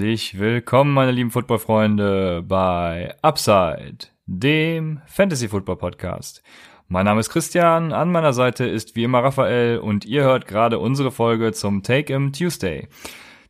Herzlich 0.00 0.38
willkommen, 0.38 0.94
meine 0.94 1.10
lieben 1.10 1.30
Footballfreunde, 1.30 2.42
bei 2.48 3.14
Upside, 3.20 4.06
dem 4.24 5.02
Fantasy 5.04 5.46
Football 5.46 5.76
Podcast. 5.76 6.42
Mein 6.88 7.04
Name 7.04 7.20
ist 7.20 7.28
Christian, 7.28 7.92
an 7.92 8.10
meiner 8.10 8.32
Seite 8.32 8.64
ist 8.64 8.96
wie 8.96 9.04
immer 9.04 9.22
Raphael 9.22 9.76
und 9.76 10.06
ihr 10.06 10.22
hört 10.22 10.46
gerade 10.46 10.78
unsere 10.78 11.10
Folge 11.10 11.52
zum 11.52 11.82
Take 11.82 12.14
Em 12.14 12.32
Tuesday. 12.32 12.88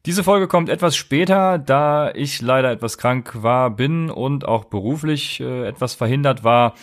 Diese 0.07 0.25
Folge 0.25 0.49
kommt 0.49 0.71
etwas 0.71 0.96
später, 0.96 1.57
da 1.57 2.11
ich 2.14 2.43
leider 2.43 2.72
etwas 2.72 2.99
krank 2.99 3.44
war, 3.44 3.71
bin 3.71 4.11
und 4.11 4.44
auch 4.44 4.64
beruflich 4.64 5.39
äh, 5.39 5.69
etwas 5.69 5.94
verhindert 5.94 6.43
war. 6.43 6.75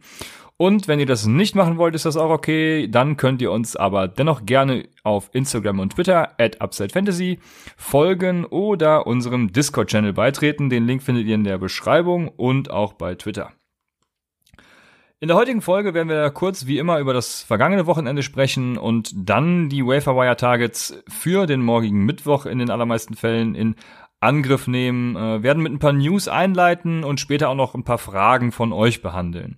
Und 0.62 0.88
wenn 0.88 1.00
ihr 1.00 1.08
das 1.08 1.26
nicht 1.26 1.56
machen 1.56 1.80
wollt, 1.80 1.96
ist 1.96 2.06
das 2.06 2.18
auch 2.18 2.30
okay. 2.30 2.88
Dann 2.88 3.18
könnt 3.18 3.42
ihr 3.42 3.52
uns 3.52 3.76
aber 3.76 4.08
dennoch 4.08 4.46
gerne 4.46 4.88
auf 5.02 5.32
Instagram 5.34 5.80
und 5.80 5.94
Twitter 5.96 6.40
at 6.40 6.62
UpsideFantasy 6.62 7.40
folgen 7.78 8.46
oder 8.46 9.08
unserem 9.08 9.52
Discord-Channel 9.52 10.14
beitreten. 10.14 10.70
Den 10.70 10.86
Link 10.86 11.02
findet 11.02 11.26
ihr 11.26 11.34
in 11.34 11.46
der 11.46 11.58
Beschreibung 11.58 12.28
und 12.28 12.70
auch 12.70 12.94
bei 12.94 13.16
Twitter. 13.16 13.54
In 15.20 15.30
der 15.30 15.38
heutigen 15.38 15.64
Folge 15.64 15.96
werden 15.96 16.10
wir 16.10 16.30
kurz 16.30 16.68
wie 16.68 16.78
immer 16.78 17.00
über 17.00 17.16
das 17.16 17.42
vergangene 17.42 17.88
Wochenende 17.88 18.22
sprechen 18.22 18.78
und 18.78 19.12
dann 19.16 19.68
die 19.68 19.84
Waferwire 19.84 20.36
Targets 20.36 21.04
für 21.08 21.48
den 21.48 21.64
morgigen 21.64 22.06
Mittwoch 22.06 22.46
in 22.46 22.60
den 22.60 22.70
allermeisten 22.70 23.16
Fällen 23.16 23.56
in 23.56 23.74
Angriff 24.20 24.68
nehmen, 24.68 25.16
äh, 25.16 25.42
werden 25.42 25.64
mit 25.64 25.74
ein 25.74 25.80
paar 25.80 25.94
News 25.94 26.28
einleiten 26.28 27.04
und 27.04 27.20
später 27.20 27.50
auch 27.50 27.56
noch 27.56 27.74
ein 27.74 27.84
paar 27.84 27.98
Fragen 27.98 28.52
von 28.52 28.72
euch 28.72 29.02
behandeln. 29.02 29.58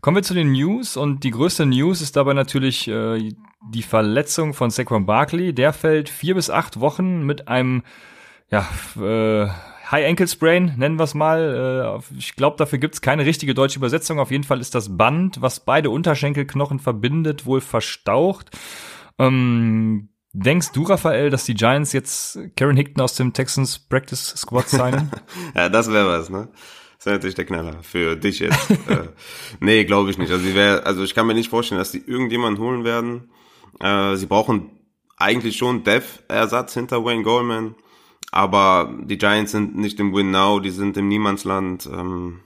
Kommen 0.00 0.16
wir 0.16 0.22
zu 0.22 0.34
den 0.34 0.52
News 0.52 0.96
und 0.96 1.24
die 1.24 1.30
größte 1.30 1.66
News 1.66 2.00
ist 2.00 2.16
dabei 2.16 2.32
natürlich 2.32 2.86
äh, 2.88 3.32
die 3.68 3.82
Verletzung 3.82 4.54
von 4.54 4.70
Saquon 4.70 5.06
Barkley. 5.06 5.52
Der 5.52 5.72
fällt 5.72 6.08
vier 6.08 6.34
bis 6.34 6.50
acht 6.50 6.80
Wochen 6.80 7.24
mit 7.24 7.48
einem 7.48 7.82
ja, 8.50 8.68
äh, 8.96 9.48
High 9.90 10.06
Ankle 10.06 10.28
Sprain, 10.28 10.74
nennen 10.76 10.98
wir 10.98 11.04
es 11.04 11.14
mal. 11.14 12.00
Äh, 12.00 12.16
ich 12.16 12.36
glaube, 12.36 12.56
dafür 12.56 12.78
gibt's 12.78 13.00
keine 13.00 13.26
richtige 13.26 13.54
deutsche 13.54 13.78
Übersetzung. 13.78 14.20
Auf 14.20 14.30
jeden 14.30 14.44
Fall 14.44 14.60
ist 14.60 14.74
das 14.74 14.96
Band, 14.96 15.42
was 15.42 15.60
beide 15.60 15.90
Unterschenkelknochen 15.90 16.78
verbindet, 16.78 17.44
wohl 17.44 17.60
verstaucht. 17.60 18.56
Ähm, 19.18 20.10
Denkst 20.34 20.72
du, 20.72 20.82
Raphael, 20.82 21.30
dass 21.30 21.44
die 21.44 21.54
Giants 21.54 21.92
jetzt 21.92 22.38
Karen 22.54 22.76
Hickton 22.76 23.02
aus 23.02 23.14
dem 23.14 23.32
Texans 23.32 23.78
Practice 23.78 24.34
Squad 24.36 24.68
sein? 24.68 25.10
ja, 25.54 25.68
das 25.70 25.90
wäre 25.90 26.06
was, 26.06 26.28
ne? 26.28 26.48
Das 26.98 27.06
wäre 27.06 27.16
natürlich 27.16 27.36
der 27.36 27.46
Knaller 27.46 27.82
für 27.82 28.16
dich 28.16 28.40
jetzt. 28.40 28.70
äh, 28.88 29.08
nee, 29.60 29.84
glaube 29.84 30.10
ich 30.10 30.18
nicht. 30.18 30.32
Also, 30.32 30.54
wär, 30.54 30.84
also 30.84 31.04
ich 31.04 31.14
kann 31.14 31.26
mir 31.26 31.34
nicht 31.34 31.48
vorstellen, 31.48 31.78
dass 31.78 31.92
sie 31.92 32.02
irgendjemanden 32.04 32.62
holen 32.62 32.84
werden. 32.84 33.30
Äh, 33.80 34.16
sie 34.16 34.26
brauchen 34.26 34.70
eigentlich 35.16 35.56
schon 35.56 35.84
Dev-Ersatz 35.84 36.74
hinter 36.74 37.04
Wayne 37.04 37.22
Goldman. 37.22 37.76
Aber 38.30 38.92
die 39.04 39.16
Giants 39.16 39.52
sind 39.52 39.76
nicht 39.76 39.98
im 40.00 40.14
Win 40.14 40.32
Now, 40.32 40.60
die 40.60 40.70
sind 40.70 40.96
im 40.96 41.08
Niemandsland. 41.08 41.86
Ähm, 41.86 42.40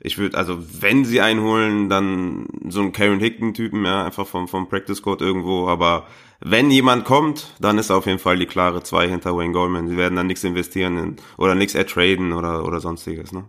ich 0.00 0.18
würde, 0.18 0.36
also 0.36 0.58
wenn 0.80 1.04
sie 1.04 1.20
einholen, 1.20 1.88
dann 1.88 2.46
so 2.68 2.80
einen 2.80 2.92
Karen 2.92 3.20
Hickton-Typen, 3.20 3.84
ja, 3.84 4.04
einfach 4.04 4.26
vom, 4.26 4.48
vom 4.48 4.68
Practice 4.68 5.02
Code 5.02 5.24
irgendwo. 5.24 5.68
Aber 5.68 6.06
wenn 6.40 6.70
jemand 6.70 7.04
kommt, 7.04 7.54
dann 7.60 7.78
ist 7.78 7.90
auf 7.90 8.06
jeden 8.06 8.18
Fall 8.18 8.38
die 8.38 8.46
klare 8.46 8.82
zwei 8.82 9.08
hinter 9.08 9.36
Wayne 9.36 9.52
Goldman. 9.52 9.88
Sie 9.88 9.96
werden 9.96 10.16
dann 10.16 10.26
nichts 10.26 10.44
investieren 10.44 10.98
in, 10.98 11.16
oder 11.36 11.54
nichts 11.54 11.74
ertraden 11.74 12.32
oder, 12.32 12.64
oder 12.64 12.80
sonstiges, 12.80 13.32
ne? 13.32 13.48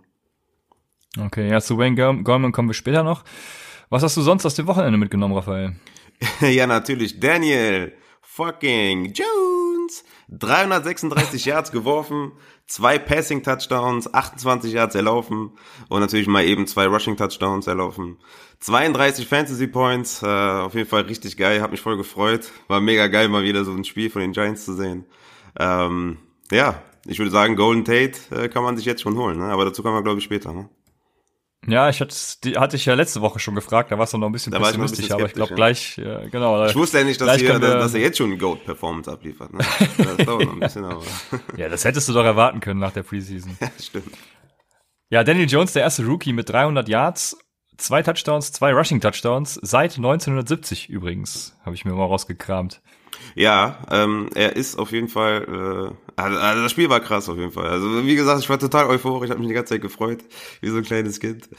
Okay, 1.26 1.50
ja, 1.50 1.60
zu 1.62 1.78
Wayne 1.78 1.96
Goldman 2.24 2.52
kommen 2.52 2.70
wir 2.70 2.74
später 2.74 3.04
noch. 3.04 3.24
Was 3.90 4.04
hast 4.04 4.16
du 4.18 4.22
sonst 4.22 4.46
aus 4.46 4.56
dem 4.56 4.68
Wochenende 4.68 4.98
mitgenommen, 4.98 5.36
Raphael? 5.36 5.76
ja, 6.42 6.68
natürlich. 6.68 7.20
Daniel 7.20 7.94
fucking 8.22 9.14
Jones. 9.14 10.04
336 10.32 11.46
Yards 11.46 11.72
geworfen, 11.72 12.34
zwei 12.68 13.00
Passing 13.00 13.42
Touchdowns, 13.42 14.14
28 14.14 14.74
Yards 14.74 14.96
erlaufen 14.96 15.52
und 15.88 16.02
natürlich 16.02 16.28
mal 16.28 16.46
eben 16.46 16.68
zwei 16.68 16.86
Rushing 16.86 17.18
Touchdowns 17.18 17.68
erlaufen. 17.68 18.18
32 18.60 19.28
Fantasy 19.28 19.68
Points, 19.68 20.22
äh, 20.22 20.28
auf 20.28 20.76
jeden 20.76 20.88
Fall 20.88 21.04
richtig 21.04 21.36
geil, 21.36 21.62
hat 21.62 21.72
mich 21.72 21.82
voll 21.82 21.98
gefreut. 21.98 22.52
War 22.68 22.80
mega 22.80 23.08
geil, 23.08 23.28
mal 23.28 23.44
wieder 23.44 23.66
so 23.66 23.72
ein 23.72 23.86
Spiel 23.86 24.10
von 24.10 24.22
den 24.22 24.34
Giants 24.34 24.66
zu 24.66 24.76
sehen. 24.76 25.06
Ähm, 25.58 26.20
ja, 26.52 26.84
ich 27.08 27.18
würde 27.18 27.32
sagen, 27.32 27.56
Golden 27.56 27.86
Tate 27.86 28.20
äh, 28.32 28.50
kann 28.50 28.64
man 28.64 28.78
sich 28.78 28.86
jetzt 28.86 29.02
schon 29.02 29.18
holen, 29.18 29.40
ne? 29.40 29.46
aber 29.46 29.66
dazu 29.66 29.82
kommen 29.82 29.96
wir, 29.96 30.04
glaube 30.04 30.20
ich, 30.20 30.26
später. 30.26 30.54
Ne? 30.54 30.70
Ja, 31.68 31.90
ich 31.90 32.00
hatte, 32.00 32.16
die 32.44 32.58
hatte 32.58 32.78
ich 32.78 32.86
ja 32.86 32.94
letzte 32.94 33.22
Woche 33.22 33.40
schon 33.40 33.54
gefragt, 33.54 33.92
da 33.92 34.00
warst 34.00 34.14
du 34.14 34.18
noch 34.18 34.28
ein 34.28 34.32
bisschen 34.32 34.52
da 34.52 34.60
pessimistisch, 34.60 35.00
bisschen 35.00 35.16
aber 35.16 35.26
ich 35.26 35.34
glaube 35.34 35.56
gleich, 35.56 35.98
ja, 35.98 36.20
genau. 36.28 36.66
Ich 36.66 36.76
wusste 36.76 37.00
ja 37.00 37.04
nicht, 37.04 37.20
dass, 37.20 37.38
hier, 37.38 37.60
dass 37.60 37.94
er 37.94 38.00
jetzt 38.00 38.18
schon 38.18 38.38
Goat-Performance 38.38 39.12
abliefert. 39.12 39.54
Ne? 39.54 39.60
Das 39.98 40.26
dauert 40.26 40.46
noch 40.46 40.54
ein 40.54 40.60
bisschen, 40.62 40.86
aber. 40.86 41.04
ja, 41.58 41.68
das 41.68 41.84
hättest 41.84 42.08
du 42.08 42.14
doch 42.14 42.24
erwarten 42.24 42.62
können 42.62 42.80
nach 42.80 42.94
der 42.94 43.04
Preseason. 43.04 43.58
Ja, 43.60 43.70
stimmt. 43.80 44.16
Ja, 45.10 45.24
Daniel 45.24 45.50
Jones, 45.50 45.74
der 45.74 45.84
erste 45.84 46.06
Rookie 46.06 46.34
mit 46.34 46.50
300 46.50 46.88
Yards, 46.88 47.38
zwei 47.78 48.04
Touchdowns, 48.04 48.52
zwei 48.52 48.72
Rushing-Touchdowns, 48.74 49.60
seit 49.62 49.98
1970 49.98 50.90
übrigens, 50.90 51.56
habe 51.66 51.76
ich 51.76 51.84
mir 51.84 51.92
mal 51.94 52.06
rausgekramt. 52.06 52.82
Ja, 53.36 53.80
ähm, 53.92 54.30
er 54.36 54.56
ist 54.56 54.78
auf 54.78 54.92
jeden 54.92 55.08
Fall, 55.08 55.44
äh, 55.44 56.22
also, 56.22 56.38
also 56.38 56.64
das 56.64 56.72
Spiel 56.72 56.90
war 56.90 57.00
krass 57.00 57.30
auf 57.30 57.38
jeden 57.38 57.52
Fall. 57.52 57.68
Also 57.68 58.06
wie 58.06 58.16
gesagt, 58.16 58.42
ich 58.42 58.50
war 58.50 58.60
total 58.60 58.88
euphorisch, 58.88 59.26
ich 59.26 59.32
habe 59.32 59.40
mich 59.40 59.50
die 59.50 59.54
ganze 59.54 59.76
Zeit 59.76 59.82
gefreut, 59.82 60.24
wie 60.62 60.70
so 60.70 60.78
ein 60.78 60.84
kleines 60.84 61.20
Kind. 61.20 61.50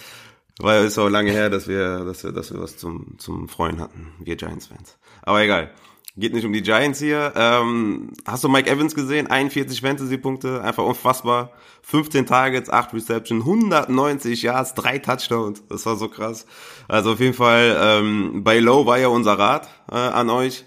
Weil 0.59 0.81
es 0.81 0.93
ist 0.93 0.99
auch 0.99 1.09
lange 1.09 1.31
her, 1.31 1.49
dass 1.49 1.69
wir, 1.69 2.05
dass 2.05 2.23
wir, 2.23 2.33
dass 2.33 2.53
wir 2.53 2.61
was 2.61 2.77
zum, 2.77 3.19
zum 3.19 3.49
Freuen 3.49 3.81
hatten, 3.81 4.13
wir 4.19 4.37
Giants-Fans. 4.37 4.99
Aber 5.23 5.43
egal. 5.43 5.73
Geht 6.17 6.35
nicht 6.35 6.45
um 6.45 6.53
die 6.53 6.63
Giants 6.63 6.99
hier. 6.99 7.33
Ähm, 7.37 8.13
hast 8.27 8.43
du 8.43 8.49
Mike 8.49 8.69
Evans 8.69 8.95
gesehen? 8.95 9.29
41 9.29 9.81
Fantasy-Punkte, 9.81 10.61
einfach 10.61 10.85
unfassbar. 10.85 11.53
15 11.83 12.27
Targets, 12.27 12.69
8 12.69 12.93
Reception, 12.93 13.39
190 13.39 14.43
Yards, 14.43 14.75
3 14.75 14.99
Touchdowns. 14.99 15.63
Das 15.69 15.87
war 15.87 15.97
so 15.97 16.09
krass. 16.09 16.47
Also 16.89 17.13
auf 17.13 17.21
jeden 17.21 17.35
Fall, 17.35 17.77
ähm, 17.81 18.43
bei 18.43 18.59
Low 18.59 18.87
war 18.87 18.99
ja 18.99 19.09
unser 19.09 19.39
Rat 19.39 19.69
äh, 19.91 19.95
an 19.95 20.31
euch. 20.31 20.67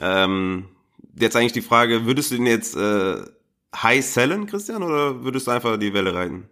Ähm, 0.00 0.66
jetzt 1.14 1.36
eigentlich 1.36 1.52
die 1.52 1.60
Frage, 1.60 2.06
würdest 2.06 2.30
du 2.30 2.36
ihn 2.36 2.46
jetzt 2.46 2.76
äh, 2.76 3.16
high 3.74 4.04
sellen, 4.04 4.46
Christian, 4.46 4.82
oder 4.82 5.22
würdest 5.22 5.46
du 5.46 5.50
einfach 5.50 5.76
die 5.76 5.94
Welle 5.94 6.14
reiten? 6.14 6.48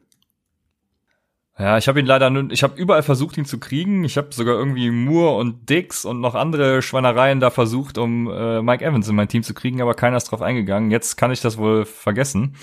Ja, 1.59 1.77
ich 1.77 1.89
habe 1.89 1.99
ihn 1.99 2.07
leider 2.07 2.31
nur, 2.31 2.53
ich 2.53 2.63
habe 2.63 2.81
überall 2.81 3.03
versucht, 3.03 3.37
ihn 3.37 3.45
zu 3.45 3.59
kriegen. 3.59 4.05
Ich 4.05 4.17
habe 4.17 4.29
sogar 4.31 4.55
irgendwie 4.55 4.91
Moore 4.91 5.39
und 5.39 5.69
Dix 5.69 6.05
und 6.05 6.21
noch 6.21 6.37
andere 6.37 6.83
Schweinereien 6.83 7.41
da 7.41 7.51
versucht, 7.51 7.99
um 7.99 8.31
äh, 8.31 8.63
Mike 8.63 8.85
Evans 8.85 9.09
in 9.09 9.17
mein 9.17 9.27
Team 9.27 9.43
zu 9.43 9.55
kriegen, 9.55 9.83
aber 9.83 9.95
keiner 9.95 10.17
ist 10.17 10.31
drauf 10.31 10.41
eingegangen. 10.41 10.93
Jetzt 10.93 11.17
kann 11.17 11.33
ich 11.33 11.41
das 11.41 11.59
wohl 11.59 11.85
vergessen. 11.85 12.55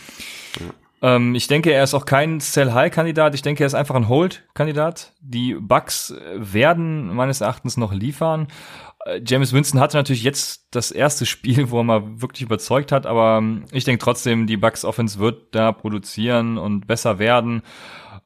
Ja. 0.55 1.15
Ähm, 1.17 1.35
ich 1.35 1.47
denke, 1.47 1.73
er 1.73 1.83
ist 1.83 1.93
auch 1.93 2.05
kein 2.05 2.39
Sell-High-Kandidat. 2.39 3.35
Ich 3.35 3.41
denke, 3.41 3.63
er 3.63 3.67
ist 3.67 3.73
einfach 3.73 3.95
ein 3.95 4.07
Hold-Kandidat. 4.07 5.11
Die 5.19 5.55
Bugs 5.55 6.13
werden 6.33 7.13
meines 7.13 7.41
Erachtens 7.41 7.75
noch 7.75 7.91
liefern. 7.91 8.47
Äh, 9.05 9.21
James 9.25 9.53
Winston 9.53 9.79
hatte 9.79 9.95
natürlich 9.95 10.23
jetzt 10.23 10.67
das 10.71 10.91
erste 10.91 11.25
Spiel, 11.25 11.69
wo 11.71 11.79
er 11.79 11.83
mal 11.83 12.21
wirklich 12.21 12.41
überzeugt 12.41 12.91
hat, 12.91 13.05
aber 13.05 13.37
ähm, 13.37 13.65
ich 13.71 13.85
denke 13.85 14.03
trotzdem, 14.03 14.47
die 14.47 14.57
Bucks 14.57 14.83
Offense 14.83 15.19
wird 15.19 15.55
da 15.55 15.71
produzieren 15.71 16.57
und 16.57 16.87
besser 16.87 17.19
werden. 17.19 17.61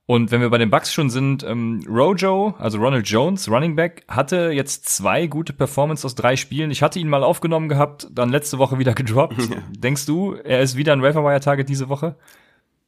Und 0.06 0.32
wenn 0.32 0.42
wir 0.42 0.50
bei 0.50 0.58
den 0.58 0.72
Bucks 0.72 0.92
schon 0.92 1.12
sind, 1.12 1.44
ähm, 1.44 1.86
Rojo, 1.88 2.56
also 2.58 2.80
Ronald 2.80 3.08
Jones, 3.08 3.48
Running 3.48 3.76
Back, 3.76 4.06
hatte 4.08 4.50
jetzt 4.52 4.90
zwei 4.90 5.28
gute 5.28 5.54
Performance 5.54 6.04
aus 6.04 6.16
drei 6.16 6.36
Spielen. 6.36 6.72
Ich 6.72 6.82
hatte 6.82 6.98
ihn 6.98 7.10
mal 7.10 7.24
aufgenommen 7.24 7.70
gehabt, 7.70 8.08
dann 8.12 8.30
letzte 8.30 8.58
Woche 8.58 8.80
wieder 8.80 8.94
gedroppt. 8.96 9.38
Ja. 9.38 9.58
Denkst 9.70 10.08
du, 10.08 10.34
er 10.34 10.62
ist 10.62 10.76
wieder 10.78 10.94
ein 10.94 11.04
Waferwire-Target 11.04 11.70
diese 11.70 11.90
Woche? 11.90 12.16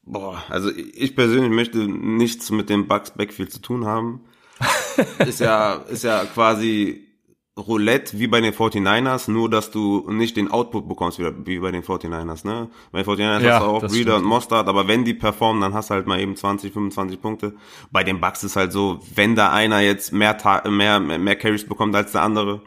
Boah, 0.04 0.44
also 0.50 0.72
ich 0.72 1.16
persönlich 1.16 1.52
möchte 1.52 1.78
nichts 1.88 2.50
mit 2.50 2.72
dem 2.72 2.88
Bucks 2.88 3.12
Backfield 3.12 3.52
zu 3.52 3.62
tun 3.62 3.86
haben. 3.86 4.22
ist 5.20 5.42
ja, 5.42 5.74
ist 5.90 6.04
ja 6.04 6.26
quasi 6.26 7.11
Roulette 7.57 8.18
wie 8.18 8.27
bei 8.27 8.39
den 8.39 8.53
49ers, 8.53 9.30
nur 9.30 9.50
dass 9.50 9.71
du 9.71 10.09
nicht 10.09 10.38
den 10.38 10.50
Output 10.50 10.88
bekommst 10.88 11.19
wie, 11.19 11.59
bei 11.59 11.71
den 11.71 11.83
49ers, 11.83 12.48
ne? 12.48 12.69
Bei 12.92 13.03
den 13.03 13.12
49ers 13.12 13.42
ja, 13.42 13.53
hast 13.56 13.63
du 13.63 13.68
auch 13.68 13.89
stimmt. 13.89 14.09
und 14.09 14.24
Mostard, 14.24 14.68
aber 14.69 14.88
wenn 14.88 15.03
die 15.03 15.13
performen, 15.13 15.62
dann 15.62 15.74
hast 15.74 15.89
du 15.89 15.95
halt 15.95 16.07
mal 16.07 16.19
eben 16.19 16.36
20, 16.36 16.71
25 16.71 17.21
Punkte. 17.21 17.53
Bei 17.92 18.06
den 18.06 18.21
Bucks 18.21 18.44
ist 18.44 18.56
halt 18.56 18.71
so, 18.71 19.00
wenn 19.15 19.36
da 19.36 19.51
einer 19.51 19.81
jetzt 19.81 20.13
mehr, 20.13 20.38
mehr, 20.69 21.00
mehr 21.00 21.36
Carries 21.36 21.68
bekommt 21.68 21.94
als 21.94 22.13
der 22.13 22.21
andere, 22.21 22.62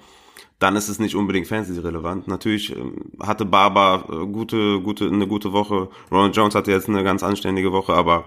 dann 0.59 0.77
ist 0.77 0.89
es 0.89 0.99
nicht 0.99 1.17
unbedingt 1.17 1.47
fantasy-relevant. 1.47 2.29
Natürlich 2.29 2.77
ähm, 2.77 3.11
hatte 3.21 3.47
Barber 3.47 4.05
äh, 4.11 4.27
gute, 4.27 4.81
gute, 4.81 5.07
eine 5.07 5.27
gute 5.27 5.53
Woche. 5.53 5.89
Ronald 6.11 6.37
Jones 6.37 6.55
hatte 6.55 6.71
jetzt 6.71 6.89
eine 6.89 7.03
ganz 7.03 7.23
anständige 7.23 7.73
Woche, 7.73 7.95
aber 7.95 8.27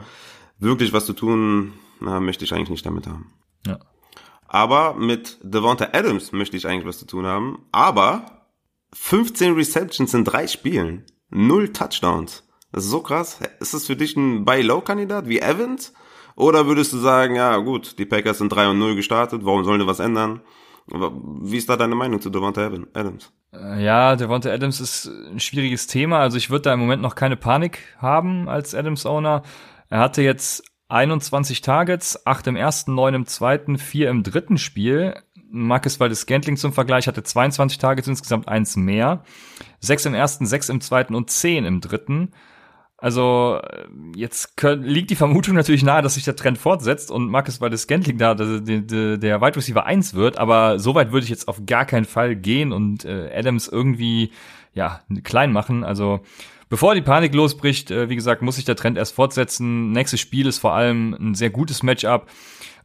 wirklich 0.60 0.92
was 0.92 1.06
zu 1.06 1.14
tun, 1.14 1.74
na, 2.00 2.20
möchte 2.20 2.46
ich 2.46 2.54
eigentlich 2.54 2.70
nicht 2.70 2.86
damit 2.86 3.06
haben. 3.06 3.32
Ja. 3.66 3.80
Aber 4.48 4.96
mit 4.96 5.40
Devonta 5.44 5.90
Adams 5.94 6.32
möchte 6.32 6.58
ich 6.58 6.68
eigentlich 6.68 6.88
was 6.88 7.00
zu 7.00 7.06
tun 7.06 7.26
haben. 7.26 7.66
Aber 7.72 8.46
15 8.94 9.54
Receptions 9.54 10.14
in 10.14 10.24
drei 10.24 10.48
Spielen, 10.48 11.06
null 11.30 11.74
Touchdowns. 11.74 12.48
Das 12.72 12.86
ist 12.86 12.92
so 12.92 13.02
krass. 13.02 13.40
Ist 13.60 13.74
das 13.74 13.86
für 13.86 13.96
dich 13.96 14.16
ein 14.16 14.46
Buy-Low-Kandidat 14.46 15.28
wie 15.28 15.40
Evans? 15.40 15.94
Oder 16.36 16.68
würdest 16.68 16.94
du 16.94 16.98
sagen, 16.98 17.36
ja 17.36 17.58
gut, 17.58 17.98
die 17.98 18.06
Packers 18.06 18.38
sind 18.38 18.50
3 18.50 18.70
und 18.70 18.80
0 18.80 18.96
gestartet, 18.96 19.42
warum 19.44 19.64
sollen 19.64 19.80
die 19.80 19.88
was 19.88 20.00
ändern? 20.00 20.42
Wie 20.86 21.58
ist 21.58 21.68
da 21.68 21.76
deine 21.76 21.96
Meinung 21.96 22.22
zu 22.22 22.30
Devonta 22.30 22.72
Adams? 22.94 23.34
Äh, 23.52 23.84
ja, 23.84 24.16
Devonta 24.16 24.50
Adams 24.50 24.80
ist 24.80 25.08
ein 25.08 25.40
schwieriges 25.40 25.88
Thema. 25.88 26.20
Also 26.20 26.38
ich 26.38 26.50
würde 26.50 26.64
da 26.64 26.74
im 26.74 26.80
Moment 26.80 27.02
noch 27.02 27.16
keine 27.16 27.36
Panik 27.36 27.80
haben 27.98 28.48
als 28.48 28.74
Adams-Owner. 28.74 29.42
Er 29.90 30.00
hatte 30.00 30.22
jetzt 30.22 30.64
21 30.90 31.62
Targets, 31.62 32.26
8 32.26 32.48
im 32.48 32.56
ersten, 32.56 32.96
9 32.96 33.14
im 33.14 33.26
zweiten, 33.26 33.78
4 33.78 34.10
im 34.10 34.24
dritten 34.24 34.58
Spiel. 34.58 35.16
Marcus 35.50 36.00
Waldes 36.00 36.22
Scantling 36.22 36.58
zum 36.58 36.74
Vergleich 36.74 37.08
hatte 37.08 37.24
22 37.24 37.78
Targets, 37.78 38.08
insgesamt 38.08 38.48
eins 38.48 38.76
mehr. 38.76 39.24
6 39.80 40.08
im 40.08 40.14
ersten, 40.14 40.46
6 40.46 40.70
im 40.70 40.82
zweiten 40.82 41.16
und 41.16 41.30
10 41.30 41.66
im 41.66 41.82
dritten. 41.82 42.32
Also 43.00 43.62
jetzt 44.16 44.58
können, 44.58 44.84
liegt 44.84 45.12
die 45.12 45.16
Vermutung 45.16 45.54
natürlich 45.54 45.84
nahe, 45.84 46.02
dass 46.02 46.16
sich 46.16 46.24
der 46.24 46.36
Trend 46.36 46.58
fortsetzt 46.58 47.12
und 47.12 47.30
Marcus 47.30 47.62
Waldes 47.62 47.84
Scantling 47.84 48.18
da 48.18 48.34
der, 48.34 48.60
der, 48.60 49.18
der 49.18 49.42
Wide 49.42 49.56
Receiver 49.56 49.86
1 49.86 50.16
wird, 50.16 50.40
aber 50.40 50.80
so 50.80 50.96
weit 50.96 51.12
würde 51.12 51.24
ich 51.24 51.30
jetzt 51.30 51.48
auf 51.48 51.64
gar 51.68 51.86
keinen 51.86 52.06
Fall 52.06 52.36
gehen 52.36 52.72
und 52.72 53.06
äh, 53.06 53.32
Adams 53.36 53.68
irgendwie 53.68 54.32
ja 54.74 55.02
klein 55.24 55.52
machen. 55.52 55.84
Also 55.84 56.22
bevor 56.70 56.96
die 56.96 57.02
Panik 57.02 57.34
losbricht, 57.34 57.92
äh, 57.92 58.10
wie 58.10 58.16
gesagt, 58.16 58.42
muss 58.42 58.56
sich 58.56 58.66
der 58.66 58.76
Trend 58.76 58.98
erst 58.98 59.16
fortsetzen. 59.16 59.92
Nächstes 59.92 60.20
Spiel 60.20 60.48
ist 60.48 60.60
vor 60.60 60.74
allem 60.74 61.14
ein 61.14 61.36
sehr 61.36 61.50
gutes 61.50 61.84
Matchup. 61.84 62.28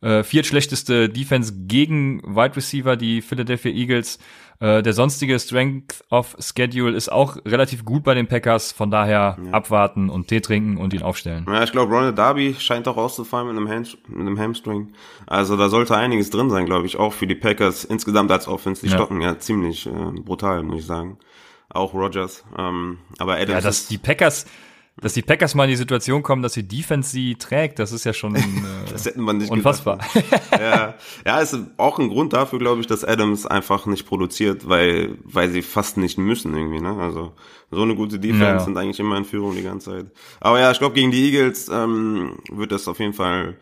Äh, 0.01 0.25
viertschlechteste 0.25 1.09
Defense 1.09 1.53
gegen 1.67 2.23
Wide 2.23 2.57
Receiver, 2.57 2.97
die 2.97 3.23
Philadelphia 3.23 3.71
Eagles. 3.71 4.19
Äh, 4.59 4.83
der 4.83 4.93
sonstige 4.93 5.39
Strength 5.41 6.05
of 6.11 6.37
Schedule 6.39 6.97
ist 6.97 7.11
auch 7.11 7.37
relativ 7.45 7.85
gut 7.85 8.05
bei 8.05 8.15
den 8.15 8.29
Packers. 8.29 8.71
Von 8.71 8.91
daher 8.91 9.37
ja. 9.45 9.53
abwarten 9.53 10.09
und 10.09 10.29
Tee 10.29 10.41
trinken 10.41 10.77
und 10.77 10.93
ihn 10.93 11.03
aufstellen. 11.03 11.47
Ja, 11.49 11.65
ich 11.65 11.73
glaube, 11.73 11.93
Ronald 11.93 12.17
Darby 12.17 12.55
scheint 12.59 12.87
auch 12.87 12.97
auszufallen 12.97 13.49
mit 13.49 13.57
einem, 13.57 13.69
Hand, 13.69 13.99
mit 14.09 14.21
einem 14.21 14.39
Hamstring. 14.39 14.93
Also 15.27 15.57
da 15.57 15.69
sollte 15.69 15.97
einiges 15.97 16.31
drin 16.31 16.49
sein, 16.49 16.67
glaube 16.67 16.87
ich, 16.87 16.97
auch 16.97 17.13
für 17.13 17.27
die 17.27 17.35
Packers 17.35 17.85
insgesamt 17.85 18.31
als 18.31 18.47
Offense. 18.47 18.83
Die 18.83 18.89
ja. 18.89 18.97
stocken 18.97 19.21
ja 19.21 19.39
ziemlich 19.39 19.87
äh, 19.87 19.91
brutal, 19.91 20.63
muss 20.63 20.81
ich 20.81 20.87
sagen. 20.87 21.19
Auch 21.75 21.95
Rogers. 21.95 22.45
Ähm, 22.57 22.99
aber 23.19 23.35
Adams 23.35 23.51
ja, 23.51 23.61
dass 23.61 23.87
die 23.87 23.99
Packers 23.99 24.47
dass 25.01 25.15
die 25.15 25.23
Packers 25.23 25.55
mal 25.55 25.65
in 25.65 25.71
die 25.71 25.77
Situation 25.77 26.23
kommen, 26.23 26.43
dass 26.43 26.53
die 26.53 26.69
Defense 26.69 27.11
sie 27.11 27.37
trägt, 27.37 27.79
das 27.79 27.93
ist 27.93 28.05
ja 28.05 28.13
schon 28.13 28.37
äh, 28.37 28.43
das 28.91 29.07
hätten 29.07 29.25
wir 29.25 29.33
nicht 29.33 29.51
unfassbar. 29.51 29.99
ja, 30.53 30.95
ja, 31.25 31.41
ist 31.41 31.57
auch 31.79 31.99
ein 31.99 32.09
Grund 32.09 32.35
dafür, 32.35 32.59
glaube 32.59 32.83
ich, 32.83 32.87
dass 32.87 33.05
Adams 33.05 33.47
einfach 33.47 33.87
nicht 33.87 34.07
produziert, 34.07 34.69
weil 34.69 35.17
weil 35.25 35.51
sie 35.51 35.63
fast 35.63 35.97
nicht 35.97 36.19
müssen 36.19 36.55
irgendwie. 36.55 36.81
Ne? 36.81 36.95
Also 37.01 37.33
so 37.71 37.83
eine 37.83 37.95
gute 37.95 38.19
Defense 38.19 38.45
ja. 38.45 38.61
sind 38.61 38.77
eigentlich 38.77 39.01
immer 39.01 39.17
in 39.17 39.25
Führung 39.25 39.57
die 39.57 39.63
ganze 39.63 39.91
Zeit. 39.91 40.07
Aber 40.41 40.61
ja, 40.61 40.71
ich 40.71 40.79
glaube 40.79 40.95
gegen 40.95 41.11
die 41.11 41.25
Eagles 41.25 41.71
ähm, 41.73 42.39
wird 42.51 42.71
das 42.71 42.87
auf 42.87 42.99
jeden 42.99 43.15
Fall, 43.15 43.57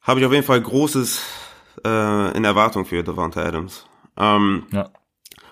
habe 0.00 0.20
ich 0.20 0.26
auf 0.26 0.32
jeden 0.32 0.46
Fall 0.46 0.60
großes 0.60 1.22
äh, 1.84 2.36
in 2.36 2.44
Erwartung 2.44 2.84
für 2.84 3.02
Devonta 3.02 3.42
Adams. 3.42 3.84
Ähm, 4.16 4.66
ja. 4.72 4.90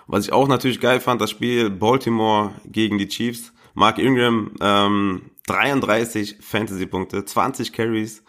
Was 0.09 0.25
ich 0.25 0.33
auch 0.33 0.47
natürlich 0.47 0.79
geil 0.79 0.99
fand, 0.99 1.21
das 1.21 1.29
Spiel 1.29 1.69
Baltimore 1.69 2.55
gegen 2.65 2.97
die 2.97 3.07
Chiefs 3.07 3.53
Mark 3.75 3.99
Ingram, 3.99 4.51
ähm, 4.59 5.21
33 5.47 6.37
Fantasy-Punkte, 6.41 7.23
20 7.25 7.71
Carries. 7.71 8.23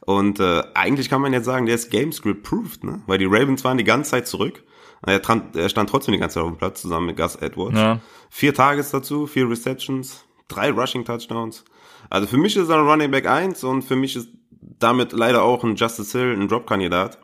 Und 0.00 0.40
äh, 0.40 0.62
eigentlich 0.74 1.10
kann 1.10 1.20
man 1.20 1.32
jetzt 1.34 1.44
sagen, 1.44 1.66
der 1.66 1.74
ist 1.74 1.90
Gamescript-proofed, 1.90 2.84
ne? 2.84 3.02
Weil 3.06 3.18
die 3.18 3.26
Ravens 3.26 3.64
waren 3.64 3.76
die 3.76 3.84
ganze 3.84 4.12
Zeit 4.12 4.26
zurück. 4.26 4.64
Er, 5.02 5.20
er 5.54 5.68
stand 5.68 5.90
trotzdem 5.90 6.12
die 6.12 6.18
ganze 6.18 6.34
Zeit 6.34 6.44
auf 6.44 6.50
dem 6.50 6.58
Platz 6.58 6.80
zusammen 6.80 7.06
mit 7.06 7.16
Gus 7.16 7.36
Edwards. 7.36 7.76
Ja. 7.76 8.00
Vier 8.30 8.54
Targets 8.54 8.90
dazu, 8.90 9.26
vier 9.26 9.48
Receptions, 9.48 10.24
drei 10.48 10.70
Rushing 10.70 11.04
Touchdowns. 11.04 11.64
Also 12.08 12.26
für 12.26 12.38
mich 12.38 12.56
ist 12.56 12.70
er 12.70 12.76
ein 12.76 12.88
Running 12.88 13.10
Back 13.10 13.26
1 13.26 13.62
und 13.64 13.82
für 13.82 13.96
mich 13.96 14.16
ist 14.16 14.28
damit 14.60 15.12
leider 15.12 15.42
auch 15.42 15.64
ein 15.64 15.76
Justice 15.76 16.18
Hill 16.18 16.32
ein 16.32 16.48
Drop-Kandidat. 16.48 17.18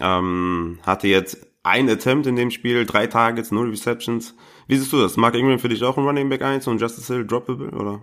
Ähm, 0.00 0.78
hatte 0.84 1.08
jetzt 1.08 1.49
ein 1.62 1.88
Attempt 1.88 2.26
in 2.26 2.36
dem 2.36 2.50
Spiel, 2.50 2.86
drei 2.86 3.06
Targets, 3.06 3.50
null 3.50 3.70
Receptions. 3.70 4.34
Wie 4.66 4.76
siehst 4.76 4.92
du 4.92 5.00
das? 5.00 5.16
Mark 5.16 5.34
Ingram 5.34 5.58
für 5.58 5.68
dich 5.68 5.82
auch 5.84 5.98
ein 5.98 6.04
Running 6.04 6.28
Back 6.28 6.42
1 6.42 6.66
und 6.66 6.80
Justice 6.80 7.12
Hill 7.12 7.26
droppable, 7.26 7.70
oder? 7.70 8.02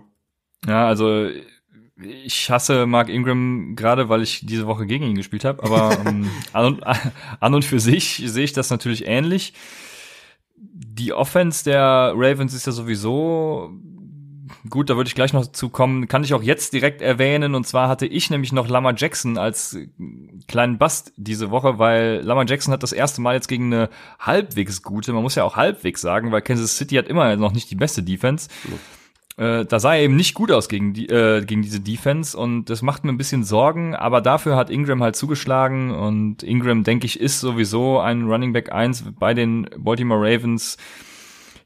Ja, 0.66 0.86
also 0.86 1.28
ich 2.00 2.50
hasse 2.50 2.86
Mark 2.86 3.08
Ingram 3.08 3.74
gerade, 3.74 4.08
weil 4.08 4.22
ich 4.22 4.46
diese 4.46 4.66
Woche 4.66 4.86
gegen 4.86 5.04
ihn 5.04 5.16
gespielt 5.16 5.44
habe, 5.44 5.62
aber 5.64 5.98
ähm, 6.06 6.30
an, 6.52 6.66
und, 6.66 6.82
an 6.84 7.54
und 7.54 7.64
für 7.64 7.80
sich 7.80 8.22
sehe 8.24 8.44
ich 8.44 8.52
das 8.52 8.70
natürlich 8.70 9.06
ähnlich. 9.06 9.54
Die 10.56 11.12
Offense 11.12 11.64
der 11.64 12.12
Ravens 12.16 12.54
ist 12.54 12.66
ja 12.66 12.72
sowieso 12.72 13.72
gut, 14.68 14.90
da 14.90 14.96
würde 14.96 15.08
ich 15.08 15.14
gleich 15.14 15.32
noch 15.32 15.46
zu 15.46 15.68
kommen, 15.68 16.08
kann 16.08 16.24
ich 16.24 16.34
auch 16.34 16.42
jetzt 16.42 16.72
direkt 16.72 17.02
erwähnen. 17.02 17.54
Und 17.54 17.66
zwar 17.66 17.88
hatte 17.88 18.06
ich 18.06 18.30
nämlich 18.30 18.52
noch 18.52 18.68
Lama 18.68 18.92
Jackson 18.96 19.38
als 19.38 19.76
kleinen 20.46 20.78
Bast 20.78 21.12
diese 21.16 21.50
Woche, 21.50 21.78
weil 21.78 22.20
Lama 22.22 22.44
Jackson 22.44 22.72
hat 22.72 22.82
das 22.82 22.92
erste 22.92 23.20
Mal 23.20 23.34
jetzt 23.34 23.48
gegen 23.48 23.72
eine 23.72 23.90
halbwegs 24.18 24.82
gute, 24.82 25.12
man 25.12 25.22
muss 25.22 25.34
ja 25.34 25.44
auch 25.44 25.56
halbwegs 25.56 26.00
sagen, 26.00 26.32
weil 26.32 26.42
Kansas 26.42 26.76
City 26.76 26.96
hat 26.96 27.08
immer 27.08 27.36
noch 27.36 27.52
nicht 27.52 27.70
die 27.70 27.76
beste 27.76 28.02
Defense. 28.02 28.48
Äh, 29.38 29.66
da 29.66 29.78
sah 29.78 29.94
er 29.94 30.02
eben 30.02 30.16
nicht 30.16 30.34
gut 30.34 30.50
aus 30.50 30.68
gegen, 30.68 30.92
die, 30.94 31.08
äh, 31.08 31.44
gegen 31.44 31.62
diese 31.62 31.80
Defense. 31.80 32.36
Und 32.36 32.66
das 32.70 32.82
macht 32.82 33.04
mir 33.04 33.12
ein 33.12 33.18
bisschen 33.18 33.44
Sorgen, 33.44 33.94
aber 33.94 34.20
dafür 34.20 34.56
hat 34.56 34.68
Ingram 34.68 35.02
halt 35.02 35.14
zugeschlagen. 35.14 35.92
Und 35.92 36.42
Ingram, 36.42 36.82
denke 36.82 37.06
ich, 37.06 37.20
ist 37.20 37.38
sowieso 37.38 38.00
ein 38.00 38.24
Running 38.24 38.52
Back 38.52 38.72
1 38.72 39.04
bei 39.18 39.34
den 39.34 39.70
Baltimore 39.78 40.20
Ravens 40.20 40.76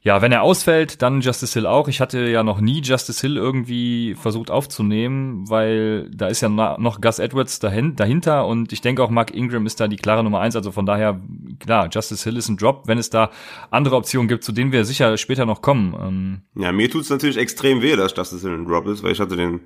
ja, 0.05 0.21
wenn 0.21 0.33
er 0.33 0.41
ausfällt, 0.41 1.01
dann 1.01 1.21
Justice 1.21 1.53
Hill 1.53 1.65
auch. 1.65 1.87
Ich 1.87 2.01
hatte 2.01 2.27
ja 2.27 2.43
noch 2.43 2.59
nie 2.59 2.81
Justice 2.81 3.21
Hill 3.21 3.37
irgendwie 3.37 4.15
versucht 4.15 4.51
aufzunehmen, 4.51 5.49
weil 5.49 6.09
da 6.13 6.27
ist 6.27 6.41
ja 6.41 6.49
noch 6.49 6.99
Gus 6.99 7.19
Edwards 7.19 7.59
dahinter 7.59 8.45
und 8.45 8.73
ich 8.73 8.81
denke 8.81 9.01
auch 9.01 9.09
Mark 9.09 9.33
Ingram 9.33 9.65
ist 9.65 9.79
da 9.79 9.87
die 9.87 9.95
klare 9.95 10.21
Nummer 10.21 10.41
eins. 10.41 10.57
Also 10.57 10.73
von 10.73 10.85
daher, 10.85 11.21
klar, 11.59 11.87
Justice 11.89 12.21
Hill 12.25 12.35
ist 12.35 12.49
ein 12.49 12.57
Drop, 12.57 12.83
wenn 12.85 12.97
es 12.97 13.09
da 13.09 13.31
andere 13.71 13.95
Optionen 13.95 14.27
gibt, 14.27 14.43
zu 14.43 14.51
denen 14.51 14.73
wir 14.73 14.83
sicher 14.83 15.15
später 15.15 15.45
noch 15.45 15.61
kommen. 15.61 15.95
Ähm 15.97 16.41
ja, 16.61 16.73
mir 16.73 16.89
tut's 16.89 17.09
natürlich 17.09 17.37
extrem 17.37 17.81
weh, 17.81 17.95
dass 17.95 18.13
Justice 18.13 18.45
Hill 18.45 18.57
ein 18.57 18.67
Drop 18.67 18.85
ist, 18.87 19.03
weil 19.03 19.13
ich 19.13 19.21
hatte 19.21 19.37
den 19.37 19.61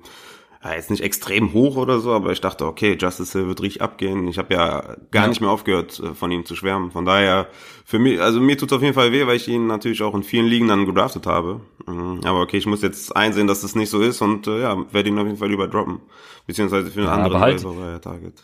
ja, 0.62 0.74
jetzt 0.74 0.90
nicht 0.90 1.02
extrem 1.02 1.52
hoch 1.52 1.76
oder 1.76 2.00
so, 2.00 2.12
aber 2.12 2.32
ich 2.32 2.40
dachte, 2.40 2.66
okay, 2.66 2.96
Justice 2.98 3.38
Hill 3.38 3.46
wird 3.46 3.62
richtig 3.62 3.80
abgehen. 3.80 4.26
Ich 4.26 4.38
habe 4.38 4.54
ja 4.54 4.96
gar 5.12 5.24
ja. 5.24 5.28
nicht 5.28 5.40
mehr 5.40 5.50
aufgehört, 5.50 6.00
äh, 6.00 6.14
von 6.14 6.30
ihm 6.32 6.44
zu 6.44 6.56
schwärmen. 6.56 6.90
Von 6.90 7.04
daher, 7.04 7.46
für 7.84 7.98
mich, 7.98 8.20
also 8.20 8.40
mir 8.40 8.58
tut 8.58 8.72
auf 8.72 8.82
jeden 8.82 8.94
Fall 8.94 9.12
weh, 9.12 9.26
weil 9.26 9.36
ich 9.36 9.46
ihn 9.46 9.68
natürlich 9.68 10.02
auch 10.02 10.14
in 10.14 10.24
vielen 10.24 10.46
Ligen 10.46 10.66
dann 10.66 10.84
gedraftet 10.84 11.26
habe. 11.26 11.60
Mhm. 11.86 12.20
Aber 12.24 12.40
okay, 12.40 12.56
ich 12.56 12.66
muss 12.66 12.82
jetzt 12.82 13.14
einsehen, 13.14 13.46
dass 13.46 13.60
das 13.60 13.76
nicht 13.76 13.90
so 13.90 14.00
ist 14.00 14.20
und 14.20 14.48
äh, 14.48 14.62
ja, 14.62 14.92
werde 14.92 15.08
ihn 15.08 15.18
auf 15.18 15.26
jeden 15.26 15.38
Fall 15.38 15.52
überdroppen. 15.52 16.00
Beziehungsweise 16.46 16.90
für 16.90 17.00
einen 17.00 17.08
ja, 17.08 17.14
anderen 17.14 17.40
halt, 17.40 18.02
Target. 18.02 18.42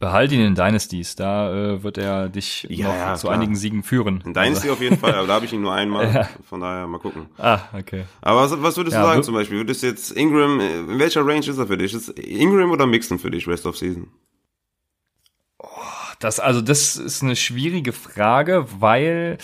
Behalt 0.00 0.32
ihn 0.32 0.40
in 0.40 0.54
Dynasties, 0.54 1.14
da 1.14 1.52
äh, 1.52 1.82
wird 1.82 1.98
er 1.98 2.30
dich 2.30 2.66
ja, 2.70 2.88
noch 2.88 2.94
ja, 2.94 3.14
zu 3.16 3.26
klar. 3.26 3.34
einigen 3.34 3.54
Siegen 3.54 3.82
führen. 3.82 4.22
In 4.24 4.32
Dynasty 4.32 4.62
also. 4.62 4.72
auf 4.72 4.80
jeden 4.80 4.96
Fall, 4.96 5.14
aber 5.14 5.26
da 5.26 5.34
habe 5.34 5.44
ich 5.44 5.52
ihn 5.52 5.60
nur 5.60 5.74
einmal, 5.74 6.10
ja. 6.14 6.28
von 6.48 6.62
daher 6.62 6.86
mal 6.86 6.98
gucken. 6.98 7.26
Ah, 7.36 7.60
okay. 7.78 8.04
Aber 8.22 8.40
was, 8.40 8.62
was 8.62 8.78
würdest 8.78 8.96
du 8.96 9.02
sagen 9.02 9.22
zum 9.22 9.34
Beispiel? 9.34 9.58
Würdest 9.58 9.82
du 9.82 9.88
jetzt 9.88 10.12
Ingram, 10.12 10.58
in 10.58 10.98
welcher 10.98 11.20
Range 11.20 11.46
ist 11.46 11.58
er 11.58 11.66
für 11.66 11.76
dich? 11.76 11.92
Ist 11.92 12.08
Ingram 12.18 12.70
oder 12.70 12.86
Mixon 12.86 13.18
für 13.18 13.30
dich, 13.30 13.46
Rest 13.46 13.66
of 13.66 13.76
Season? 13.76 14.08
Das, 16.20 16.38
also, 16.38 16.60
das 16.60 16.96
ist 16.96 17.22
eine 17.22 17.34
schwierige 17.34 17.92
Frage, 17.92 18.66
weil 18.78 19.38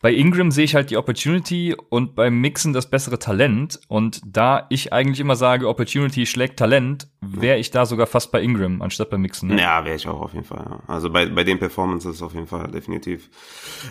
bei 0.00 0.14
Ingram 0.14 0.50
sehe 0.50 0.64
ich 0.64 0.74
halt 0.74 0.90
die 0.90 0.96
Opportunity 0.96 1.76
und 1.90 2.14
beim 2.14 2.40
Mixen 2.40 2.72
das 2.72 2.88
bessere 2.88 3.18
Talent. 3.18 3.78
Und 3.86 4.22
da 4.24 4.66
ich 4.70 4.94
eigentlich 4.94 5.20
immer 5.20 5.36
sage, 5.36 5.68
Opportunity 5.68 6.24
schlägt 6.24 6.58
Talent, 6.58 7.06
wäre 7.20 7.58
ich 7.58 7.70
da 7.70 7.84
sogar 7.84 8.06
fast 8.06 8.32
bei 8.32 8.42
Ingram 8.42 8.80
anstatt 8.80 9.10
bei 9.10 9.18
Mixen. 9.18 9.50
Ne? 9.50 9.60
Ja, 9.60 9.84
wäre 9.84 9.94
ich 9.94 10.08
auch 10.08 10.22
auf 10.22 10.32
jeden 10.32 10.46
Fall. 10.46 10.64
Ja. 10.68 10.80
Also 10.86 11.10
bei, 11.10 11.26
bei 11.26 11.44
den 11.44 11.58
Performances 11.58 12.22
auf 12.22 12.32
jeden 12.32 12.46
Fall, 12.46 12.70
definitiv. 12.70 13.28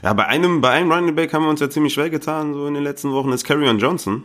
Ja, 0.01 0.13
bei 0.13 0.25
einem, 0.25 0.62
bei 0.62 0.71
einem 0.71 0.91
Running 0.91 1.15
Back 1.15 1.33
haben 1.33 1.43
wir 1.43 1.50
uns 1.50 1.60
ja 1.60 1.69
ziemlich 1.69 1.93
schwer 1.93 2.10
getan, 2.10 2.55
so 2.55 2.65
in 2.65 2.74
den 2.74 2.83
letzten 2.83 3.12
Wochen, 3.12 3.31
ist 3.31 3.43
Carrion 3.43 3.77
Johnson. 3.77 4.24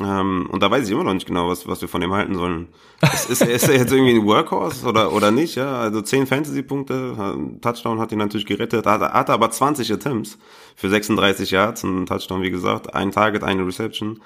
Ähm, 0.00 0.48
und 0.50 0.62
da 0.62 0.70
weiß 0.70 0.86
ich 0.86 0.92
immer 0.92 1.04
noch 1.04 1.14
nicht 1.14 1.26
genau, 1.26 1.48
was, 1.48 1.66
was 1.66 1.80
wir 1.80 1.88
von 1.88 2.00
dem 2.00 2.12
halten 2.12 2.34
sollen. 2.34 2.68
Ist, 3.02 3.30
ist, 3.30 3.42
er, 3.42 3.50
ist 3.50 3.68
er 3.68 3.76
jetzt 3.76 3.92
irgendwie 3.92 4.14
ein 4.14 4.24
Workhorse 4.24 4.86
oder, 4.86 5.12
oder 5.12 5.30
nicht? 5.30 5.56
Ja, 5.56 5.78
also 5.78 6.00
10 6.00 6.26
Fantasy-Punkte, 6.26 7.36
Touchdown 7.60 8.00
hat 8.00 8.12
ihn 8.12 8.18
natürlich 8.18 8.46
gerettet, 8.46 8.86
hat, 8.86 9.00
hat 9.00 9.30
aber 9.30 9.50
20 9.50 9.92
Attempts 9.92 10.38
für 10.76 10.88
36 10.88 11.50
Yards, 11.50 11.84
ein 11.84 12.06
Touchdown, 12.06 12.42
wie 12.42 12.50
gesagt, 12.50 12.94
ein 12.94 13.10
Target, 13.10 13.44
eine 13.44 13.66
Reception. 13.66 14.20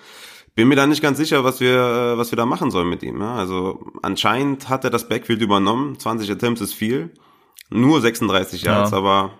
Bin 0.54 0.68
mir 0.68 0.76
da 0.76 0.86
nicht 0.86 1.02
ganz 1.02 1.18
sicher, 1.18 1.42
was 1.42 1.60
wir, 1.60 2.14
was 2.16 2.30
wir 2.30 2.36
da 2.36 2.46
machen 2.46 2.70
sollen 2.70 2.88
mit 2.88 3.02
ihm. 3.02 3.20
Ja? 3.20 3.34
Also 3.34 3.90
anscheinend 4.02 4.68
hat 4.68 4.84
er 4.84 4.90
das 4.90 5.08
Backfield 5.08 5.42
übernommen, 5.42 5.98
20 5.98 6.30
Attempts 6.30 6.60
ist 6.60 6.74
viel, 6.74 7.10
nur 7.70 8.00
36 8.00 8.62
Yards, 8.62 8.92
ja. 8.92 8.96
aber 8.96 9.32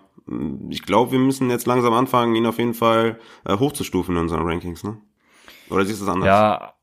ich 0.71 0.83
glaube, 0.83 1.12
wir 1.12 1.19
müssen 1.19 1.50
jetzt 1.50 1.67
langsam 1.67 1.93
anfangen, 1.93 2.35
ihn 2.35 2.47
auf 2.47 2.59
jeden 2.59 2.75
Fall 2.75 3.19
äh, 3.45 3.57
hochzustufen 3.57 4.17
in 4.17 4.23
unseren 4.23 4.43
Rankings, 4.43 4.83
ne? 4.83 4.97
Oder 5.71 5.85
siehst 5.85 6.00
du 6.00 6.06
das 6.06 6.14
anders? 6.14 6.26
Ja, 6.26 6.75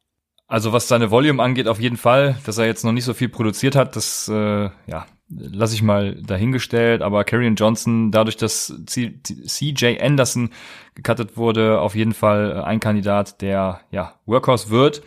also 0.47 0.73
was 0.73 0.88
seine 0.88 1.11
Volume 1.11 1.41
angeht, 1.41 1.67
auf 1.67 1.79
jeden 1.79 1.97
Fall, 1.97 2.38
dass 2.45 2.57
er 2.57 2.65
jetzt 2.65 2.83
noch 2.83 2.91
nicht 2.91 3.05
so 3.05 3.13
viel 3.13 3.29
produziert 3.29 3.75
hat, 3.75 3.95
das 3.95 4.27
äh, 4.27 4.69
ja, 4.85 5.05
lasse 5.29 5.75
ich 5.75 5.81
mal 5.81 6.15
dahingestellt. 6.15 7.01
Aber 7.01 7.23
Karrion 7.23 7.55
Johnson, 7.55 8.11
dadurch, 8.11 8.38
dass 8.38 8.73
CJ 8.85 9.97
Anderson 10.01 10.50
gecuttet 10.95 11.38
wurde, 11.38 11.79
auf 11.79 11.95
jeden 11.95 12.13
Fall 12.13 12.63
ein 12.63 12.79
Kandidat, 12.79 13.41
der 13.41 13.81
ja 13.91 14.15
Workhorse 14.25 14.69
wird. 14.69 15.01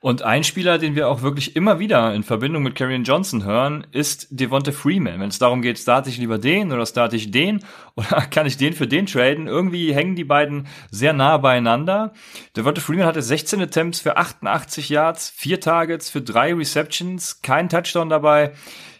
Und 0.00 0.22
ein 0.22 0.44
Spieler, 0.44 0.78
den 0.78 0.94
wir 0.94 1.08
auch 1.08 1.22
wirklich 1.22 1.56
immer 1.56 1.78
wieder 1.78 2.14
in 2.14 2.22
Verbindung 2.22 2.62
mit 2.62 2.74
Karrion 2.74 3.04
Johnson 3.04 3.44
hören, 3.44 3.86
ist 3.92 4.28
Devonta 4.30 4.70
Freeman. 4.70 5.20
Wenn 5.20 5.30
es 5.30 5.38
darum 5.38 5.62
geht, 5.62 5.78
starte 5.78 6.10
ich 6.10 6.18
lieber 6.18 6.38
den 6.38 6.70
oder 6.70 6.84
starte 6.84 7.16
ich 7.16 7.30
den 7.30 7.64
oder 7.96 8.20
kann 8.30 8.46
ich 8.46 8.56
den 8.58 8.74
für 8.74 8.86
den 8.86 9.06
traden? 9.06 9.46
Irgendwie 9.46 9.94
hängen 9.94 10.14
die 10.14 10.24
beiden 10.24 10.68
sehr 10.90 11.12
nah 11.12 11.38
beieinander. 11.38 12.12
Devonta 12.56 12.80
Freeman 12.80 13.06
hatte 13.06 13.22
16 13.22 13.60
Attempts 13.62 14.00
für 14.00 14.16
88 14.16 14.90
Yards, 14.90 15.30
vier 15.30 15.60
Targets 15.60 16.10
für 16.10 16.20
drei 16.20 16.52
Receptions, 16.52 17.40
kein 17.40 17.68
Touchdown 17.68 18.10
dabei. 18.10 18.52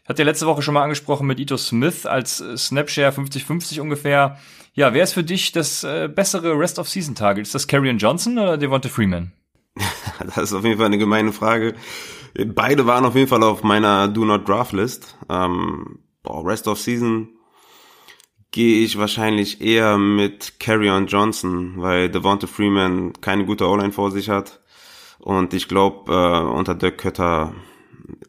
Hat 0.09 0.19
ja 0.19 0.25
letzte 0.25 0.47
Woche 0.47 0.63
schon 0.63 0.75
mal 0.75 0.83
angesprochen 0.83 1.27
mit 1.27 1.39
Ito 1.39 1.57
Smith 1.57 2.07
als 2.07 2.43
Snapshare 2.57 3.13
50-50 3.13 3.81
ungefähr. 3.81 4.39
Ja, 4.73 4.95
wer 4.95 5.05
ist 5.05 5.15
für 5.15 5.25
dich 5.25 5.53
das 5.53 5.85
äh, 5.85 6.09
bessere 6.09 6.59
Rest 6.59 6.79
of 6.79 6.89
Season 6.89 7.15
Target? 7.15 7.47
Ist 7.47 7.55
das 7.55 7.67
Karrion 7.67 7.99
Johnson 7.99 8.39
oder 8.39 8.57
Devonta 8.57 8.89
Freeman? 8.89 9.33
das 10.35 10.37
ist 10.39 10.53
auf 10.53 10.65
jeden 10.65 10.79
Fall 10.79 10.87
eine 10.87 10.99
gemeine 10.99 11.33
Frage. 11.33 11.75
Beide 12.35 12.87
waren 12.87 13.05
auf 13.05 13.15
jeden 13.15 13.29
Fall 13.29 13.43
auf 13.43 13.63
meiner 13.63 14.09
Do 14.09 14.25
Not 14.25 14.49
Draft 14.49 14.73
List. 14.73 15.17
Ähm, 15.29 16.01
boah, 16.23 16.47
Rest 16.47 16.69
of 16.69 16.81
Season 16.81 17.29
gehe 18.51 18.85
ich 18.85 18.99
wahrscheinlich 18.99 19.61
eher 19.61 19.99
mit 19.99 20.61
Carrion 20.61 21.07
Johnson, 21.07 21.75
weil 21.77 22.09
Devonta 22.09 22.47
Freeman 22.47 23.13
keine 23.21 23.45
gute 23.45 23.69
O-Line 23.69 23.93
vor 23.93 24.11
sich 24.11 24.31
hat. 24.31 24.61
Und 25.19 25.55
ich 25.55 25.69
glaube, 25.69 26.13
äh, 26.13 26.57
unter 26.57 26.75
Dirk 26.75 26.99
Kötter 26.99 27.55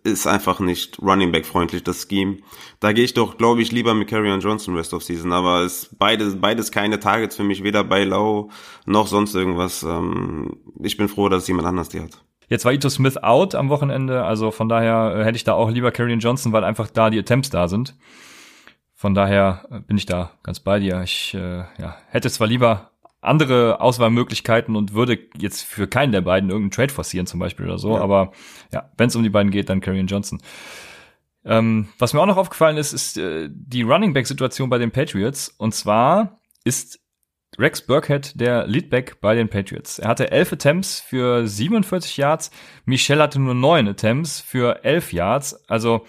ist 0.04 0.28
einfach 0.28 0.60
nicht 0.60 1.00
Running 1.02 1.32
Back 1.32 1.46
freundlich, 1.46 1.84
das 1.84 2.08
Scheme. 2.10 2.38
Da 2.80 2.94
gehe 2.94 3.04
ich 3.04 3.14
doch, 3.14 3.38
glaube 3.38 3.62
ich, 3.62 3.72
lieber 3.72 3.94
mit 3.94 4.08
Carrion 4.08 4.40
Johnson 4.40 4.76
Rest 4.76 4.94
of 4.94 5.04
Season, 5.04 5.32
aber 5.34 5.62
es 5.62 5.96
beides, 5.98 6.40
beides 6.40 6.72
keine 6.72 7.00
Targets 7.00 7.36
für 7.36 7.44
mich, 7.44 7.64
weder 7.64 7.84
bei 7.84 8.04
Lau 8.04 8.50
noch 8.86 9.08
sonst 9.08 9.36
irgendwas. 9.36 9.84
Ähm, 9.84 10.58
ich 10.82 10.98
bin 10.98 11.08
froh, 11.08 11.30
dass 11.30 11.48
jemand 11.48 11.68
anders 11.68 11.90
die 11.90 12.02
hat. 12.02 12.22
Jetzt 12.50 12.64
war 12.64 12.72
Ito 12.72 12.90
Smith 12.90 13.18
out 13.18 13.56
am 13.56 13.70
Wochenende, 13.70 14.24
also 14.24 14.52
von 14.52 14.70
daher 14.70 15.16
äh, 15.16 15.26
hätte 15.26 15.36
ich 15.36 15.44
da 15.44 15.54
auch 15.54 15.70
lieber 15.70 15.92
Carrion 15.92 16.20
Johnson, 16.20 16.54
weil 16.54 16.64
einfach 16.64 16.90
da 16.90 17.10
die 17.10 17.20
Attempts 17.20 17.50
da 17.50 17.68
sind. 17.68 17.96
Von 18.94 19.14
daher 19.14 19.66
äh, 19.70 19.80
bin 19.82 19.98
ich 19.98 20.06
da 20.06 20.32
ganz 20.44 20.60
bei 20.60 20.80
dir. 20.80 21.02
Ich 21.04 21.34
äh, 21.34 21.66
ja, 21.78 21.98
hätte 22.10 22.32
zwar 22.32 22.48
lieber 22.48 22.92
andere 23.22 23.82
Auswahlmöglichkeiten 23.82 24.76
und 24.76 24.94
würde 24.94 25.20
jetzt 25.38 25.64
für 25.64 25.88
keinen 25.88 26.12
der 26.12 26.22
beiden 26.22 26.50
irgendeinen 26.50 26.72
Trade 26.72 26.94
forcieren 26.94 27.26
zum 27.26 27.40
Beispiel 27.40 27.66
oder 27.66 27.78
so. 27.78 27.96
Ja. 27.96 28.02
Aber 28.02 28.32
ja, 28.74 28.92
wenn 28.98 29.08
es 29.08 29.16
um 29.16 29.24
die 29.24 29.30
beiden 29.30 29.52
geht, 29.52 29.70
dann 29.70 29.82
Karrion 29.82 30.08
Johnson. 30.08 30.40
Ähm, 31.44 31.88
was 31.98 32.14
mir 32.14 32.22
auch 32.22 32.26
noch 32.26 32.38
aufgefallen 32.38 32.78
ist, 32.78 32.94
ist 32.94 33.18
äh, 33.18 33.50
die 33.52 33.82
Running 33.82 34.14
Back 34.14 34.28
Situation 34.28 34.70
bei 34.70 34.78
den 34.78 34.92
Patriots. 34.92 35.50
Und 35.58 35.74
zwar 35.74 36.42
ist 36.64 37.00
Rex 37.58 37.82
Burkhead 37.82 38.40
der 38.40 38.68
Leadback 38.68 39.20
bei 39.22 39.34
den 39.34 39.50
Patriots. 39.50 39.98
Er 39.98 40.10
hatte 40.10 40.32
elf 40.32 40.54
Attempts 40.54 41.00
für 41.00 41.48
47 41.48 42.18
Yards. 42.18 42.52
Michel 42.86 43.22
hatte 43.22 43.40
nur 43.40 43.56
neun 43.56 43.88
Attempts 43.88 44.42
für 44.42 44.84
elf 44.84 45.14
Yards. 45.14 45.68
Also 45.68 46.06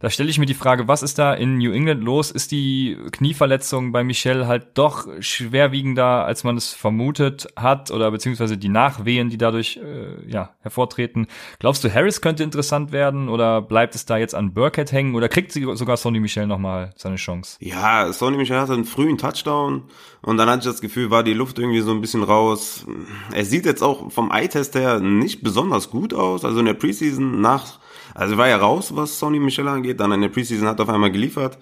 da 0.00 0.08
stelle 0.08 0.30
ich 0.30 0.38
mir 0.38 0.46
die 0.46 0.54
Frage, 0.54 0.88
was 0.88 1.02
ist 1.02 1.18
da 1.18 1.34
in 1.34 1.58
New 1.58 1.72
England 1.72 2.02
los? 2.02 2.30
Ist 2.30 2.52
die 2.52 2.96
Knieverletzung 3.12 3.92
bei 3.92 4.02
Michel 4.02 4.46
halt 4.46 4.68
doch 4.74 5.06
schwerwiegender, 5.20 6.24
als 6.24 6.42
man 6.42 6.56
es 6.56 6.72
vermutet 6.72 7.48
hat 7.54 7.90
oder 7.90 8.10
beziehungsweise 8.10 8.56
die 8.56 8.70
Nachwehen, 8.70 9.28
die 9.28 9.36
dadurch 9.36 9.76
äh, 9.76 10.26
ja, 10.26 10.54
hervortreten? 10.60 11.26
Glaubst 11.58 11.84
du, 11.84 11.92
Harris 11.92 12.22
könnte 12.22 12.42
interessant 12.42 12.92
werden 12.92 13.28
oder 13.28 13.60
bleibt 13.60 13.94
es 13.94 14.06
da 14.06 14.16
jetzt 14.16 14.34
an 14.34 14.54
Burkhead 14.54 14.90
hängen 14.90 15.14
oder 15.14 15.28
kriegt 15.28 15.52
sie 15.52 15.66
sogar 15.74 15.98
Sonny 15.98 16.18
Michel 16.18 16.46
nochmal 16.46 16.94
seine 16.96 17.16
Chance? 17.16 17.58
Ja, 17.60 18.10
Sonny 18.10 18.38
Michel 18.38 18.58
hatte 18.58 18.72
einen 18.72 18.86
frühen 18.86 19.18
Touchdown 19.18 19.82
und 20.22 20.36
dann 20.38 20.48
hatte 20.48 20.60
ich 20.60 20.72
das 20.72 20.80
Gefühl, 20.80 21.10
war 21.10 21.22
die 21.22 21.34
Luft 21.34 21.58
irgendwie 21.58 21.80
so 21.80 21.90
ein 21.90 22.00
bisschen 22.00 22.22
raus. 22.22 22.86
Er 23.34 23.44
sieht 23.44 23.66
jetzt 23.66 23.82
auch 23.82 24.10
vom 24.10 24.30
Eye-Test 24.30 24.74
her 24.76 24.98
nicht 25.00 25.42
besonders 25.42 25.90
gut 25.90 26.14
aus. 26.14 26.42
Also 26.46 26.60
in 26.60 26.64
der 26.64 26.74
Preseason 26.74 27.42
nach 27.42 27.80
also 28.20 28.36
war 28.36 28.48
ja 28.48 28.58
raus, 28.58 28.94
was 28.94 29.18
Sony 29.18 29.40
Michel 29.40 29.66
angeht. 29.66 29.98
Dann 29.98 30.12
in 30.12 30.20
der 30.20 30.28
Preseason 30.28 30.68
hat 30.68 30.78
er 30.78 30.82
auf 30.82 30.88
einmal 30.90 31.10
geliefert. 31.10 31.58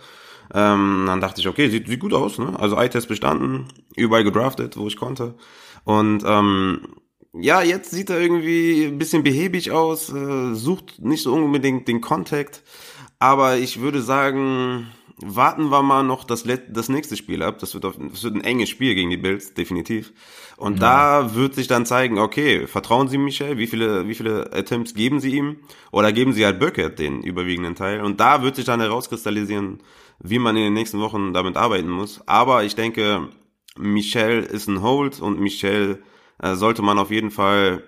Ähm, 0.52 1.04
dann 1.06 1.20
dachte 1.20 1.40
ich, 1.40 1.46
okay, 1.46 1.68
sieht, 1.68 1.86
sieht 1.86 2.00
gut 2.00 2.12
aus. 2.12 2.38
Ne? 2.38 2.58
Also 2.58 2.76
Eye-Test 2.76 3.06
bestanden, 3.06 3.68
überall 3.94 4.24
gedraftet, 4.24 4.76
wo 4.76 4.88
ich 4.88 4.96
konnte. 4.96 5.34
Und 5.84 6.24
ähm, 6.26 6.80
ja, 7.32 7.62
jetzt 7.62 7.92
sieht 7.92 8.10
er 8.10 8.20
irgendwie 8.20 8.86
ein 8.86 8.98
bisschen 8.98 9.22
behäbig 9.22 9.70
aus, 9.70 10.12
äh, 10.12 10.54
sucht 10.54 10.98
nicht 10.98 11.22
so 11.22 11.32
unbedingt 11.32 11.86
den 11.86 12.00
Kontakt. 12.00 12.64
Aber 13.20 13.56
ich 13.56 13.80
würde 13.80 14.02
sagen, 14.02 14.88
warten 15.20 15.70
wir 15.70 15.82
mal 15.82 16.02
noch 16.02 16.24
das, 16.24 16.44
das 16.68 16.88
nächste 16.88 17.16
Spiel 17.16 17.42
ab. 17.42 17.58
Das 17.58 17.74
wird, 17.74 17.84
auf, 17.84 17.96
das 17.98 18.22
wird 18.22 18.34
ein 18.34 18.44
enges 18.44 18.68
Spiel 18.68 18.94
gegen 18.94 19.10
die 19.10 19.16
Bills, 19.16 19.54
definitiv. 19.54 20.12
Und 20.56 20.80
ja. 20.80 21.22
da 21.22 21.34
wird 21.34 21.54
sich 21.54 21.66
dann 21.66 21.86
zeigen, 21.86 22.18
okay, 22.18 22.66
vertrauen 22.66 23.08
Sie 23.08 23.18
Michel? 23.18 23.58
Wie 23.58 23.66
viele, 23.66 24.08
wie 24.08 24.14
viele 24.14 24.52
Attempts 24.52 24.94
geben 24.94 25.20
Sie 25.20 25.36
ihm? 25.36 25.56
Oder 25.90 26.12
geben 26.12 26.32
Sie 26.32 26.44
halt 26.44 26.58
Burkett 26.58 26.98
den 26.98 27.22
überwiegenden 27.22 27.74
Teil? 27.74 28.00
Und 28.02 28.20
da 28.20 28.42
wird 28.42 28.56
sich 28.56 28.64
dann 28.64 28.80
herauskristallisieren, 28.80 29.80
wie 30.20 30.38
man 30.38 30.56
in 30.56 30.64
den 30.64 30.74
nächsten 30.74 31.00
Wochen 31.00 31.32
damit 31.32 31.56
arbeiten 31.56 31.90
muss. 31.90 32.20
Aber 32.26 32.64
ich 32.64 32.74
denke, 32.74 33.28
Michel 33.76 34.42
ist 34.42 34.68
ein 34.68 34.82
Hold 34.82 35.20
und 35.20 35.40
Michel 35.40 36.02
äh, 36.40 36.54
sollte 36.54 36.82
man 36.82 36.98
auf 36.98 37.10
jeden 37.10 37.30
Fall 37.30 37.82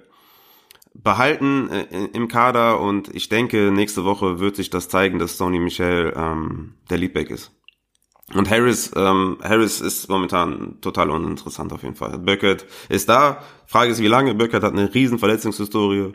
behalten 0.95 1.71
äh, 1.71 2.09
im 2.13 2.29
Kader 2.29 2.81
und 2.81 3.15
ich 3.15 3.29
denke, 3.29 3.71
nächste 3.71 4.05
Woche 4.05 4.41
wird 4.41 4.57
sich 4.57 4.71
das 4.71 4.89
zeigen, 4.89 5.19
dass 5.19 5.37
Sony 5.37 5.59
Michel 5.59 6.13
ähm, 6.17 6.75
der 6.91 6.99
Leadback 6.99 7.31
ist. 7.31 7.53
Und 8.35 8.49
Harris, 8.49 8.93
ähm, 8.95 9.39
Harris 9.43 9.81
ist 9.81 10.09
momentan 10.09 10.81
total 10.81 11.11
uninteressant 11.11 11.73
auf 11.73 11.83
jeden 11.83 11.97
Fall. 11.97 12.19
Burkett 12.19 12.65
ist 12.89 13.09
da. 13.09 13.43
Frage 13.67 13.91
ist, 13.91 14.01
wie 14.01 14.07
lange. 14.07 14.35
Burkett 14.35 14.63
hat 14.63 14.73
eine 14.73 14.95
riesen 14.95 15.19
Verletzungshistorie. 15.19 16.13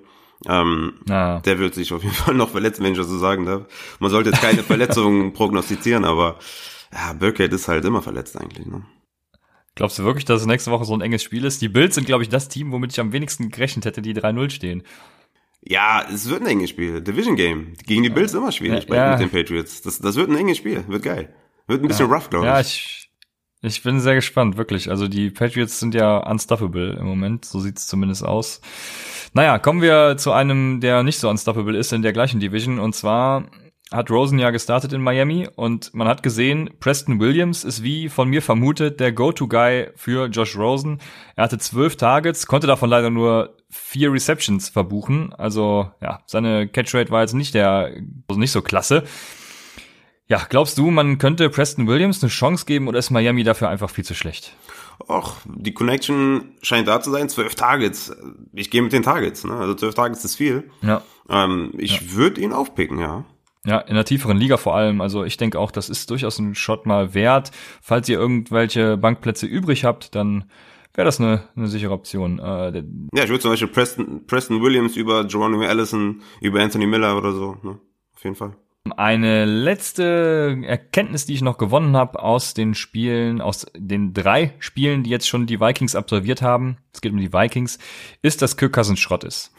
Ähm, 0.47 0.93
ah. 1.09 1.39
Der 1.41 1.59
wird 1.59 1.73
sich 1.73 1.91
auf 1.91 2.03
jeden 2.03 2.15
Fall 2.15 2.33
noch 2.35 2.49
verletzen, 2.49 2.83
wenn 2.83 2.93
ich 2.93 2.97
das 2.97 3.09
so 3.09 3.17
sagen 3.17 3.45
darf. 3.45 3.63
Man 3.99 4.11
sollte 4.11 4.29
jetzt 4.29 4.41
keine 4.41 4.63
Verletzungen 4.63 5.33
prognostizieren, 5.33 6.05
aber 6.05 6.39
ja, 6.93 7.13
Burkett 7.13 7.51
ist 7.51 7.67
halt 7.67 7.83
immer 7.83 8.01
verletzt 8.01 8.39
eigentlich. 8.39 8.65
Ne? 8.65 8.85
Glaubst 9.75 9.99
du 9.99 10.03
wirklich, 10.03 10.23
dass 10.23 10.41
es 10.41 10.47
nächste 10.47 10.71
Woche 10.71 10.85
so 10.85 10.95
ein 10.95 11.01
enges 11.01 11.21
Spiel 11.21 11.43
ist? 11.43 11.61
Die 11.61 11.67
Bills 11.67 11.95
sind, 11.95 12.07
glaube 12.07 12.23
ich, 12.23 12.29
das 12.29 12.47
Team, 12.47 12.71
womit 12.71 12.93
ich 12.93 12.99
am 12.99 13.11
wenigsten 13.11 13.49
gerechnet 13.49 13.85
hätte, 13.85 14.01
die 14.01 14.13
3-0 14.13 14.49
stehen. 14.49 14.83
Ja, 15.61 16.05
es 16.09 16.29
wird 16.29 16.41
ein 16.41 16.47
enges 16.47 16.69
Spiel. 16.69 17.01
Division 17.01 17.35
Game. 17.35 17.73
Gegen 17.85 18.03
die 18.03 18.09
Bills 18.09 18.33
immer 18.33 18.51
schwierig 18.51 18.87
ja, 18.87 18.95
ja. 18.95 19.11
mit 19.11 19.19
den 19.19 19.29
Patriots. 19.29 19.81
Das, 19.81 19.99
das 19.99 20.15
wird 20.15 20.29
ein 20.29 20.37
enges 20.37 20.57
Spiel. 20.57 20.85
Wird 20.87 21.03
geil. 21.03 21.33
Wird 21.67 21.81
ein 21.81 21.87
bisschen 21.87 22.07
ja. 22.07 22.15
rough, 22.15 22.29
glaube 22.29 22.45
ich. 22.45 22.51
Ja, 22.51 22.59
ich, 22.61 23.09
ich 23.61 23.83
bin 23.83 23.99
sehr 23.99 24.15
gespannt, 24.15 24.57
wirklich. 24.57 24.89
Also 24.89 25.07
die 25.07 25.31
Patriots 25.31 25.79
sind 25.79 25.95
ja 25.95 26.17
unstoppable 26.19 26.97
im 26.99 27.05
Moment. 27.05 27.45
So 27.45 27.59
sieht's 27.59 27.87
zumindest 27.87 28.23
aus. 28.23 28.61
Naja, 29.33 29.57
kommen 29.57 29.81
wir 29.81 30.15
zu 30.17 30.31
einem, 30.31 30.79
der 30.79 31.03
nicht 31.03 31.19
so 31.19 31.29
unstoppable 31.29 31.77
ist 31.77 31.91
in 31.91 32.03
der 32.03 32.13
gleichen 32.13 32.39
Division. 32.39 32.79
Und 32.79 32.95
zwar 32.95 33.49
hat 33.95 34.11
Rosen 34.11 34.39
ja 34.39 34.51
gestartet 34.51 34.93
in 34.93 35.01
Miami 35.01 35.47
und 35.55 35.93
man 35.93 36.07
hat 36.07 36.23
gesehen, 36.23 36.69
Preston 36.79 37.19
Williams 37.19 37.63
ist 37.63 37.83
wie 37.83 38.09
von 38.09 38.29
mir 38.29 38.41
vermutet 38.41 38.99
der 38.99 39.11
Go-To-Guy 39.11 39.91
für 39.95 40.27
Josh 40.27 40.57
Rosen. 40.57 40.99
Er 41.35 41.45
hatte 41.45 41.57
zwölf 41.57 41.95
Targets, 41.95 42.47
konnte 42.47 42.67
davon 42.67 42.89
leider 42.89 43.09
nur 43.09 43.55
vier 43.69 44.11
Receptions 44.11 44.69
verbuchen. 44.69 45.33
Also 45.33 45.91
ja, 46.01 46.21
seine 46.25 46.67
Catchrate 46.67 47.11
war 47.11 47.21
jetzt 47.21 47.33
nicht 47.33 47.53
der, 47.53 47.91
also 48.27 48.39
nicht 48.39 48.51
so 48.51 48.61
klasse. 48.61 49.03
Ja, 50.27 50.41
glaubst 50.49 50.77
du, 50.77 50.89
man 50.89 51.17
könnte 51.17 51.49
Preston 51.49 51.87
Williams 51.87 52.23
eine 52.23 52.31
Chance 52.31 52.65
geben 52.65 52.87
oder 52.87 52.99
ist 52.99 53.11
Miami 53.11 53.43
dafür 53.43 53.69
einfach 53.69 53.89
viel 53.89 54.03
zu 54.03 54.15
schlecht? 54.15 54.55
Och, 55.07 55.35
die 55.45 55.73
Connection 55.73 56.55
scheint 56.61 56.87
da 56.87 57.01
zu 57.01 57.11
sein. 57.11 57.29
Zwölf 57.29 57.55
Targets. 57.55 58.15
Ich 58.53 58.71
gehe 58.71 58.81
mit 58.81 58.93
den 58.93 59.03
Targets. 59.03 59.43
Ne? 59.43 59.53
Also 59.53 59.75
zwölf 59.75 59.93
Targets 59.93 60.23
ist 60.25 60.35
viel. 60.35 60.69
Ja. 60.81 61.03
Ähm, 61.29 61.73
ich 61.77 62.01
ja. 62.01 62.13
würde 62.13 62.41
ihn 62.41 62.53
aufpicken, 62.53 62.99
ja. 62.99 63.25
Ja, 63.65 63.79
in 63.79 63.95
der 63.95 64.05
tieferen 64.05 64.37
Liga 64.37 64.57
vor 64.57 64.75
allem. 64.75 65.01
Also 65.01 65.23
ich 65.23 65.37
denke 65.37 65.59
auch, 65.59 65.71
das 65.71 65.89
ist 65.89 66.09
durchaus 66.11 66.39
ein 66.39 66.55
Shot 66.55 66.85
mal 66.85 67.13
wert. 67.13 67.51
Falls 67.81 68.07
ihr 68.07 68.19
irgendwelche 68.19 68.97
Bankplätze 68.97 69.47
übrig 69.47 69.85
habt, 69.85 70.15
dann 70.15 70.45
wäre 70.93 71.05
das 71.05 71.19
eine, 71.19 71.43
eine 71.55 71.67
sichere 71.67 71.91
Option. 71.91 72.39
Äh, 72.39 72.83
ja, 73.13 73.23
ich 73.23 73.29
würde 73.29 73.39
zum 73.39 73.51
Beispiel 73.51 73.67
Preston, 73.67 74.25
Preston 74.27 74.61
Williams 74.61 74.95
über 74.95 75.25
Geronimo 75.25 75.63
Allison, 75.63 76.21
über 76.41 76.61
Anthony 76.61 76.85
Miller 76.85 77.17
oder 77.17 77.33
so, 77.33 77.57
ne? 77.63 77.79
Auf 78.15 78.23
jeden 78.23 78.35
Fall. 78.35 78.55
Eine 78.97 79.45
letzte 79.45 80.61
Erkenntnis, 80.63 81.25
die 81.25 81.33
ich 81.33 81.41
noch 81.41 81.57
gewonnen 81.57 81.97
habe 81.97 82.21
aus 82.21 82.53
den 82.53 82.75
Spielen, 82.75 83.41
aus 83.41 83.65
den 83.75 84.13
drei 84.13 84.53
Spielen, 84.59 85.01
die 85.01 85.09
jetzt 85.09 85.27
schon 85.27 85.47
die 85.47 85.59
Vikings 85.59 85.95
absolviert 85.95 86.43
haben, 86.43 86.77
es 86.93 87.01
geht 87.01 87.11
um 87.11 87.17
die 87.17 87.33
Vikings, 87.33 87.79
ist, 88.21 88.43
dass 88.43 88.57
Kirk 88.57 88.73
Cousins 88.73 88.99
Schrott 88.99 89.23
ist. 89.23 89.51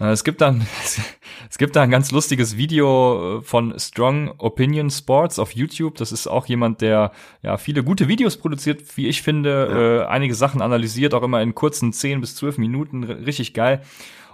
Äh, 0.00 0.10
es 0.10 0.24
gibt 0.24 0.40
dann, 0.40 0.66
es 1.50 1.58
gibt 1.58 1.76
da 1.76 1.82
ein 1.82 1.90
ganz 1.90 2.10
lustiges 2.10 2.56
Video 2.56 3.38
äh, 3.38 3.42
von 3.42 3.78
Strong 3.78 4.34
Opinion 4.38 4.90
Sports 4.90 5.38
auf 5.38 5.52
YouTube. 5.52 5.96
Das 5.96 6.12
ist 6.12 6.26
auch 6.26 6.46
jemand, 6.46 6.80
der 6.80 7.12
ja 7.42 7.56
viele 7.56 7.82
gute 7.82 8.08
Videos 8.08 8.36
produziert, 8.36 8.96
wie 8.96 9.08
ich 9.08 9.22
finde, 9.22 9.50
ja. 9.50 10.04
äh, 10.04 10.06
einige 10.06 10.34
Sachen 10.34 10.62
analysiert, 10.62 11.14
auch 11.14 11.22
immer 11.22 11.42
in 11.42 11.54
kurzen 11.54 11.92
10 11.92 12.20
bis 12.20 12.36
12 12.36 12.58
Minuten, 12.58 13.04
richtig 13.04 13.54
geil. 13.54 13.82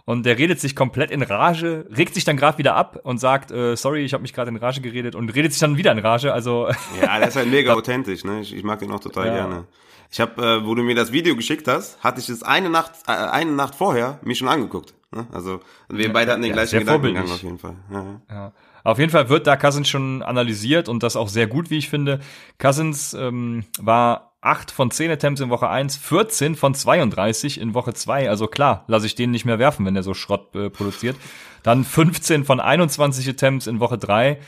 Und 0.04 0.26
der 0.26 0.36
redet 0.36 0.58
sich 0.58 0.74
komplett 0.74 1.12
in 1.12 1.22
Rage, 1.22 1.86
regt 1.96 2.14
sich 2.14 2.24
dann 2.24 2.36
gerade 2.36 2.58
wieder 2.58 2.74
ab 2.74 2.98
und 3.04 3.18
sagt, 3.18 3.52
äh, 3.52 3.76
sorry, 3.76 4.04
ich 4.04 4.14
habe 4.14 4.22
mich 4.22 4.32
gerade 4.32 4.50
in 4.50 4.56
Rage 4.56 4.80
geredet 4.80 5.14
und 5.14 5.32
redet 5.32 5.52
sich 5.52 5.60
dann 5.60 5.76
wieder 5.76 5.92
in 5.92 6.00
Rage. 6.00 6.32
Also 6.32 6.68
ja, 7.00 7.18
der 7.18 7.28
ist 7.28 7.36
halt 7.36 7.48
mega 7.48 7.72
authentisch, 7.76 8.24
ne? 8.24 8.40
Ich, 8.40 8.52
ich 8.52 8.64
mag 8.64 8.80
den 8.80 8.90
auch 8.90 8.98
total 8.98 9.28
ja. 9.28 9.34
gerne. 9.34 9.64
Ich 10.12 10.20
habe, 10.20 10.42
äh, 10.42 10.66
wo 10.66 10.74
du 10.74 10.82
mir 10.82 10.94
das 10.94 11.10
Video 11.10 11.34
geschickt 11.34 11.66
hast, 11.66 11.98
hatte 12.04 12.20
ich 12.20 12.28
es 12.28 12.42
eine 12.42 12.68
Nacht, 12.68 12.92
äh, 13.06 13.12
eine 13.12 13.52
Nacht 13.52 13.74
vorher 13.74 14.20
mich 14.22 14.38
schon 14.38 14.48
angeguckt. 14.48 14.92
Ne? 15.10 15.26
Also 15.32 15.60
wir 15.88 16.06
ja, 16.06 16.12
beide 16.12 16.32
hatten 16.32 16.42
den 16.42 16.50
ja, 16.50 16.54
gleichen 16.54 16.80
Gedankengang 16.80 17.30
auf 17.30 17.42
jeden 17.42 17.58
Fall. 17.58 17.76
Ja, 17.90 18.20
ja. 18.30 18.52
Auf 18.84 18.98
jeden 18.98 19.10
Fall 19.10 19.30
wird 19.30 19.46
da 19.46 19.56
Cousins 19.56 19.88
schon 19.88 20.22
analysiert 20.22 20.90
und 20.90 21.02
das 21.02 21.16
auch 21.16 21.28
sehr 21.28 21.46
gut, 21.46 21.70
wie 21.70 21.78
ich 21.78 21.88
finde. 21.88 22.20
Cousins 22.58 23.14
ähm, 23.14 23.64
war 23.80 24.32
8 24.42 24.70
von 24.70 24.90
10 24.90 25.10
Attempts 25.12 25.40
in 25.40 25.48
Woche 25.48 25.70
1, 25.70 25.96
14 25.96 26.56
von 26.56 26.74
32 26.74 27.58
in 27.58 27.72
Woche 27.72 27.94
2. 27.94 28.28
Also 28.28 28.48
klar, 28.48 28.84
lasse 28.88 29.06
ich 29.06 29.14
den 29.14 29.30
nicht 29.30 29.46
mehr 29.46 29.58
werfen, 29.58 29.86
wenn 29.86 29.96
er 29.96 30.02
so 30.02 30.12
Schrott 30.12 30.54
äh, 30.54 30.68
produziert. 30.68 31.16
Dann 31.62 31.84
15 31.84 32.44
von 32.44 32.60
21 32.60 33.26
Attempts 33.28 33.66
in 33.66 33.80
Woche 33.80 33.96
3 33.96 34.38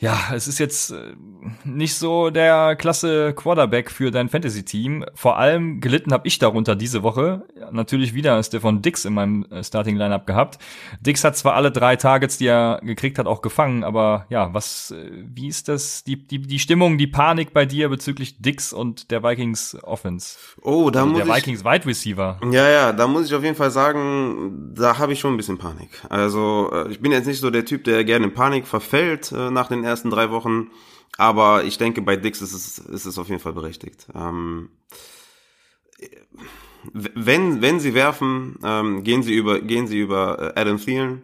ja, 0.00 0.18
es 0.34 0.48
ist 0.48 0.58
jetzt 0.58 0.92
äh, 0.92 1.12
nicht 1.64 1.94
so 1.94 2.30
der 2.30 2.74
klasse 2.74 3.34
Quarterback 3.34 3.90
für 3.90 4.10
dein 4.10 4.30
Fantasy-Team. 4.30 5.04
Vor 5.14 5.36
allem 5.36 5.82
gelitten 5.82 6.14
habe 6.14 6.26
ich 6.26 6.38
darunter 6.38 6.74
diese 6.74 7.02
Woche. 7.02 7.42
Natürlich 7.70 8.14
wieder 8.14 8.42
Stefan 8.42 8.80
Dix 8.80 9.04
in 9.04 9.12
meinem 9.12 9.44
äh, 9.50 9.62
Starting-Lineup 9.62 10.26
gehabt. 10.26 10.58
Dix 11.00 11.22
hat 11.22 11.36
zwar 11.36 11.52
alle 11.52 11.70
drei 11.70 11.96
Targets, 11.96 12.38
die 12.38 12.46
er 12.46 12.80
gekriegt 12.82 13.18
hat, 13.18 13.26
auch 13.26 13.42
gefangen, 13.42 13.84
aber 13.84 14.24
ja, 14.30 14.54
was, 14.54 14.90
äh, 14.90 15.10
wie 15.34 15.48
ist 15.48 15.68
das, 15.68 16.02
die, 16.02 16.26
die, 16.26 16.40
die 16.40 16.58
Stimmung, 16.58 16.96
die 16.96 17.06
Panik 17.06 17.52
bei 17.52 17.66
dir 17.66 17.90
bezüglich 17.90 18.40
Dix 18.40 18.72
und 18.72 19.10
der 19.10 19.22
Vikings 19.22 19.76
Offense? 19.82 20.38
Oh, 20.62 20.88
da 20.88 21.00
also 21.00 21.12
muss 21.12 21.24
der 21.24 21.36
Vikings 21.36 21.62
Wide 21.62 21.84
Receiver. 21.84 22.40
Ja, 22.50 22.70
ja, 22.70 22.92
da 22.94 23.06
muss 23.06 23.26
ich 23.26 23.34
auf 23.34 23.44
jeden 23.44 23.56
Fall 23.56 23.70
sagen, 23.70 24.72
da 24.74 24.96
habe 24.96 25.12
ich 25.12 25.20
schon 25.20 25.34
ein 25.34 25.36
bisschen 25.36 25.58
Panik. 25.58 25.90
Also 26.08 26.72
ich 26.88 27.00
bin 27.00 27.12
jetzt 27.12 27.26
nicht 27.26 27.40
so 27.40 27.50
der 27.50 27.66
Typ, 27.66 27.84
der 27.84 28.04
gerne 28.04 28.24
in 28.26 28.32
Panik 28.32 28.66
verfällt 28.66 29.30
nach 29.32 29.68
den 29.68 29.89
ersten 29.90 30.10
drei 30.10 30.30
Wochen. 30.30 30.70
Aber 31.18 31.64
ich 31.64 31.76
denke, 31.76 32.02
bei 32.02 32.16
Dix 32.16 32.40
ist 32.40 32.54
es, 32.54 32.78
ist 32.78 33.04
es 33.04 33.18
auf 33.18 33.28
jeden 33.28 33.40
Fall 33.40 33.52
berechtigt. 33.52 34.06
Ähm, 34.14 34.70
wenn, 36.92 37.60
wenn 37.60 37.80
sie 37.80 37.94
werfen, 37.94 38.58
ähm, 38.64 39.04
gehen 39.04 39.22
sie 39.22 39.34
über, 39.34 39.60
gehen 39.60 39.86
sie 39.86 39.98
über 39.98 40.54
äh, 40.56 40.60
Adam 40.60 40.78
Thielen. 40.78 41.22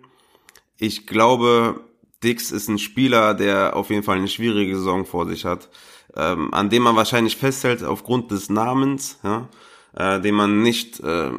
Ich 0.79 1.07
glaube, 1.07 1.81
Dix 2.23 2.51
ist 2.51 2.69
ein 2.69 2.79
Spieler, 2.79 3.35
der 3.35 3.77
auf 3.77 3.91
jeden 3.91 4.03
Fall 4.03 4.19
eine 4.19 4.29
schwierige 4.29 4.77
Saison 4.77 5.07
vor 5.07 5.27
sich 5.27 5.45
hat, 5.45 5.69
ähm, 6.15 6.53
an 6.53 6.69
dem 6.69 6.83
man 6.83 6.97
wahrscheinlich 6.97 7.37
festhält 7.37 7.83
aufgrund 7.83 8.31
des 8.31 8.51
Namens, 8.51 9.19
ja, 9.23 9.49
äh, 9.95 10.21
den 10.21 10.35
man 10.35 10.63
nicht 10.63 11.01
äh, 11.01 11.31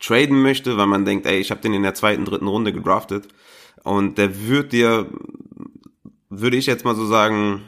traden 0.00 0.42
möchte, 0.42 0.76
weil 0.76 0.86
man 0.86 1.04
denkt, 1.04 1.26
ey, 1.26 1.38
ich 1.38 1.50
habe 1.50 1.60
den 1.60 1.74
in 1.74 1.82
der 1.82 1.94
zweiten, 1.94 2.24
dritten 2.24 2.48
Runde 2.48 2.72
gedraftet 2.72 3.28
und 3.84 4.18
der 4.18 4.48
wird 4.48 4.72
dir 4.72 5.06
würde 6.32 6.56
ich 6.56 6.66
jetzt 6.66 6.84
mal 6.84 6.94
so 6.94 7.06
sagen, 7.06 7.62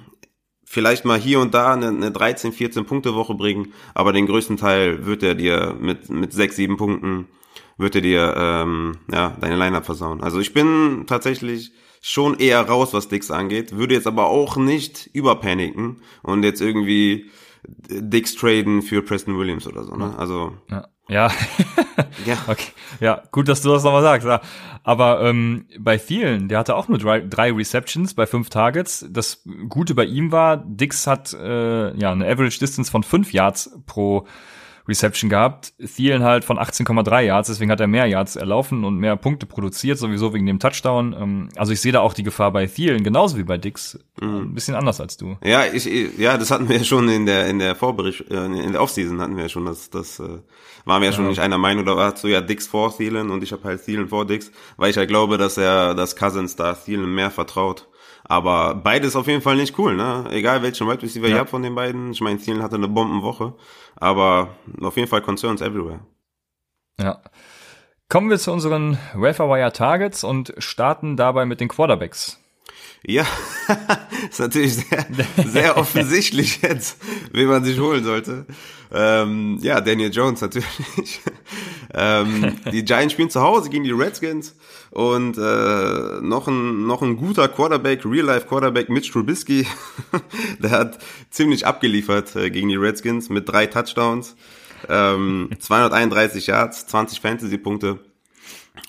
vielleicht 0.65 1.05
mal 1.05 1.19
hier 1.19 1.41
und 1.41 1.55
da 1.55 1.75
eine, 1.75 1.89
eine 1.89 2.11
13, 2.11 2.53
14 2.53 2.87
Punkte 2.87 3.15
Woche 3.15 3.35
bringen, 3.35 3.73
aber 3.95 4.13
den 4.13 4.27
größten 4.27 4.57
Teil 4.57 5.07
wird 5.07 5.23
er 5.23 5.35
dir 5.35 5.77
mit, 5.79 6.09
mit 6.09 6.33
6, 6.33 6.57
7 6.57 6.77
Punkten, 6.77 7.29
wird 7.77 7.95
er 7.95 8.01
dir 8.01 8.35
ähm, 8.37 8.99
ja, 9.13 9.37
deine 9.41 9.57
Lineup 9.57 9.85
versauen. 9.85 10.23
Also 10.23 10.41
ich 10.41 10.55
bin 10.55 11.05
tatsächlich 11.07 11.73
schon 12.01 12.39
eher 12.39 12.63
raus, 12.63 12.95
was 12.95 13.09
Dix 13.09 13.31
angeht, 13.31 13.77
würde 13.77 13.95
jetzt 13.95 14.07
aber 14.07 14.27
auch 14.27 14.57
nicht 14.57 15.11
überpaniken 15.13 16.03
und 16.23 16.43
jetzt 16.43 16.61
irgendwie 16.61 17.31
Dix 17.89 18.35
traden 18.35 18.83
für 18.83 19.03
Preston 19.03 19.39
Williams 19.39 19.67
oder 19.67 19.85
so. 19.85 19.95
Ne? 19.95 20.15
Also 20.19 20.53
ja. 20.71 20.87
Ja. 21.09 21.31
ja. 22.25 22.39
Okay. 22.47 22.73
Ja, 23.01 23.23
gut, 23.31 23.49
dass 23.49 23.63
du 23.63 23.71
das 23.71 23.85
nochmal 23.85 24.03
sagst. 24.03 24.27
Ja. 24.27 24.41
Aber 24.83 25.23
ähm, 25.23 25.67
bei 25.79 25.99
vielen, 25.99 26.49
der 26.49 26.59
hatte 26.59 26.77
auch 26.77 26.89
nur 26.89 26.99
drei, 26.99 27.21
drei 27.21 27.53
Receptions 27.53 28.15
bei 28.15 28.27
fünf 28.27 28.51
Targets. 28.51 29.07
Das 29.11 29.43
Gute 29.69 29.95
bei 29.95 30.05
ihm 30.05 30.31
war, 30.31 30.59
Dix 30.59 31.07
hat 31.07 31.33
äh, 31.33 31.97
ja 31.97 32.13
eine 32.13 32.27
Average 32.27 32.59
Distance 32.59 32.91
von 32.91 33.03
fünf 33.03 33.33
Yards 33.33 33.79
pro 33.87 34.27
Reception 34.87 35.31
gehabt. 35.31 35.73
Thielen 35.79 36.23
halt 36.23 36.45
von 36.45 36.59
18,3 36.59 37.23
Yards, 37.23 37.49
deswegen 37.49 37.71
hat 37.71 37.81
er 37.81 37.87
mehr 37.87 38.07
Yards 38.07 38.37
erlaufen 38.37 38.85
und 38.85 38.97
mehr 38.99 39.17
Punkte 39.17 39.47
produziert, 39.47 39.99
sowieso 39.99 40.35
wegen 40.35 40.47
dem 40.47 40.59
Touchdown. 40.59 41.15
Ähm, 41.19 41.49
also 41.57 41.73
ich 41.73 41.81
sehe 41.81 41.93
da 41.93 42.01
auch 42.01 42.13
die 42.13 42.23
Gefahr 42.23 42.53
bei 42.53 42.67
Thielen, 42.67 43.03
genauso 43.03 43.39
wie 43.39 43.45
bei 43.45 43.57
Dix. 43.57 43.99
Mhm. 44.21 44.37
Ein 44.37 44.55
bisschen 44.55 44.75
anders 44.75 45.01
als 45.01 45.17
du. 45.17 45.37
Ja, 45.43 45.65
ich, 45.65 45.89
ja, 46.19 46.37
das 46.37 46.51
hatten 46.51 46.69
wir 46.69 46.79
ja 46.79 46.85
schon 46.85 47.09
in 47.09 47.27
der, 47.27 47.49
in 47.49 47.59
der 47.59 47.75
Vorbericht, 47.75 48.31
äh, 48.31 48.45
in 48.45 48.73
der 48.73 48.83
Offseason 48.83 49.21
hatten 49.21 49.37
wir 49.37 49.45
ja 49.45 49.49
schon, 49.49 49.65
das, 49.65 49.91
das 49.91 50.21
äh, 50.21 50.41
waren 50.85 51.01
wir 51.01 51.09
ja 51.09 51.13
schon 51.13 51.29
nicht 51.29 51.41
einer 51.41 51.59
Meinung, 51.59 51.87
da 51.87 51.97
war 51.97 52.17
so 52.17 52.29
ja 52.29 52.41
Dix 52.41 52.67
vor 52.67 52.95
Thielen 52.97 53.31
und 53.31 53.43
ich 53.43 53.53
habe 53.53 53.65
halt 53.65 53.85
Thielen 53.85 54.09
vor 54.09 54.27
Dix, 54.27 54.51
weil 54.77 54.91
ich 54.91 54.97
halt 54.97 55.09
glaube, 55.09 55.39
dass 55.39 55.57
er, 55.57 55.95
dass 55.95 56.17
Cousins 56.17 56.57
da 56.57 56.75
Thielen 56.75 57.15
mehr 57.15 57.31
vertraut. 57.31 57.89
Aber 58.25 58.75
beides 58.75 59.17
auf 59.17 59.27
jeden 59.27 59.43
Fall 59.43 59.57
nicht 59.57 59.79
cool, 59.79 59.95
ne? 59.95 60.27
Egal 60.31 60.63
welchen 60.63 60.89
Wide 60.89 61.03
Receiver 61.03 61.29
ja. 61.29 61.35
ihr 61.35 61.41
habt 61.41 61.51
von 61.51 61.63
den 61.63 61.75
beiden. 61.75 62.13
Ich 62.13 62.21
meine, 62.21 62.39
Thielen 62.39 62.63
hatte 62.63 62.77
eine 62.77 62.89
Bombenwoche. 62.89 63.55
Aber 63.97 64.57
auf 64.81 64.97
jeden 64.97 65.09
Fall 65.09 65.21
Concerns 65.21 65.61
everywhere. 65.61 66.01
Ja. 66.99 67.21
Kommen 68.09 68.31
wir 68.31 68.39
zu 68.39 68.53
unseren 68.53 68.99
Wire 69.15 69.73
Targets 69.73 70.25
und 70.25 70.55
starten 70.59 71.17
dabei 71.17 71.47
mit 71.47 71.61
den 71.61 71.69
Quarterbacks. 71.69 72.39
Ja, 73.07 73.27
ist 74.31 74.41
natürlich 74.41 74.77
sehr, 74.77 75.07
sehr 75.37 75.77
offensichtlich 75.77 76.63
jetzt, 76.63 76.99
wen 77.33 77.49
man 77.49 77.63
sich 77.65 77.79
holen 77.79 78.03
sollte. 78.03 78.47
Ähm, 78.91 79.59
ja, 79.61 79.81
Daniel 79.81 80.11
Jones 80.13 80.41
natürlich. 80.41 81.21
Ähm, 81.95 82.57
die 82.73 82.85
Giants 82.85 83.13
spielen 83.13 83.31
zu 83.31 83.41
Hause 83.41 83.71
gegen 83.71 83.85
die 83.85 83.93
Redskins 83.93 84.57
und 84.91 85.39
äh, 85.39 86.21
noch 86.21 86.49
ein 86.49 86.87
noch 86.87 87.03
ein 87.03 87.17
guter 87.17 87.49
Quarterback, 87.49 88.05
Real 88.05 88.27
Life 88.27 88.47
Quarterback 88.47 88.89
Mitch 88.89 89.13
Trubisky, 89.13 89.67
der 90.59 90.71
hat 90.71 90.99
ziemlich 91.31 91.67
abgeliefert 91.67 92.35
äh, 92.37 92.51
gegen 92.51 92.69
die 92.69 92.77
Redskins 92.77 93.29
mit 93.29 93.49
drei 93.49 93.67
Touchdowns, 93.67 94.37
ähm, 94.89 95.51
231 95.59 96.49
Yards, 96.49 96.87
20 96.87 97.21
Fantasy 97.21 97.59
Punkte. 97.59 98.01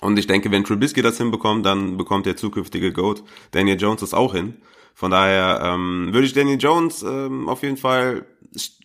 Und 0.00 0.18
ich 0.18 0.26
denke, 0.26 0.50
wenn 0.50 0.64
Trubisky 0.64 1.00
das 1.00 1.18
hinbekommt, 1.18 1.64
dann 1.64 1.96
bekommt 1.96 2.26
der 2.26 2.36
zukünftige 2.36 2.92
Goat 2.92 3.22
Daniel 3.52 3.80
Jones 3.80 4.00
das 4.00 4.14
auch 4.14 4.34
hin. 4.34 4.56
Von 4.96 5.10
daher 5.10 5.60
ähm, 5.62 6.08
würde 6.14 6.26
ich 6.26 6.32
Daniel 6.32 6.58
Jones 6.58 7.02
ähm, 7.02 7.50
auf 7.50 7.62
jeden 7.62 7.76
Fall 7.76 8.24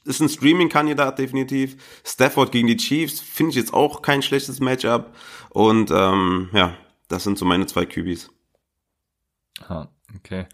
ist 0.04 0.20
ein 0.20 0.28
Streaming-Kandidat 0.28 1.20
definitiv. 1.20 1.78
Stafford 2.06 2.52
gegen 2.52 2.68
die 2.68 2.76
Chiefs 2.76 3.22
finde 3.22 3.52
ich 3.52 3.56
jetzt 3.56 3.74
auch 3.74 4.02
kein 4.02 4.22
schlechtes 4.22 4.60
Matchup. 4.60 5.16
Und 5.52 5.90
ähm, 5.90 6.50
ja, 6.52 6.76
das 7.08 7.24
sind 7.24 7.38
so 7.38 7.46
meine 7.46 7.66
zwei 7.66 7.86
QBs. 7.86 8.30
Ah, 9.70 9.88
okay. 10.18 10.48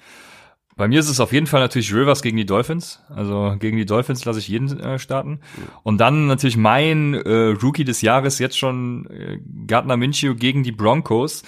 Bei 0.75 0.87
mir 0.87 0.99
ist 0.99 1.09
es 1.09 1.19
auf 1.19 1.33
jeden 1.33 1.47
Fall 1.47 1.61
natürlich 1.61 1.91
Rivers 1.91 2.21
gegen 2.21 2.37
die 2.37 2.45
Dolphins. 2.45 2.99
Also 3.09 3.55
gegen 3.57 3.77
die 3.77 3.85
Dolphins 3.87 4.25
lasse 4.25 4.37
ich 4.37 4.47
jeden 4.47 4.79
äh, 4.79 4.99
starten. 4.99 5.39
Und 5.81 5.97
dann 5.97 6.27
natürlich 6.27 6.57
mein 6.57 7.15
äh, 7.15 7.55
Rookie 7.63 7.83
des 7.83 8.01
Jahres 8.01 8.37
jetzt 8.37 8.59
schon 8.59 9.07
äh, 9.07 9.39
Gardner 9.65 9.97
Minshew 9.97 10.35
gegen 10.35 10.61
die 10.61 10.71
Broncos. 10.71 11.41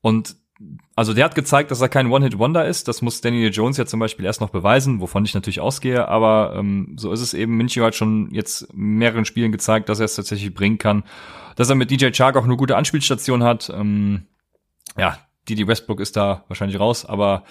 Und 0.00 0.34
also 0.96 1.12
der 1.12 1.26
hat 1.26 1.34
gezeigt, 1.34 1.70
dass 1.70 1.82
er 1.82 1.90
kein 1.90 2.10
One-Hit-Wonder 2.10 2.64
ist. 2.64 2.88
Das 2.88 3.02
muss 3.02 3.20
Daniel 3.20 3.52
Jones 3.52 3.76
ja 3.76 3.84
zum 3.84 4.00
Beispiel 4.00 4.24
erst 4.24 4.40
noch 4.40 4.48
beweisen, 4.48 5.02
wovon 5.02 5.26
ich 5.26 5.34
natürlich 5.34 5.60
ausgehe. 5.60 6.08
Aber 6.08 6.54
ähm, 6.56 6.96
so 6.98 7.12
ist 7.12 7.20
es 7.20 7.34
eben. 7.34 7.58
Minshew 7.58 7.84
hat 7.84 7.94
schon 7.94 8.30
jetzt 8.32 8.72
mehreren 8.72 9.26
Spielen 9.26 9.52
gezeigt, 9.52 9.90
dass 9.90 10.00
er 10.00 10.06
es 10.06 10.16
tatsächlich 10.16 10.54
bringen 10.54 10.78
kann. 10.78 11.04
Dass 11.54 11.68
er 11.68 11.74
mit 11.74 11.90
DJ 11.90 12.12
Chark 12.12 12.36
auch 12.36 12.44
eine 12.44 12.56
gute 12.56 12.76
Anspielstation 12.76 13.44
hat. 13.44 13.70
Ähm, 13.74 14.22
ja, 14.96 15.18
Didi 15.50 15.68
Westbrook 15.68 16.00
ist 16.00 16.16
da 16.16 16.44
wahrscheinlich 16.48 16.80
raus, 16.80 17.04
aber 17.04 17.44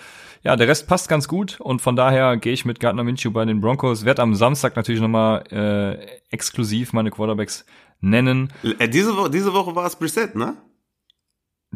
ja, 0.44 0.56
der 0.56 0.68
Rest 0.68 0.88
passt 0.88 1.08
ganz 1.08 1.28
gut 1.28 1.60
und 1.60 1.82
von 1.82 1.96
daher 1.96 2.38
gehe 2.38 2.54
ich 2.54 2.66
mit 2.66 2.80
Gardner 2.80 3.04
Minshew 3.04 3.32
bei 3.32 3.46
den 3.46 3.62
Broncos. 3.62 4.06
Werd 4.06 4.20
am 4.20 4.34
Samstag 4.34 4.76
natürlich 4.76 5.02
nochmal 5.02 5.44
äh, 5.52 6.06
exklusiv 6.30 6.94
meine 6.94 7.12
Quarterbacks 7.12 7.66
nennen. 8.00 8.52
Äh, 8.80 8.90
diese, 8.90 9.16
Woche, 9.16 9.30
diese 9.30 9.54
Woche 9.54 9.76
war 9.76 9.86
es 9.86 9.96
Brissett, 9.96 10.36
ne? 10.36 10.56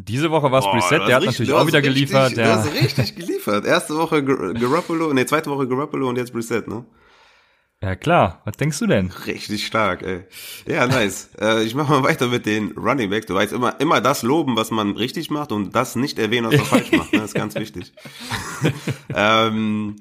Diese 0.08 0.30
Woche 0.30 0.50
war 0.50 0.60
es 0.60 0.66
Brissett, 0.66 1.06
der 1.06 1.16
hat 1.16 1.22
richtig, 1.22 1.40
natürlich 1.40 1.52
auch 1.52 1.66
wieder 1.66 1.78
richtig, 1.78 1.94
geliefert. 1.94 2.36
Der 2.36 2.56
hast 2.56 2.72
richtig 2.72 3.16
geliefert. 3.16 3.66
Erste 3.66 3.96
Woche 3.96 4.24
Garoppolo, 4.24 5.12
nee, 5.12 5.26
zweite 5.26 5.50
Woche 5.50 5.68
Garoppolo 5.68 6.08
und 6.08 6.16
jetzt 6.16 6.32
Brissett, 6.32 6.68
ne? 6.68 6.84
Ja 7.82 7.96
klar, 7.96 8.42
was 8.44 8.56
denkst 8.58 8.78
du 8.78 8.86
denn? 8.86 9.10
Richtig 9.26 9.66
stark, 9.66 10.02
ey. 10.02 10.24
Ja, 10.66 10.86
nice. 10.86 11.30
äh, 11.40 11.64
ich 11.64 11.74
mache 11.74 11.92
mal 11.92 12.02
weiter 12.02 12.28
mit 12.28 12.44
den 12.44 12.72
Running 12.72 13.08
Backs. 13.08 13.26
Du 13.26 13.34
weißt 13.34 13.54
immer, 13.54 13.80
immer 13.80 14.02
das 14.02 14.22
loben, 14.22 14.54
was 14.56 14.70
man 14.70 14.96
richtig 14.96 15.30
macht 15.30 15.50
und 15.50 15.74
das 15.74 15.96
nicht 15.96 16.18
erwähnen, 16.18 16.48
was 16.48 16.56
man 16.56 16.66
falsch 16.66 16.92
macht. 16.92 17.12
Ne? 17.12 17.20
Das 17.20 17.28
ist 17.28 17.34
ganz 17.34 17.54
wichtig. 17.54 17.92
ähm, 19.14 19.96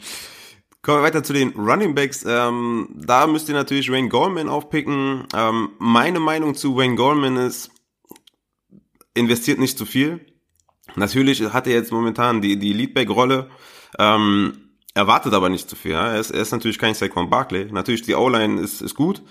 kommen 0.81 0.97
wir 0.97 1.03
weiter 1.03 1.23
zu 1.23 1.31
den 1.31 1.51
Running 1.51 1.95
Backs. 1.95 2.25
Ähm, 2.27 2.89
da 2.95 3.27
müsst 3.27 3.47
ihr 3.47 3.55
natürlich 3.55 3.89
Wayne 3.89 4.09
Goldman 4.09 4.49
aufpicken. 4.49 5.25
Ähm, 5.33 5.69
meine 5.79 6.19
Meinung 6.19 6.55
zu 6.55 6.75
Wayne 6.75 6.95
Goldman 6.95 7.37
ist, 7.37 7.71
investiert 9.13 9.59
nicht 9.59 9.77
zu 9.77 9.85
viel. 9.85 10.25
Natürlich 10.95 11.41
hat 11.41 11.67
er 11.67 11.73
jetzt 11.73 11.91
momentan 11.91 12.41
die, 12.41 12.57
die 12.57 12.73
Leadback-Rolle, 12.73 13.49
ähm, 13.97 14.69
erwartet 14.93 15.33
aber 15.33 15.49
nicht 15.49 15.69
zu 15.69 15.75
viel. 15.75 15.91
Ja? 15.91 16.07
Er, 16.07 16.19
ist, 16.19 16.31
er 16.31 16.41
ist 16.41 16.51
natürlich 16.51 16.79
kein 16.79 16.93
Saquon 16.93 17.29
Barkley. 17.29 17.71
Natürlich, 17.71 18.01
die 18.01 18.15
O-Line 18.15 18.59
ist, 18.61 18.81
ist 18.81 18.95
gut, 18.95 19.21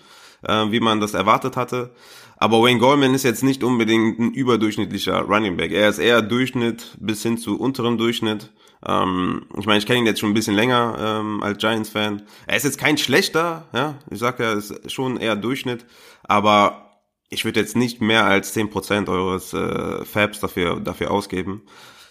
äh, 0.43 0.71
wie 0.71 0.81
man 0.81 1.01
das 1.01 1.15
erwartet 1.15 1.57
hatte. 1.57 1.95
Aber 2.37 2.63
Wayne 2.63 2.79
Goldman 2.79 3.15
ist 3.15 3.25
jetzt 3.25 3.43
nicht 3.43 3.65
unbedingt 3.65 4.21
ein 4.21 4.33
überdurchschnittlicher 4.33 5.23
Running 5.23 5.57
Back. 5.57 5.73
Er 5.73 5.89
ist 5.89 5.99
eher 5.99 6.23
Durchschnitt 6.23 6.97
bis 7.01 7.23
hin 7.23 7.37
zu 7.37 7.59
unterem 7.59 7.99
Durchschnitt. 7.99 8.53
Ähm, 8.87 9.47
ich 9.59 9.67
meine, 9.67 9.79
ich 9.79 9.87
kenne 9.87 10.01
ihn 10.01 10.07
jetzt 10.07 10.21
schon 10.21 10.31
ein 10.31 10.35
bisschen 10.35 10.55
länger 10.55 10.97
ähm, 11.01 11.43
als 11.43 11.59
Giants-Fan. 11.59 12.23
Er 12.47 12.57
ist 12.57 12.65
jetzt 12.65 12.79
kein 12.79 12.97
schlechter, 12.97 13.67
ja. 13.75 13.97
Ich 14.11 14.21
sag 14.21 14.39
ja, 14.39 14.53
ist 14.53 14.93
schon 14.93 15.17
eher 15.17 15.35
Durchschnitt. 15.35 15.85
Aber 16.23 16.88
ich 17.31 17.45
würde 17.45 17.61
jetzt 17.61 17.77
nicht 17.77 18.01
mehr 18.01 18.25
als 18.25 18.57
10% 18.57 19.09
eures 19.09 19.53
äh, 19.53 20.05
Fabs 20.05 20.41
dafür, 20.41 20.81
dafür 20.81 21.11
ausgeben. 21.11 21.63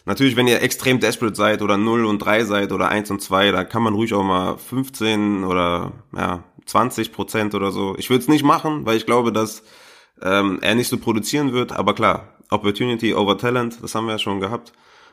Natürlich, 0.05 0.37
wenn 0.37 0.47
ihr 0.47 0.61
extrem 0.61 0.99
desperate 0.99 1.35
seid 1.35 1.61
oder 1.61 1.77
0 1.77 2.05
und 2.05 2.19
3 2.19 2.45
seid 2.45 2.71
oder 2.71 2.89
1 2.89 3.11
und 3.11 3.21
2, 3.21 3.51
da 3.51 3.63
kann 3.65 3.83
man 3.83 3.93
ruhig 3.93 4.13
auch 4.13 4.23
mal 4.23 4.57
15 4.57 5.43
oder 5.43 5.91
ja, 6.15 6.43
20% 6.65 7.55
oder 7.55 7.71
so. 7.71 7.95
Ich 7.97 8.09
würde 8.09 8.21
es 8.21 8.29
nicht 8.29 8.43
machen, 8.43 8.85
weil 8.85 8.95
ich 8.95 9.05
glaube, 9.05 9.33
dass 9.33 9.63
ähm, 10.21 10.59
er 10.61 10.75
nicht 10.75 10.87
so 10.87 10.97
produzieren 10.97 11.51
wird. 11.51 11.73
Aber 11.73 11.93
klar, 11.93 12.37
Opportunity 12.49 13.13
over 13.13 13.37
Talent, 13.37 13.79
das 13.81 13.95
haben 13.95 14.05
wir 14.05 14.13
ja 14.13 14.19
schon 14.19 14.39
gehabt. 14.39 14.71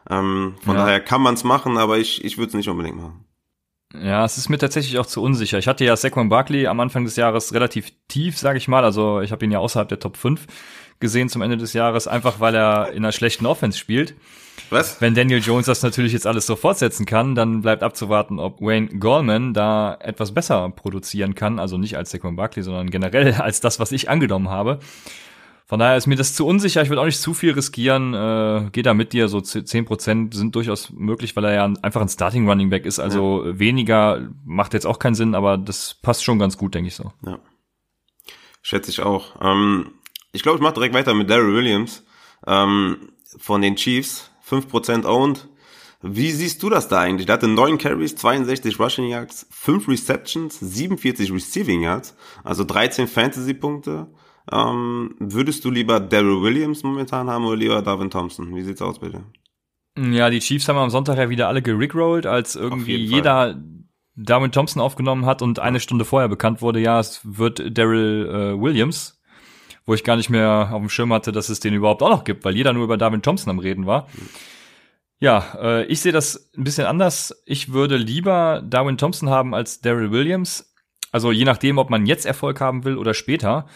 Ähm, 0.09 0.55
von 0.63 0.77
ja. 0.77 0.85
daher 0.85 1.01
kann 1.01 1.23
man 1.23 1.35
es 1.35 1.43
machen, 1.43 1.77
aber 1.77 1.99
ich, 1.99 2.25
ich 2.25 2.39
würde 2.39 2.49
es 2.49 2.55
nicht 2.55 2.69
unbedingt 2.69 2.97
machen. 2.97 3.25
Ja, 4.03 4.25
es 4.25 4.39
ist 4.39 4.49
mir 4.49 4.59
tatsächlich 4.59 4.99
auch 4.99 5.07
zu 5.07 5.23
unsicher. 5.23 5.59
Ich 5.59 5.69
hatte 5.69 5.85
ja 5.85 5.97
Saquon 5.97 6.29
Barkley 6.29 6.67
am 6.67 6.81
Anfang 6.81 7.05
des 7.05 7.17
Jahres 7.17 7.55
relativ 7.55 7.93
tief, 8.09 8.37
sage 8.39 8.59
ich 8.59 8.67
mal. 8.67 8.85
Also 8.85 9.21
ich 9.21 9.31
habe 9.31 9.45
ihn 9.45 9.53
ja 9.53 9.61
außerhalb 9.61 9.89
der 9.89 10.01
Top 10.01 10.17
5 10.17 10.47
gesehen 11.01 11.29
zum 11.29 11.43
Ende 11.43 11.57
des 11.57 11.73
Jahres, 11.73 12.09
einfach 12.09 12.41
weil 12.41 12.55
er 12.55 12.91
in 12.91 12.99
einer 12.99 13.13
schlechten 13.13 13.47
Offense 13.47 13.79
spielt. 13.79 14.15
Was? 14.71 15.01
Wenn 15.01 15.15
Daniel 15.15 15.41
Jones 15.41 15.67
das 15.67 15.83
natürlich 15.83 16.13
jetzt 16.13 16.27
alles 16.27 16.47
so 16.47 16.57
fortsetzen 16.57 17.07
kann, 17.07 17.35
dann 17.35 17.63
bleibt 17.63 17.83
abzuwarten, 17.83 18.39
ob 18.39 18.61
Wayne 18.61 18.89
Gallman 18.99 19.53
da 19.53 19.97
etwas 20.01 20.33
besser 20.33 20.71
produzieren 20.71 21.35
kann. 21.35 21.59
Also 21.59 21.79
nicht 21.79 21.97
als 21.97 22.11
Saquon 22.11 22.37
Barkley, 22.37 22.63
sondern 22.63 22.91
generell 22.91 23.35
als 23.39 23.61
das, 23.61 23.79
was 23.79 23.93
ich 23.93 24.09
angenommen 24.09 24.49
habe. 24.49 24.79
Von 25.67 25.79
daher 25.79 25.97
ist 25.97 26.07
mir 26.07 26.17
das 26.17 26.35
zu 26.35 26.47
unsicher. 26.47 26.83
Ich 26.83 26.91
würde 26.91 27.01
auch 27.01 27.07
nicht 27.07 27.21
zu 27.21 27.33
viel 27.33 27.53
riskieren. 27.53 28.13
Äh, 28.13 28.69
Geh 28.73 28.83
da 28.83 28.93
mit 28.93 29.15
dir. 29.15 29.29
So 29.29 29.41
zehn 29.41 29.87
Prozent 29.87 30.35
sind 30.35 30.55
durchaus 30.55 30.91
möglich, 30.91 31.35
weil 31.37 31.45
er 31.45 31.55
ja 31.55 31.73
einfach 31.81 32.03
ein 32.03 32.09
Starting 32.09 32.47
Running 32.49 32.69
Back 32.69 32.85
ist. 32.85 32.99
Also 32.99 33.47
ja. 33.47 33.59
weniger 33.59 34.29
macht 34.45 34.75
jetzt 34.75 34.87
auch 34.87 34.99
keinen 34.99 35.15
Sinn, 35.15 35.35
aber 35.35 35.57
das 35.57 35.95
passt 35.95 36.23
schon 36.23 36.39
ganz 36.39 36.59
gut, 36.59 36.75
denke 36.75 36.89
ich 36.89 36.95
so. 36.95 37.13
Ja. 37.25 37.39
Schätze 38.61 38.91
ich 38.91 39.01
auch. 39.01 39.37
Ähm, 39.41 39.93
ich 40.33 40.43
glaube, 40.43 40.57
ich 40.57 40.63
mache 40.63 40.75
direkt 40.75 40.95
weiter 40.95 41.15
mit 41.15 41.31
Daryl 41.31 41.55
Williams 41.55 42.05
ähm, 42.47 43.13
von 43.39 43.63
den 43.63 43.77
Chiefs. 43.77 44.31
fünf 44.43 44.69
Prozent 44.69 45.07
owned. 45.07 45.49
Wie 46.07 46.33
siehst 46.33 46.63
du 46.63 46.69
das 46.69 46.89
da 46.89 47.01
eigentlich? 47.01 47.25
Der 47.25 47.35
hatte 47.35 47.49
9 47.49 47.79
Carries, 47.79 48.15
62 48.17 48.79
Rushing 48.79 49.09
Yards, 49.09 49.47
5 49.51 49.89
Receptions, 49.89 50.61
47 50.61 51.33
Receiving 51.33 51.81
Yards, 51.81 52.15
also 52.43 52.63
13 52.65 53.09
Fantasy-Punkte. 53.09 54.09
Ähm, 54.53 55.15
würdest 55.19 55.65
du 55.65 55.71
lieber 55.71 56.01
Daryl 56.01 56.43
Williams 56.43 56.83
momentan 56.83 57.31
haben 57.31 57.45
oder 57.45 57.57
lieber 57.57 57.83
Darwin 57.83 58.11
Thompson? 58.11 58.55
Wie 58.55 58.63
sieht's 58.63 58.83
aus 58.83 58.99
bitte? 58.99 59.25
Ja, 59.97 60.29
die 60.29 60.41
Chiefs 60.41 60.69
haben 60.69 60.77
am 60.77 60.91
Sonntag 60.91 61.19
ja 61.19 61.31
wieder 61.31 61.49
alle 61.49 61.63
gerickrollt, 61.63 62.27
als 62.27 62.57
irgendwie 62.57 62.97
jeder 62.97 63.63
Darwin 64.17 64.53
Thompson 64.53 64.83
aufgenommen 64.83 65.27
hat 65.27 65.43
und 65.43 65.59
eine 65.59 65.81
Stunde 65.81 66.05
vorher 66.05 66.29
bekannt 66.29 66.63
wurde, 66.63 66.81
ja, 66.81 67.01
es 67.01 67.21
wird 67.25 67.77
Daryl 67.77 68.29
äh, 68.29 68.61
Williams, 68.61 69.21
wo 69.87 69.95
ich 69.95 70.05
gar 70.05 70.17
nicht 70.17 70.31
mehr 70.31 70.71
auf 70.73 70.81
dem 70.81 70.89
Schirm 70.89 71.13
hatte, 71.13 71.33
dass 71.33 71.49
es 71.49 71.61
den 71.61 71.75
überhaupt 71.75 72.03
auch 72.03 72.11
noch 72.11 72.25
gibt, 72.25 72.45
weil 72.45 72.57
jeder 72.57 72.73
nur 72.73 72.85
über 72.85 72.97
Darwin 72.97 73.23
Thompson 73.23 73.51
am 73.51 73.59
Reden 73.59 73.87
war. 73.87 74.09
Ja, 75.21 75.55
äh, 75.61 75.85
ich 75.87 76.01
sehe 76.01 76.13
das 76.13 76.51
ein 76.57 76.65
bisschen 76.65 76.87
anders. 76.87 77.43
Ich 77.47 77.73
würde 77.73 77.97
lieber 77.97 78.63
Darwin 78.65 78.99
Thompson 78.99 79.31
haben 79.31 79.55
als 79.55 79.81
Daryl 79.81 80.11
Williams. 80.11 80.75
Also 81.13 81.31
je 81.31 81.45
nachdem, 81.45 81.79
ob 81.79 81.91
man 81.91 82.07
jetzt 82.07 82.27
Erfolg 82.27 82.61
haben 82.61 82.85
will 82.85 82.99
oder 82.99 83.15
später 83.15 83.67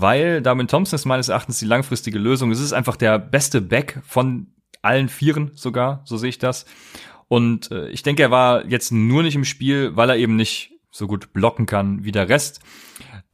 weil 0.00 0.42
Darwin 0.42 0.68
Thompson 0.68 0.96
ist 0.96 1.06
meines 1.06 1.28
Erachtens 1.28 1.58
die 1.58 1.66
langfristige 1.66 2.18
Lösung. 2.18 2.50
Es 2.50 2.60
ist 2.60 2.72
einfach 2.72 2.96
der 2.96 3.18
beste 3.18 3.60
Back 3.60 4.00
von 4.06 4.48
allen 4.82 5.08
Vieren 5.08 5.50
sogar, 5.54 6.02
so 6.04 6.16
sehe 6.16 6.28
ich 6.28 6.38
das. 6.38 6.66
Und 7.26 7.70
äh, 7.70 7.88
ich 7.88 8.02
denke, 8.02 8.22
er 8.22 8.30
war 8.30 8.66
jetzt 8.66 8.92
nur 8.92 9.22
nicht 9.22 9.34
im 9.34 9.44
Spiel, 9.44 9.96
weil 9.96 10.08
er 10.10 10.16
eben 10.16 10.36
nicht 10.36 10.72
so 10.90 11.06
gut 11.06 11.32
blocken 11.32 11.66
kann 11.66 12.04
wie 12.04 12.12
der 12.12 12.28
Rest. 12.28 12.60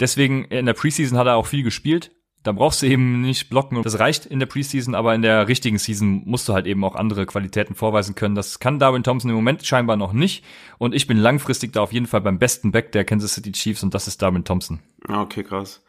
Deswegen 0.00 0.46
in 0.46 0.66
der 0.66 0.72
Preseason 0.72 1.18
hat 1.18 1.26
er 1.26 1.36
auch 1.36 1.46
viel 1.46 1.62
gespielt. 1.62 2.10
Da 2.42 2.52
brauchst 2.52 2.82
du 2.82 2.86
eben 2.86 3.22
nicht 3.22 3.48
blocken. 3.48 3.80
Das 3.82 3.98
reicht 3.98 4.26
in 4.26 4.38
der 4.38 4.46
Preseason, 4.46 4.94
aber 4.94 5.14
in 5.14 5.22
der 5.22 5.48
richtigen 5.48 5.78
Season 5.78 6.22
musst 6.26 6.46
du 6.46 6.52
halt 6.52 6.66
eben 6.66 6.84
auch 6.84 6.94
andere 6.94 7.24
Qualitäten 7.24 7.74
vorweisen 7.74 8.14
können. 8.14 8.34
Das 8.34 8.58
kann 8.58 8.78
Darwin 8.78 9.02
Thompson 9.02 9.30
im 9.30 9.36
Moment 9.36 9.64
scheinbar 9.64 9.96
noch 9.96 10.12
nicht. 10.12 10.44
Und 10.76 10.94
ich 10.94 11.06
bin 11.06 11.16
langfristig 11.16 11.72
da 11.72 11.80
auf 11.80 11.92
jeden 11.92 12.06
Fall 12.06 12.20
beim 12.20 12.38
besten 12.38 12.70
Back 12.70 12.92
der 12.92 13.04
Kansas 13.04 13.34
City 13.34 13.52
Chiefs 13.52 13.82
und 13.82 13.94
das 13.94 14.08
ist 14.08 14.20
Darwin 14.20 14.44
Thompson. 14.44 14.80
Okay, 15.08 15.42
krass. 15.42 15.82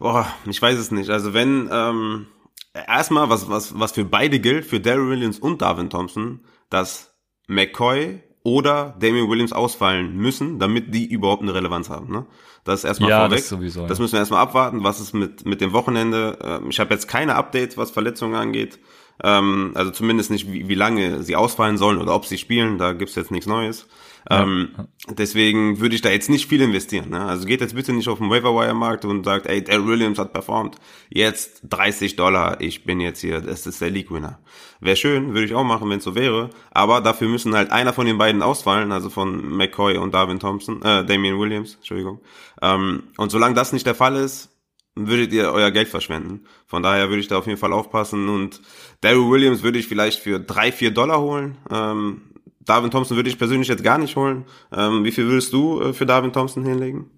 Boah, 0.00 0.26
ich 0.46 0.60
weiß 0.60 0.78
es 0.78 0.90
nicht. 0.90 1.10
Also 1.10 1.34
wenn, 1.34 1.68
ähm, 1.70 2.26
erstmal, 2.72 3.28
was, 3.28 3.48
was, 3.48 3.78
was 3.78 3.92
für 3.92 4.04
beide 4.04 4.40
gilt, 4.40 4.64
für 4.64 4.80
Daryl 4.80 5.10
Williams 5.10 5.38
und 5.38 5.62
Darwin 5.62 5.90
Thompson, 5.90 6.40
dass 6.70 7.14
McCoy 7.46 8.22
oder 8.42 8.96
Damian 8.98 9.28
Williams 9.28 9.52
ausfallen 9.52 10.16
müssen, 10.16 10.58
damit 10.58 10.94
die 10.94 11.06
überhaupt 11.06 11.42
eine 11.42 11.54
Relevanz 11.54 11.90
haben. 11.90 12.10
Ne? 12.10 12.26
Das 12.64 12.80
ist 12.80 12.84
erstmal 12.84 13.10
ja, 13.10 13.20
vorweg. 13.20 13.40
Das, 13.40 13.48
sowieso, 13.50 13.82
ja. 13.82 13.86
das 13.86 13.98
müssen 13.98 14.14
wir 14.14 14.20
erstmal 14.20 14.40
abwarten, 14.40 14.82
was 14.82 15.00
ist 15.00 15.12
mit, 15.12 15.44
mit 15.44 15.60
dem 15.60 15.74
Wochenende. 15.74 16.38
Ähm, 16.42 16.70
ich 16.70 16.80
habe 16.80 16.94
jetzt 16.94 17.06
keine 17.06 17.34
Updates, 17.34 17.76
was 17.76 17.90
Verletzungen 17.90 18.36
angeht. 18.36 18.78
Ähm, 19.22 19.72
also 19.74 19.90
zumindest 19.90 20.30
nicht, 20.30 20.50
wie, 20.50 20.68
wie 20.68 20.74
lange 20.74 21.22
sie 21.22 21.36
ausfallen 21.36 21.76
sollen 21.76 22.00
oder 22.00 22.14
ob 22.14 22.24
sie 22.24 22.38
spielen. 22.38 22.78
Da 22.78 22.94
gibt's 22.94 23.16
jetzt 23.16 23.30
nichts 23.30 23.46
Neues. 23.46 23.86
Ähm, 24.28 24.70
deswegen 25.08 25.80
würde 25.80 25.94
ich 25.94 26.02
da 26.02 26.10
jetzt 26.10 26.28
nicht 26.28 26.48
viel 26.48 26.60
investieren. 26.60 27.10
Ne? 27.10 27.24
Also 27.24 27.46
geht 27.46 27.60
jetzt 27.60 27.74
bitte 27.74 27.92
nicht 27.92 28.08
auf 28.08 28.18
den 28.18 28.30
Waiver-Wire-Markt 28.30 29.04
und 29.04 29.24
sagt, 29.24 29.46
ey, 29.46 29.62
Darryl 29.62 29.86
Williams 29.86 30.18
hat 30.18 30.32
performt, 30.32 30.76
jetzt 31.08 31.62
30 31.68 32.16
Dollar, 32.16 32.60
ich 32.60 32.84
bin 32.84 33.00
jetzt 33.00 33.20
hier, 33.20 33.40
das 33.40 33.66
ist 33.66 33.80
der 33.80 33.90
League-Winner. 33.90 34.38
Wäre 34.80 34.96
schön, 34.96 35.34
würde 35.34 35.44
ich 35.44 35.54
auch 35.54 35.64
machen, 35.64 35.88
wenn 35.90 35.98
es 35.98 36.04
so 36.04 36.14
wäre, 36.14 36.50
aber 36.70 37.00
dafür 37.00 37.28
müssen 37.28 37.54
halt 37.54 37.70
einer 37.70 37.92
von 37.92 38.06
den 38.06 38.18
beiden 38.18 38.42
ausfallen, 38.42 38.92
also 38.92 39.10
von 39.10 39.56
McCoy 39.56 39.96
und 39.96 40.14
Darwin 40.14 40.38
Thompson, 40.38 40.82
äh, 40.82 41.04
Damian 41.04 41.38
Williams, 41.38 41.76
Entschuldigung. 41.76 42.20
Ähm, 42.62 43.04
und 43.16 43.30
solange 43.30 43.54
das 43.54 43.72
nicht 43.72 43.86
der 43.86 43.94
Fall 43.94 44.16
ist, 44.16 44.50
würdet 44.94 45.32
ihr 45.32 45.52
euer 45.52 45.70
Geld 45.70 45.88
verschwenden. 45.88 46.46
Von 46.66 46.82
daher 46.82 47.08
würde 47.08 47.20
ich 47.20 47.28
da 47.28 47.38
auf 47.38 47.46
jeden 47.46 47.58
Fall 47.58 47.72
aufpassen 47.72 48.28
und 48.28 48.60
Daryl 49.00 49.30
Williams 49.30 49.62
würde 49.62 49.78
ich 49.78 49.86
vielleicht 49.86 50.20
für 50.20 50.40
drei, 50.40 50.72
vier 50.72 50.90
Dollar 50.90 51.20
holen. 51.20 51.58
Ähm, 51.70 52.22
Darwin 52.70 52.92
Thompson 52.92 53.16
würde 53.16 53.28
ich 53.28 53.36
persönlich 53.36 53.66
jetzt 53.66 53.82
gar 53.82 53.98
nicht 53.98 54.14
holen. 54.14 54.44
Ähm, 54.72 55.02
wie 55.02 55.10
viel 55.10 55.26
würdest 55.26 55.52
du 55.52 55.80
äh, 55.80 55.92
für 55.92 56.06
Darwin 56.06 56.32
Thompson 56.32 56.64
hinlegen? 56.64 57.10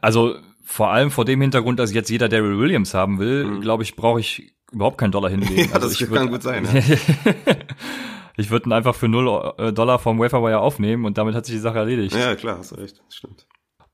Also 0.00 0.34
vor 0.64 0.90
allem 0.90 1.12
vor 1.12 1.24
dem 1.24 1.40
Hintergrund, 1.40 1.78
dass 1.78 1.94
jetzt 1.94 2.10
jeder 2.10 2.28
Daryl 2.28 2.58
Williams 2.58 2.92
haben 2.92 3.20
will, 3.20 3.44
mhm. 3.44 3.60
glaube 3.60 3.84
ich, 3.84 3.94
brauche 3.94 4.18
ich 4.18 4.56
überhaupt 4.72 4.98
keinen 4.98 5.12
Dollar 5.12 5.30
hinlegen. 5.30 5.56
ja, 5.68 5.72
also 5.72 5.86
das 5.86 6.00
ich 6.00 6.10
kann 6.10 6.28
gut 6.28 6.42
sein. 6.42 6.66
Ja. 7.46 7.54
ich 8.36 8.50
würde 8.50 8.68
ihn 8.68 8.72
einfach 8.72 8.96
für 8.96 9.06
null 9.06 9.54
äh, 9.56 9.72
Dollar 9.72 10.00
vom 10.00 10.18
Waferwire 10.18 10.58
aufnehmen 10.58 11.04
und 11.04 11.16
damit 11.16 11.36
hat 11.36 11.46
sich 11.46 11.54
die 11.54 11.60
Sache 11.60 11.78
erledigt. 11.78 12.16
Ja, 12.16 12.34
klar, 12.34 12.58
hast 12.58 12.72
du 12.72 12.74
recht, 12.74 13.00
das 13.06 13.14
stimmt. 13.14 13.46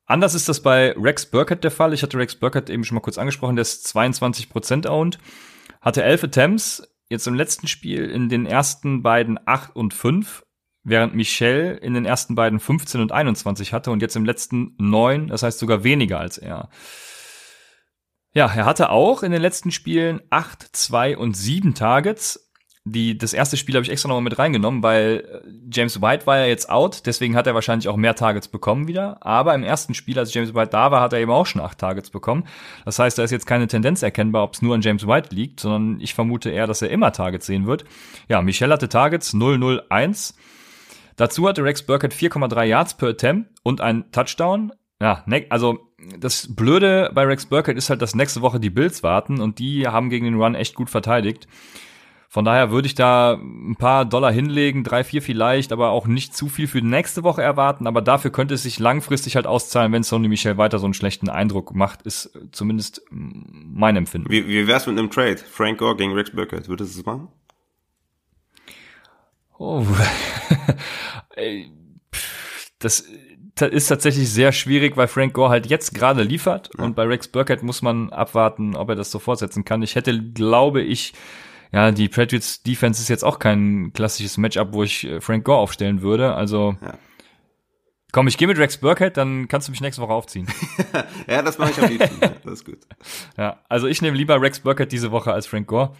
Anders 0.07 0.35
ist 0.35 0.49
das 0.49 0.61
bei 0.61 0.93
Rex 0.93 1.27
Burkett 1.27 1.65
der 1.65 1.71
Fall. 1.71 1.93
Ich 1.93 2.03
hatte 2.03 2.17
Rex 2.17 2.35
Burkett 2.35 2.71
eben 2.71 2.85
schon 2.85 2.95
mal 2.95 3.03
kurz 3.03 3.19
angesprochen, 3.19 3.57
der 3.57 3.63
ist 3.63 3.95
22% 3.95 4.89
owned, 4.89 5.19
hatte 5.83 6.03
11 6.03 6.25
Attempts, 6.25 6.90
jetzt 7.11 7.27
im 7.27 7.35
letzten 7.35 7.67
Spiel 7.67 8.09
in 8.09 8.29
den 8.29 8.47
ersten 8.47 9.03
beiden 9.03 9.39
8 9.45 9.77
und 9.77 9.93
5, 9.93 10.45
während 10.83 11.15
Michel 11.15 11.79
in 11.83 11.93
den 11.93 12.07
ersten 12.07 12.35
beiden 12.35 12.61
15 12.61 13.01
und 13.01 13.13
21 13.13 13.73
hatte 13.73 13.91
und 13.91 14.01
jetzt 14.01 14.17
im 14.17 14.25
letzten 14.25 14.75
9, 14.79 15.27
das 15.27 15.43
heißt 15.43 15.59
sogar 15.59 15.85
weniger 15.85 16.19
als 16.19 16.39
er. 16.39 16.71
Ja, 18.33 18.47
er 18.47 18.65
hatte 18.65 18.91
auch 18.91 19.23
in 19.25 19.33
den 19.33 19.43
letzten 19.43 19.73
Spielen 19.73 20.21
8, 20.31 20.63
2 20.63 21.19
und 21.19 21.37
7 21.37 21.75
Targets 21.75 22.50
die, 22.93 23.17
das 23.17 23.33
erste 23.33 23.57
Spiel 23.57 23.75
habe 23.75 23.85
ich 23.85 23.91
extra 23.91 24.09
nochmal 24.09 24.23
mit 24.23 24.39
reingenommen, 24.39 24.83
weil 24.83 25.43
äh, 25.45 25.49
James 25.73 26.01
White 26.01 26.27
war 26.27 26.39
ja 26.39 26.47
jetzt 26.47 26.69
out, 26.69 27.07
deswegen 27.07 27.37
hat 27.37 27.47
er 27.47 27.55
wahrscheinlich 27.55 27.89
auch 27.89 27.97
mehr 27.97 28.15
Targets 28.15 28.49
bekommen 28.49 28.89
wieder. 28.89 29.19
Aber 29.25 29.55
im 29.55 29.63
ersten 29.63 29.95
Spiel, 29.95 30.19
als 30.19 30.35
James 30.35 30.55
White 30.55 30.71
da 30.71 30.91
war, 30.91 31.01
hat 31.01 31.13
er 31.13 31.21
eben 31.21 31.31
auch 31.31 31.47
schon 31.47 31.61
acht 31.63 31.79
Targets 31.79 32.11
bekommen. 32.11 32.45
Das 32.85 32.99
heißt, 32.99 33.19
da 33.19 33.23
ist 33.23 33.31
jetzt 33.31 33.47
keine 33.47 33.67
Tendenz 33.67 34.03
erkennbar, 34.03 34.45
ob 34.45 34.55
es 34.55 34.63
nur 34.63 34.75
an 34.75 34.83
James 34.83 35.07
White 35.07 35.35
liegt, 35.35 35.61
sondern 35.61 36.01
ich 36.01 36.15
vermute 36.15 36.51
eher, 36.51 36.67
dass 36.67 36.83
er 36.83 36.91
immer 36.91 37.13
Targets 37.13 37.47
sehen 37.47 37.67
wird. 37.67 37.85
Ja, 38.29 38.43
Michel 38.43 38.73
hatte 38.73 38.89
Targets 38.89 39.35
001. 39.35 40.35
Dazu 41.17 41.49
hatte 41.49 41.65
Rex 41.65 41.83
Burkett 41.83 42.15
4,3 42.15 42.65
Yards 42.65 42.95
per 42.95 43.11
Attempt 43.11 43.51
und 43.63 43.81
ein 43.81 44.11
Touchdown. 44.11 44.73
Ja, 45.01 45.23
ne, 45.27 45.47
also 45.51 45.91
das 46.19 46.55
Blöde 46.55 47.11
bei 47.15 47.25
Rex 47.25 47.47
Burkett 47.47 47.77
ist 47.77 47.91
halt, 47.91 48.03
dass 48.03 48.15
nächste 48.15 48.43
Woche 48.43 48.61
die 48.61 48.71
Bills 48.71 49.03
warten 49.03 49.41
und 49.41 49.59
die 49.59 49.87
haben 49.87 50.11
gegen 50.11 50.25
den 50.25 50.41
Run 50.41 50.55
echt 50.55 50.75
gut 50.75 50.91
verteidigt. 50.91 51.47
Von 52.33 52.45
daher 52.45 52.71
würde 52.71 52.87
ich 52.87 52.95
da 52.95 53.33
ein 53.33 53.75
paar 53.75 54.05
Dollar 54.05 54.31
hinlegen, 54.31 54.85
drei, 54.85 55.03
vier 55.03 55.21
vielleicht, 55.21 55.73
aber 55.73 55.91
auch 55.91 56.07
nicht 56.07 56.33
zu 56.33 56.49
viel 56.49 56.69
für 56.69 56.81
die 56.81 56.87
nächste 56.87 57.25
Woche 57.25 57.43
erwarten. 57.43 57.89
Aber 57.89 58.03
dafür 58.03 58.31
könnte 58.31 58.55
es 58.55 58.63
sich 58.63 58.79
langfristig 58.79 59.35
halt 59.35 59.49
auszahlen, 59.49 59.93
wenn 59.93 60.05
Sonny 60.05 60.29
Michel 60.29 60.57
weiter 60.57 60.79
so 60.79 60.87
einen 60.87 60.95
schlechten 60.95 61.29
Eindruck 61.29 61.75
macht, 61.75 62.03
ist 62.03 62.31
zumindest 62.53 63.03
mein 63.11 63.97
Empfinden. 63.97 64.31
Wie, 64.31 64.47
wie 64.47 64.69
wär's 64.69 64.87
mit 64.87 64.97
einem 64.97 65.11
Trade? 65.11 65.39
Frank 65.39 65.79
Gore 65.79 65.97
gegen 65.97 66.13
Rex 66.13 66.31
Burkett, 66.31 66.69
würdest 66.69 66.95
du 66.95 67.01
es 67.01 67.07
machen? 67.07 67.27
Oh. 69.59 69.85
das 72.79 73.09
ist 73.61 73.89
tatsächlich 73.89 74.33
sehr 74.33 74.53
schwierig, 74.53 74.97
weil 74.97 75.09
Frank 75.09 75.33
Gore 75.33 75.51
halt 75.51 75.67
jetzt 75.67 75.97
gerade 75.97 76.23
liefert 76.23 76.71
ja. 76.79 76.85
und 76.85 76.95
bei 76.95 77.03
Rex 77.03 77.27
Burkett 77.27 77.65
muss 77.65 77.83
man 77.83 78.11
abwarten, 78.11 78.77
ob 78.77 78.89
er 78.89 78.95
das 78.95 79.11
so 79.11 79.19
fortsetzen 79.19 79.65
kann. 79.65 79.83
Ich 79.83 79.97
hätte, 79.97 80.17
glaube 80.33 80.83
ich, 80.83 81.13
ja, 81.73 81.91
die 81.93 82.09
Patriots 82.09 82.63
Defense 82.63 83.01
ist 83.01 83.09
jetzt 83.09 83.25
auch 83.25 83.39
kein 83.39 83.93
klassisches 83.93 84.37
Matchup, 84.39 84.73
wo 84.73 84.83
ich 84.83 85.05
äh, 85.05 85.21
Frank 85.21 85.45
Gore 85.45 85.59
aufstellen 85.59 86.03
würde. 86.03 86.35
Also 86.35 86.77
ja. 86.83 86.95
komm, 88.13 88.27
ich 88.27 88.39
gehe 88.39 88.49
mit 88.49 88.59
Rex 88.59 88.79
Burkhead, 88.79 89.17
dann 89.17 89.47
kannst 89.49 89.69
du 89.69 89.73
mich 89.73 89.81
nächste 89.81 90.03
Woche 90.03 90.13
aufziehen. 90.13 90.49
ja, 91.29 91.43
das 91.43 91.59
mache 91.59 91.71
ich 91.71 91.83
am 91.83 91.91
liebsten. 91.91 92.21
das 92.45 92.53
ist 92.53 92.65
gut. 92.65 92.79
Ja, 93.37 93.61
also 93.69 93.87
ich 93.87 94.03
nehme 94.03 94.17
lieber 94.17 94.41
Rex 94.41 94.61
Burkhead 94.61 94.91
diese 94.91 95.13
Woche 95.13 95.33
als 95.33 95.47
Frank 95.47 95.69
Gore. 95.69 95.95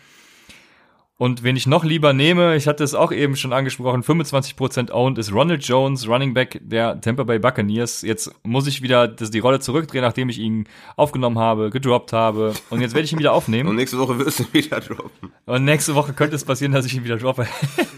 Und 1.21 1.43
wen 1.43 1.55
ich 1.55 1.67
noch 1.67 1.85
lieber 1.85 2.15
nehme, 2.15 2.57
ich 2.57 2.67
hatte 2.67 2.83
es 2.83 2.95
auch 2.95 3.13
eben 3.13 3.37
schon 3.37 3.53
angesprochen, 3.53 4.03
25% 4.03 4.91
owned 4.91 5.19
ist 5.19 5.31
Ronald 5.31 5.63
Jones, 5.63 6.09
Running 6.09 6.33
Back 6.33 6.59
der 6.63 6.99
Tampa 7.03 7.25
Bay 7.25 7.39
Buccaneers. 7.39 8.01
Jetzt 8.01 8.33
muss 8.43 8.67
ich 8.67 8.81
wieder 8.81 9.07
das, 9.07 9.31
die 9.31 9.41
Rolle 9.41 9.61
zurückdrehen, 9.61 10.03
nachdem 10.03 10.31
ich 10.31 10.39
ihn 10.39 10.67
aufgenommen 10.97 11.39
habe, 11.39 11.69
gedroppt 11.69 12.15
habe. 12.15 12.55
Und 12.71 12.81
jetzt 12.81 12.95
werde 12.95 13.05
ich 13.05 13.13
ihn 13.13 13.19
wieder 13.19 13.35
aufnehmen. 13.35 13.69
Und 13.69 13.77
nächste 13.77 13.99
Woche 13.99 14.19
wirst 14.19 14.39
du 14.39 14.45
ihn 14.45 14.55
wieder 14.55 14.81
droppen. 14.81 15.31
Und 15.45 15.65
nächste 15.67 15.95
Woche 15.95 16.15
könnte 16.15 16.37
es 16.37 16.45
passieren, 16.45 16.73
dass 16.73 16.87
ich 16.87 16.95
ihn 16.95 17.05
wieder 17.05 17.19
droppe. 17.19 17.47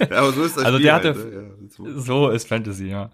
Ja, 0.01 0.19
aber 0.19 0.33
so 0.33 0.43
ist 0.43 0.57
das 0.57 0.65
Also 0.65 0.79
Spiel 0.79 0.87
der 0.87 0.95
hatte, 0.97 1.15
halt, 1.15 1.79
ne? 1.79 1.91
ja, 1.95 2.01
so 2.01 2.29
ist 2.29 2.49
Fantasy, 2.49 2.89
ja. 2.89 3.11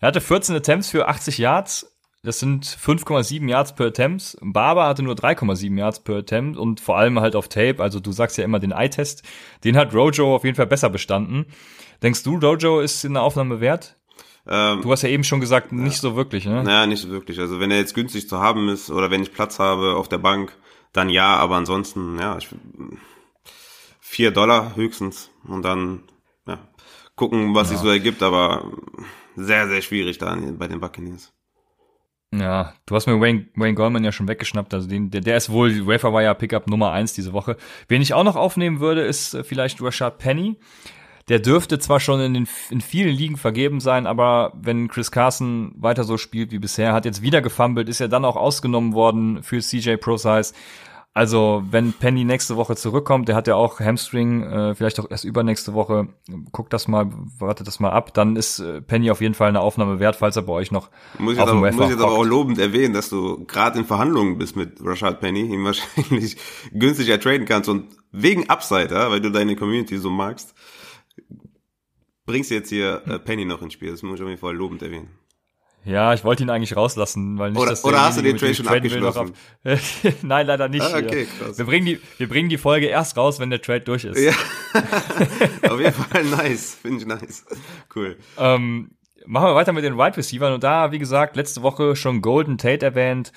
Er 0.00 0.08
hatte 0.08 0.20
14 0.20 0.54
Attempts 0.54 0.90
für 0.90 1.08
80 1.08 1.38
Yards, 1.38 1.95
das 2.22 2.40
sind 2.40 2.64
5,7 2.64 3.48
Yards 3.48 3.74
per 3.74 3.86
Attempt. 3.86 4.36
Barber 4.40 4.86
hatte 4.86 5.02
nur 5.02 5.14
3,7 5.14 5.78
Yards 5.78 6.00
per 6.00 6.16
Attempt 6.16 6.58
und 6.58 6.80
vor 6.80 6.98
allem 6.98 7.20
halt 7.20 7.36
auf 7.36 7.48
Tape. 7.48 7.76
Also 7.78 8.00
du 8.00 8.12
sagst 8.12 8.36
ja 8.36 8.44
immer 8.44 8.58
den 8.58 8.72
Eye-Test. 8.72 9.22
Den 9.64 9.76
hat 9.76 9.94
Rojo 9.94 10.34
auf 10.34 10.44
jeden 10.44 10.56
Fall 10.56 10.66
besser 10.66 10.90
bestanden. 10.90 11.46
Denkst 12.02 12.24
du, 12.24 12.36
Rojo 12.36 12.80
ist 12.80 13.04
in 13.04 13.14
der 13.14 13.22
Aufnahme 13.22 13.60
wert? 13.60 13.96
Ähm, 14.48 14.80
du 14.82 14.92
hast 14.92 15.02
ja 15.02 15.08
eben 15.08 15.24
schon 15.24 15.40
gesagt, 15.40 15.72
nicht 15.72 15.96
ja. 15.96 16.00
so 16.00 16.16
wirklich, 16.16 16.46
ne? 16.46 16.62
Naja, 16.62 16.86
nicht 16.86 17.02
so 17.02 17.10
wirklich. 17.10 17.40
Also 17.40 17.58
wenn 17.60 17.70
er 17.70 17.78
jetzt 17.78 17.94
günstig 17.94 18.28
zu 18.28 18.38
haben 18.38 18.68
ist 18.68 18.90
oder 18.90 19.10
wenn 19.10 19.22
ich 19.22 19.32
Platz 19.32 19.58
habe 19.58 19.96
auf 19.96 20.08
der 20.08 20.18
Bank, 20.18 20.56
dann 20.92 21.10
ja, 21.10 21.36
aber 21.36 21.56
ansonsten, 21.56 22.18
ja, 22.18 22.38
ich, 22.38 22.48
vier 24.00 24.30
Dollar 24.30 24.76
höchstens 24.76 25.30
und 25.44 25.62
dann, 25.62 26.04
ja, 26.46 26.58
gucken, 27.16 27.54
was 27.54 27.70
ja. 27.70 27.76
sich 27.76 27.84
so 27.84 27.90
ergibt, 27.90 28.22
aber 28.22 28.70
sehr, 29.34 29.68
sehr 29.68 29.82
schwierig 29.82 30.18
da 30.18 30.36
bei 30.58 30.68
den 30.68 30.80
Buccaneers. 30.80 31.32
Ja, 32.38 32.72
du 32.86 32.94
hast 32.94 33.06
mir 33.06 33.20
Wayne, 33.20 33.46
Wayne 33.54 33.74
Goldman 33.74 34.04
ja 34.04 34.12
schon 34.12 34.28
weggeschnappt. 34.28 34.74
Also 34.74 34.88
den, 34.88 35.10
der, 35.10 35.20
der 35.20 35.36
ist 35.36 35.50
wohl 35.50 35.86
Waferwire 35.86 36.34
Pickup 36.34 36.68
Nummer 36.68 36.92
eins 36.92 37.14
diese 37.14 37.32
Woche. 37.32 37.56
Wen 37.88 38.02
ich 38.02 38.14
auch 38.14 38.24
noch 38.24 38.36
aufnehmen 38.36 38.80
würde, 38.80 39.02
ist 39.02 39.34
äh, 39.34 39.44
vielleicht 39.44 39.80
Rashad 39.80 40.18
Penny. 40.18 40.56
Der 41.28 41.40
dürfte 41.40 41.80
zwar 41.80 41.98
schon 41.98 42.20
in, 42.20 42.34
den, 42.34 42.48
in 42.70 42.80
vielen 42.80 43.14
Ligen 43.14 43.36
vergeben 43.36 43.80
sein, 43.80 44.06
aber 44.06 44.52
wenn 44.54 44.86
Chris 44.86 45.10
Carson 45.10 45.72
weiter 45.76 46.04
so 46.04 46.18
spielt 46.18 46.52
wie 46.52 46.60
bisher, 46.60 46.92
hat 46.92 47.04
jetzt 47.04 47.20
wieder 47.20 47.42
gefummelt, 47.42 47.88
ist 47.88 47.98
ja 47.98 48.06
dann 48.06 48.24
auch 48.24 48.36
ausgenommen 48.36 48.92
worden 48.92 49.42
für 49.42 49.58
CJ 49.58 49.96
ProSize. 49.96 50.54
Also, 51.16 51.64
wenn 51.70 51.94
Penny 51.94 52.24
nächste 52.24 52.56
Woche 52.56 52.76
zurückkommt, 52.76 53.26
der 53.28 53.36
hat 53.36 53.46
ja 53.46 53.54
auch 53.54 53.80
Hamstring, 53.80 54.42
äh, 54.42 54.74
vielleicht 54.74 55.00
auch 55.00 55.10
erst 55.10 55.24
übernächste 55.24 55.72
Woche, 55.72 56.08
guckt 56.52 56.74
das 56.74 56.88
mal, 56.88 57.10
wartet 57.38 57.66
das 57.66 57.80
mal 57.80 57.88
ab, 57.88 58.12
dann 58.12 58.36
ist 58.36 58.58
äh, 58.58 58.82
Penny 58.82 59.10
auf 59.10 59.22
jeden 59.22 59.32
Fall 59.32 59.48
eine 59.48 59.62
Aufnahme 59.62 59.98
wert, 59.98 60.16
falls 60.16 60.36
er 60.36 60.42
bei 60.42 60.52
euch 60.52 60.72
noch 60.72 60.90
muss 61.18 61.32
ich 61.32 61.40
auf 61.40 61.48
aber, 61.48 61.72
Muss 61.72 61.86
ich 61.86 61.92
jetzt 61.92 62.02
aber 62.02 62.12
auch 62.12 62.22
lobend 62.22 62.58
erwähnen, 62.58 62.92
dass 62.92 63.08
du 63.08 63.46
gerade 63.46 63.78
in 63.78 63.86
Verhandlungen 63.86 64.36
bist 64.36 64.56
mit 64.56 64.76
Rashad 64.84 65.20
Penny, 65.20 65.40
ihn 65.40 65.64
wahrscheinlich 65.64 66.36
günstiger 66.72 67.18
traden 67.18 67.46
kannst 67.46 67.70
und 67.70 67.86
wegen 68.12 68.50
Upside, 68.50 68.92
ja, 68.94 69.10
weil 69.10 69.22
du 69.22 69.30
deine 69.30 69.56
Community 69.56 69.96
so 69.96 70.10
magst, 70.10 70.54
bringst 72.26 72.50
du 72.50 72.56
jetzt 72.56 72.68
hier 72.68 73.00
äh, 73.06 73.18
Penny 73.18 73.46
noch 73.46 73.62
ins 73.62 73.72
Spiel. 73.72 73.90
Das 73.90 74.02
muss 74.02 74.16
ich 74.16 74.22
auf 74.22 74.28
jeden 74.28 74.40
Fall 74.40 74.54
lobend 74.54 74.82
erwähnen. 74.82 75.08
Ja, 75.86 76.12
ich 76.12 76.24
wollte 76.24 76.42
ihn 76.42 76.50
eigentlich 76.50 76.74
rauslassen, 76.74 77.38
weil 77.38 77.52
nicht, 77.52 77.60
oder, 77.60 77.70
dass 77.70 77.84
oder 77.84 78.02
hast 78.02 78.18
du 78.18 78.22
den 78.22 78.36
Trade 78.36 78.54
schon 78.54 78.66
abgeschlossen? 78.66 79.32
Ab 79.64 79.78
Nein, 80.22 80.46
leider 80.46 80.68
nicht. 80.68 80.82
Ah, 80.82 80.98
okay, 80.98 81.26
krass. 81.38 81.58
Wir 81.58 81.64
bringen 81.64 81.86
die, 81.86 82.00
wir 82.18 82.28
bringen 82.28 82.48
die 82.48 82.58
Folge 82.58 82.86
erst 82.86 83.16
raus, 83.16 83.38
wenn 83.38 83.50
der 83.50 83.62
Trade 83.62 83.82
durch 83.82 84.04
ist. 84.04 84.18
Ja. 84.18 84.32
Auf 85.70 85.80
jeden 85.80 85.92
Fall 85.92 86.24
nice, 86.24 86.78
finde 86.82 86.98
ich 86.98 87.06
nice. 87.06 87.44
Cool. 87.94 88.16
Ähm, 88.36 88.90
machen 89.26 89.46
wir 89.48 89.54
weiter 89.54 89.72
mit 89.72 89.84
den 89.84 89.96
Wide 89.96 90.16
Receivers 90.16 90.54
und 90.54 90.64
da, 90.64 90.90
wie 90.90 90.98
gesagt, 90.98 91.36
letzte 91.36 91.62
Woche 91.62 91.94
schon 91.94 92.20
Golden 92.20 92.58
Tate 92.58 92.84
erwähnt. 92.84 93.32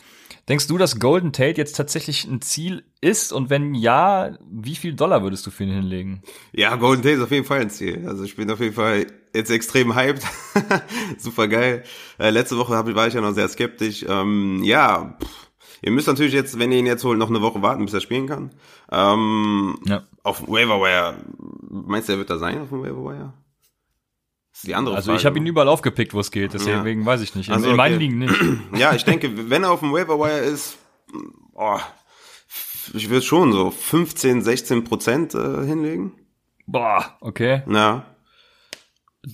Denkst 0.50 0.66
du, 0.66 0.80
dass 0.80 1.00
Golden 1.00 1.32
Tate 1.32 1.58
jetzt 1.58 1.78
tatsächlich 1.78 2.26
ein 2.26 2.42
Ziel 2.42 2.84
ist? 3.02 3.32
Und 3.32 3.52
wenn 3.52 3.76
ja, 3.76 4.36
wie 4.50 4.76
viel 4.76 4.96
Dollar 4.96 5.22
würdest 5.22 5.46
du 5.46 5.52
für 5.52 5.64
ihn 5.64 5.70
hinlegen? 5.70 6.24
Ja, 6.52 6.76
Golden 6.76 7.04
Tate 7.04 7.16
ist 7.16 7.22
auf 7.22 7.30
jeden 7.30 7.46
Fall 7.46 7.62
ein 7.62 7.70
Ziel. 7.70 8.08
Also 8.08 8.24
ich 8.24 8.36
bin 8.36 8.50
auf 8.50 8.60
jeden 8.60 8.74
Fall 8.74 9.06
jetzt 9.32 9.52
extrem 9.52 9.94
hyped. 9.94 10.24
Super 11.20 11.48
geil. 11.48 11.84
Äh, 12.18 12.32
letzte 12.32 12.58
Woche 12.58 12.74
war 12.74 13.08
ich 13.08 13.14
ja 13.14 13.22
noch 13.22 13.34
sehr 13.34 13.48
skeptisch. 13.48 14.04
Ähm, 14.10 14.64
ja, 14.64 15.18
pff, 15.22 15.52
ihr 15.84 15.92
müsst 15.92 16.08
natürlich 16.08 16.34
jetzt, 16.34 16.58
wenn 16.58 16.72
ihr 16.72 16.80
ihn 16.80 16.88
jetzt 16.88 17.04
holt, 17.04 17.20
noch 17.20 17.30
eine 17.30 17.44
Woche 17.44 17.62
warten, 17.62 17.86
bis 17.86 17.94
er 17.94 18.02
spielen 18.02 18.26
kann. 18.26 18.50
Ähm, 18.92 19.78
ja. 19.86 20.08
Auf 20.24 20.48
Waiver 20.48 21.16
Meinst 21.70 22.10
du, 22.10 22.14
er 22.14 22.18
wird 22.18 22.32
da 22.32 22.40
sein 22.40 22.60
auf 22.60 22.70
dem 22.70 22.82
Waiver 22.82 23.14
ist 23.14 23.49
die 24.64 24.76
andere 24.76 24.96
also 24.96 25.08
Frage. 25.08 25.20
ich 25.20 25.26
habe 25.26 25.38
ihn 25.38 25.46
überall 25.46 25.68
aufgepickt, 25.68 26.14
wo 26.14 26.20
es 26.20 26.32
geht, 26.32 26.54
deswegen 26.54 27.02
ja. 27.02 27.06
weiß 27.06 27.22
ich 27.22 27.36
nicht. 27.36 27.50
Also, 27.50 27.66
in 27.66 27.72
okay. 27.72 27.78
meinen 27.78 28.00
Ligen 28.00 28.20
nicht. 28.20 28.36
Ja, 28.78 28.94
ich 28.94 29.06
denke, 29.06 29.50
wenn 29.50 29.64
er 29.64 29.72
auf 29.72 29.80
dem 29.80 29.92
Waiver 29.92 30.20
Wire 30.20 30.40
ist, 30.40 30.78
oh, 31.54 31.80
ich 32.94 33.10
würde 33.10 33.26
schon 33.26 33.52
so 33.52 33.72
15, 33.72 34.42
16 34.42 34.84
Prozent 34.84 35.34
äh, 35.34 35.66
hinlegen. 35.66 36.14
Boah, 36.66 37.18
okay. 37.22 37.64
Ja. 37.68 38.06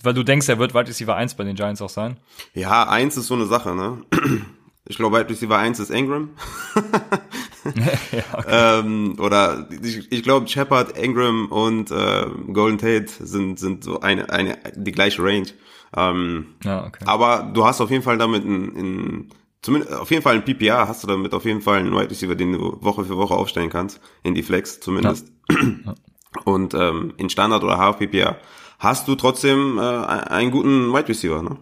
Weil 0.02 0.14
du 0.14 0.24
denkst, 0.24 0.50
er 0.50 0.60
wird 0.60 0.74
Wide 0.74 0.88
Receiver 0.88 1.16
1 1.16 1.36
bei 1.36 1.44
den 1.44 1.56
Giants 1.56 1.82
auch 1.82 1.90
sein? 1.90 2.18
Ja, 2.54 2.88
1 2.90 3.18
ist 3.18 3.28
so 3.28 3.36
eine 3.36 3.46
Sache, 3.46 3.76
ne? 3.76 4.04
Ich 4.88 4.98
glaube, 4.98 5.18
Wide 5.18 5.30
Receiver 5.32 5.58
1 5.58 5.80
ist 5.80 5.90
Ingram. 5.90 6.30
ja, 8.12 8.24
okay. 8.34 8.80
ähm, 8.80 9.16
oder 9.20 9.68
ich, 9.82 10.12
ich 10.12 10.24
glaube, 10.24 10.48
Shepard, 10.48 10.98
Ingram 10.98 11.48
und 11.48 11.92
äh, 11.92 12.28
Golden 12.54 12.78
Tate 12.78 13.08
sind, 13.20 13.60
sind 13.60 13.84
so 13.84 14.00
eine, 14.02 14.30
eine, 14.30 14.58
die 14.76 14.92
gleiche 14.92 15.24
Range. 15.24 15.48
Ähm, 15.96 16.56
ja, 16.64 16.86
okay. 16.86 17.04
Aber 17.08 17.50
du 17.54 17.66
hast 17.66 17.82
auf 17.82 17.90
jeden 17.90 18.04
Fall 18.04 18.18
damit 18.18 18.44
in, 18.44 18.76
in 18.76 19.30
zumindest 19.62 19.94
auf 19.94 20.12
jeden 20.12 20.22
Fall 20.22 20.36
ein 20.36 20.46
PPR 20.46 20.88
hast 20.88 21.04
du 21.04 21.08
damit 21.08 21.34
auf 21.34 21.46
jeden 21.46 21.62
Fall 21.62 21.80
einen 21.80 21.94
Wide 21.94 22.12
Receiver, 22.12 22.36
den 22.36 22.54
du 22.54 22.78
Woche 22.82 23.04
für 23.06 23.18
Woche 23.18 23.34
aufstellen 23.34 23.70
kannst, 23.70 24.00
in 24.24 24.36
die 24.36 24.44
Flex 24.44 24.80
zumindest. 24.80 25.32
Ja. 25.50 25.96
Und 26.44 26.74
ähm, 26.74 27.14
in 27.18 27.30
Standard 27.30 27.64
oder 27.64 27.78
Half 27.78 27.98
PPR 27.98 28.38
hast 28.78 29.08
du 29.08 29.16
trotzdem 29.16 29.78
äh, 29.78 29.82
einen 29.82 30.52
guten 30.52 30.94
Wide 30.94 31.08
Receiver, 31.08 31.42
ne? 31.42 31.58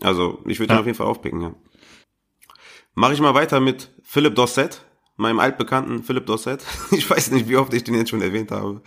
Also 0.00 0.42
ich 0.46 0.60
würde 0.60 0.72
ja. 0.72 0.78
ihn 0.78 0.80
auf 0.80 0.86
jeden 0.86 0.98
Fall 0.98 1.06
aufpicken, 1.06 1.40
ja. 1.40 1.54
Mache 2.94 3.14
ich 3.14 3.20
mal 3.20 3.34
weiter 3.34 3.60
mit 3.60 3.92
Philip 4.02 4.34
Dossett, 4.34 4.84
meinem 5.18 5.40
altbekannten 5.40 6.02
Philip 6.02 6.24
Dossett. 6.24 6.64
Ich 6.90 7.08
weiß 7.08 7.32
nicht, 7.32 7.48
wie 7.48 7.56
oft 7.56 7.72
ich 7.74 7.84
den 7.84 7.94
jetzt 7.94 8.10
schon 8.10 8.22
erwähnt 8.22 8.50
habe. 8.50 8.80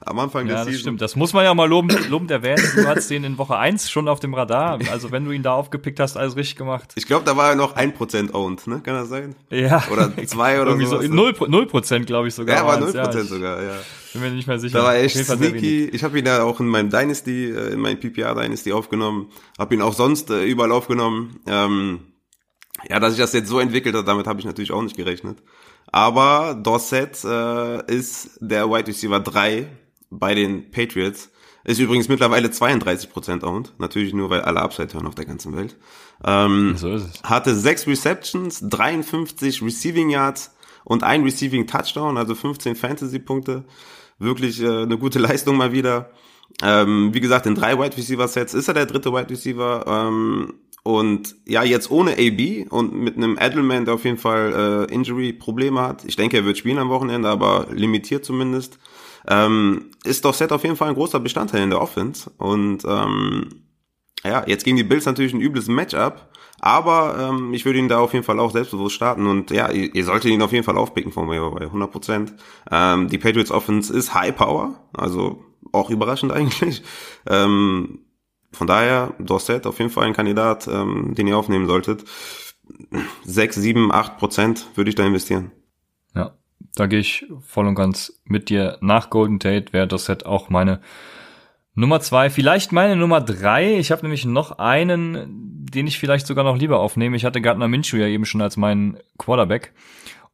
Am 0.00 0.18
Anfang 0.18 0.46
ja, 0.46 0.64
des 0.64 0.72
das 0.72 0.80
stimmt. 0.80 1.00
Das 1.00 1.14
muss 1.14 1.32
man 1.32 1.44
ja 1.44 1.54
mal 1.54 1.68
lobend, 1.68 2.08
lobend 2.08 2.30
erwähnen. 2.30 2.62
Du 2.74 2.86
hattest 2.86 3.10
den 3.10 3.24
in 3.24 3.38
Woche 3.38 3.56
1 3.56 3.90
schon 3.90 4.08
auf 4.08 4.18
dem 4.18 4.34
Radar. 4.34 4.78
Also 4.90 5.12
wenn 5.12 5.24
du 5.24 5.30
ihn 5.30 5.42
da 5.42 5.52
aufgepickt 5.52 6.00
hast, 6.00 6.16
alles 6.16 6.36
richtig 6.36 6.56
gemacht. 6.56 6.92
Ich 6.96 7.06
glaube, 7.06 7.24
da 7.24 7.36
war 7.36 7.50
er 7.50 7.54
noch 7.54 7.76
1% 7.76 8.32
owned, 8.32 8.66
ne? 8.66 8.80
Kann 8.80 8.94
das 8.94 9.08
sein? 9.08 9.34
Ja. 9.50 9.84
Oder 9.90 10.12
2 10.16 10.62
oder 10.62 10.72
so. 10.72 10.98
0%, 10.98 11.48
0 11.48 12.04
glaube 12.04 12.28
ich 12.28 12.34
sogar. 12.34 12.56
Ja, 12.56 12.66
war 12.66 12.78
0% 12.78 12.96
ja, 12.96 13.24
sogar, 13.24 13.62
ja. 13.62 13.74
Bin 14.12 14.22
mir 14.22 14.30
nicht 14.30 14.46
mehr 14.46 14.58
sicher. 14.58 14.78
Da 14.78 14.84
war 14.84 14.96
echt 14.96 15.16
sneaky. 15.16 15.86
Ich 15.86 16.02
habe 16.04 16.18
ihn 16.18 16.26
ja 16.26 16.42
auch 16.42 16.60
in 16.60 16.66
meinem 16.66 16.90
Dynasty, 16.90 17.50
äh, 17.50 17.72
in 17.72 17.80
meinem 17.80 17.98
PPR 17.98 18.34
Dynasty 18.34 18.72
aufgenommen. 18.72 19.30
Habe 19.58 19.74
ihn 19.74 19.82
auch 19.82 19.94
sonst 19.94 20.30
äh, 20.30 20.44
überall 20.44 20.72
aufgenommen. 20.72 21.40
Ähm, 21.46 22.00
ja, 22.88 23.00
dass 23.00 23.12
sich 23.12 23.20
das 23.20 23.32
jetzt 23.32 23.48
so 23.48 23.60
entwickelt 23.60 23.94
hat, 23.94 24.06
damit 24.08 24.26
habe 24.26 24.40
ich 24.40 24.46
natürlich 24.46 24.72
auch 24.72 24.82
nicht 24.82 24.96
gerechnet. 24.96 25.38
Aber 25.94 26.58
Dorset 26.60 27.22
äh, 27.22 27.86
ist 27.86 28.38
der 28.40 28.68
Wide 28.68 28.88
Receiver 28.88 29.20
3 29.20 29.68
bei 30.10 30.34
den 30.34 30.72
Patriots. 30.72 31.30
Ist 31.62 31.78
übrigens 31.78 32.08
mittlerweile 32.08 32.48
32% 32.48 33.44
owned. 33.44 33.74
Natürlich 33.78 34.12
nur, 34.12 34.28
weil 34.28 34.40
alle 34.40 34.60
Upside 34.60 34.92
hören 34.92 35.06
auf 35.06 35.14
der 35.14 35.24
ganzen 35.24 35.56
Welt. 35.56 35.76
Ähm, 36.24 36.74
so 36.76 36.90
ist 36.90 37.04
es. 37.14 37.22
Hatte 37.22 37.54
6 37.54 37.86
Receptions, 37.86 38.68
53 38.68 39.62
Receiving 39.62 40.10
Yards 40.10 40.52
und 40.82 41.04
ein 41.04 41.22
Receiving 41.22 41.68
Touchdown, 41.68 42.18
also 42.18 42.34
15 42.34 42.74
Fantasy-Punkte. 42.74 43.62
Wirklich 44.18 44.60
äh, 44.60 44.82
eine 44.82 44.98
gute 44.98 45.18
Leistung 45.20 45.56
mal 45.56 45.70
wieder. 45.70 46.10
Ähm, 46.60 47.14
wie 47.14 47.20
gesagt, 47.20 47.46
in 47.46 47.54
drei 47.54 47.78
Wide 47.78 47.96
Receiver 47.96 48.26
Sets 48.26 48.52
ist 48.52 48.66
er 48.66 48.74
der 48.74 48.86
dritte 48.86 49.12
Wide 49.12 49.30
Receiver. 49.30 49.84
Ähm, 49.86 50.54
und 50.84 51.34
ja, 51.46 51.64
jetzt 51.64 51.90
ohne 51.90 52.12
AB 52.12 52.70
und 52.70 52.94
mit 52.94 53.16
einem 53.16 53.38
Edelman, 53.40 53.86
der 53.86 53.94
auf 53.94 54.04
jeden 54.04 54.18
Fall 54.18 54.86
äh, 54.88 54.94
Injury-Probleme 54.94 55.80
hat. 55.80 56.04
Ich 56.04 56.16
denke, 56.16 56.36
er 56.36 56.44
wird 56.44 56.58
spielen 56.58 56.78
am 56.78 56.90
Wochenende, 56.90 57.28
aber 57.28 57.68
limitiert 57.70 58.24
zumindest. 58.24 58.78
ähm, 59.26 59.86
ist 60.04 60.26
Dorset 60.26 60.52
auf 60.52 60.62
jeden 60.62 60.76
Fall 60.76 60.88
ein 60.88 60.94
großer 60.94 61.20
Bestandteil 61.20 61.62
in 61.62 61.70
der 61.70 61.80
Offense. 61.80 62.30
Und 62.36 62.84
ähm, 62.86 63.64
ja, 64.24 64.44
jetzt 64.46 64.64
gegen 64.64 64.76
die 64.76 64.84
Bills 64.84 65.06
natürlich 65.06 65.32
ein 65.32 65.40
übles 65.40 65.68
Matchup. 65.68 66.28
Aber 66.60 67.30
ähm, 67.30 67.54
ich 67.54 67.64
würde 67.64 67.78
ihn 67.78 67.88
da 67.88 67.98
auf 67.98 68.12
jeden 68.12 68.24
Fall 68.24 68.38
auch 68.38 68.52
selbstbewusst 68.52 68.94
starten 68.94 69.26
und 69.26 69.50
ja, 69.50 69.70
ihr, 69.70 69.94
ihr 69.94 70.04
solltet 70.04 70.30
ihn 70.30 70.40
auf 70.42 70.52
jeden 70.52 70.64
Fall 70.64 70.76
aufpicken 70.78 71.12
von 71.12 71.28
mir 71.28 71.50
bei 71.50 71.62
100 71.62 71.90
Prozent. 71.90 72.34
Ähm, 72.70 73.08
die 73.08 73.18
Patriots 73.18 73.50
Offense 73.50 73.92
ist 73.92 74.14
High 74.14 74.36
Power, 74.36 74.74
also 74.92 75.44
auch 75.72 75.90
überraschend 75.90 76.32
eigentlich. 76.34 76.82
Ähm, 77.28 78.00
von 78.54 78.66
daher, 78.66 79.14
Dorset 79.18 79.66
auf 79.66 79.78
jeden 79.78 79.90
Fall 79.90 80.04
ein 80.04 80.12
Kandidat, 80.12 80.68
ähm, 80.68 81.14
den 81.14 81.26
ihr 81.26 81.36
aufnehmen 81.36 81.66
solltet. 81.66 82.04
6, 83.24 83.56
7, 83.56 83.92
8 83.92 84.16
Prozent 84.16 84.66
würde 84.74 84.88
ich 84.88 84.94
da 84.94 85.04
investieren. 85.04 85.52
Ja, 86.14 86.34
da 86.74 86.86
gehe 86.86 87.00
ich 87.00 87.26
voll 87.40 87.66
und 87.66 87.74
ganz 87.74 88.20
mit 88.24 88.48
dir. 88.48 88.78
Nach 88.80 89.10
Golden 89.10 89.38
Tate 89.38 89.72
wäre 89.72 89.86
Dorset 89.86 90.24
auch 90.24 90.48
meine 90.48 90.80
Nummer 91.76 92.00
zwei, 92.00 92.30
vielleicht 92.30 92.70
meine 92.70 92.94
Nummer 92.94 93.20
drei. 93.20 93.78
Ich 93.78 93.90
habe 93.90 94.02
nämlich 94.02 94.24
noch 94.24 94.58
einen, 94.58 95.66
den 95.72 95.88
ich 95.88 95.98
vielleicht 95.98 96.26
sogar 96.26 96.44
noch 96.44 96.56
lieber 96.56 96.78
aufnehme. 96.78 97.16
Ich 97.16 97.24
hatte 97.24 97.40
Gardner 97.40 97.66
Minshew 97.66 97.96
ja 97.96 98.06
eben 98.06 98.24
schon 98.24 98.40
als 98.40 98.56
meinen 98.56 98.98
Quarterback. 99.18 99.72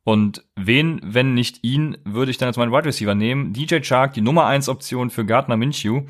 Und 0.04 0.44
wen, 0.56 1.00
wenn 1.02 1.34
nicht 1.34 1.62
ihn, 1.62 1.96
würde 2.04 2.30
ich 2.30 2.38
dann 2.38 2.48
als 2.48 2.56
meinen 2.56 2.72
Wide 2.72 2.84
Receiver 2.84 3.14
nehmen? 3.14 3.52
DJ 3.52 3.80
Chark, 3.80 4.14
die 4.14 4.20
Nummer 4.20 4.46
eins 4.46 4.68
Option 4.68 5.10
für 5.10 5.24
Gardner 5.24 5.56
Minshew. 5.56 6.02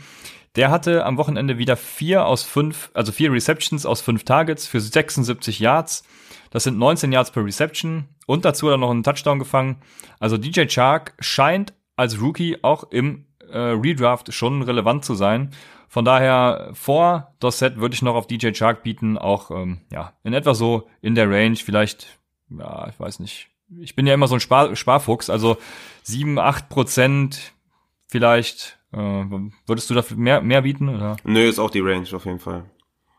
Der 0.57 0.71
hatte 0.71 1.05
am 1.05 1.17
Wochenende 1.17 1.59
wieder 1.59 1.77
vier 1.77 2.27
aus 2.27 2.43
fünf, 2.43 2.91
also 2.93 3.13
vier 3.13 3.33
Receptions 3.33 3.87
aus 3.87 4.01
fünf 4.01 4.25
Targets 4.25 4.67
für 4.67 4.81
76 4.81 5.61
Yards. 5.61 6.03
Das 6.51 6.65
sind 6.65 6.79
19 6.79 7.13
Yards 7.13 7.31
per 7.31 7.45
Reception. 7.45 8.09
Und 8.27 8.45
dazu 8.45 8.67
hat 8.67 8.75
er 8.75 8.79
noch 8.79 8.91
einen 8.91 9.05
Touchdown 9.05 9.39
gefangen. 9.39 9.77
Also 10.19 10.37
DJ 10.37 10.67
Chark 10.67 11.15
scheint 11.21 11.73
als 11.95 12.21
Rookie 12.21 12.59
auch 12.63 12.91
im 12.91 13.27
äh, 13.49 13.59
Redraft 13.59 14.33
schon 14.33 14.63
relevant 14.63 15.05
zu 15.05 15.15
sein. 15.15 15.51
Von 15.89 16.05
daher 16.05 16.71
vor 16.73 17.35
das 17.41 17.59
Set 17.59 17.77
würde 17.79 17.95
ich 17.95 18.03
noch 18.03 18.15
auf 18.15 18.27
DJ 18.27 18.53
Chark 18.53 18.83
bieten, 18.83 19.19
auch 19.19 19.51
ähm, 19.51 19.81
ja 19.91 20.13
in 20.23 20.33
etwa 20.33 20.55
so 20.55 20.89
in 21.01 21.17
der 21.17 21.29
Range, 21.29 21.57
vielleicht, 21.57 22.21
ja, 22.49 22.89
ich 22.89 22.99
weiß 22.99 23.19
nicht. 23.19 23.49
Ich 23.81 23.97
bin 23.97 24.07
ja 24.07 24.15
immer 24.15 24.29
so 24.29 24.35
ein 24.35 24.41
Spar 24.41 24.75
Sparfuchs, 24.77 25.31
also 25.31 25.59
sieben, 26.03 26.39
acht 26.39 26.69
Prozent 26.69 27.53
vielleicht. 28.07 28.80
Äh, 28.93 29.25
würdest 29.67 29.91
du 29.91 29.95
dafür 29.95 30.17
mehr, 30.17 30.41
mehr 30.41 30.63
bieten? 30.63 30.89
Oder? 30.89 31.17
Nö, 31.25 31.49
ist 31.49 31.59
auch 31.59 31.71
die 31.71 31.81
Range 31.81 32.07
auf 32.13 32.25
jeden 32.25 32.41
Fall. 32.41 32.65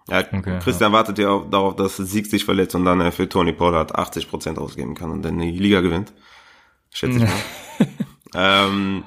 Ja, 0.10 0.20
okay, 0.20 0.60
Christian 0.62 0.92
ja. 0.92 0.98
wartet 0.98 1.20
ja 1.20 1.30
auch 1.30 1.50
darauf, 1.50 1.76
dass 1.76 1.98
Sieg 1.98 2.26
sich 2.26 2.44
verletzt 2.44 2.76
und 2.76 2.86
dann 2.86 3.00
er 3.00 3.12
für 3.12 3.30
Tony 3.30 3.54
Pollard 3.54 3.96
80 3.96 4.30
Prozent 4.30 4.58
ausgeben 4.58 4.96
kann 4.96 5.12
und 5.12 5.22
dann 5.22 5.40
die 5.40 5.52
Liga 5.52 5.82
gewinnt. 5.82 6.12
Schätze 6.92 7.18
ich 7.18 7.24
mal. 7.24 7.32
Ähm, 8.34 9.04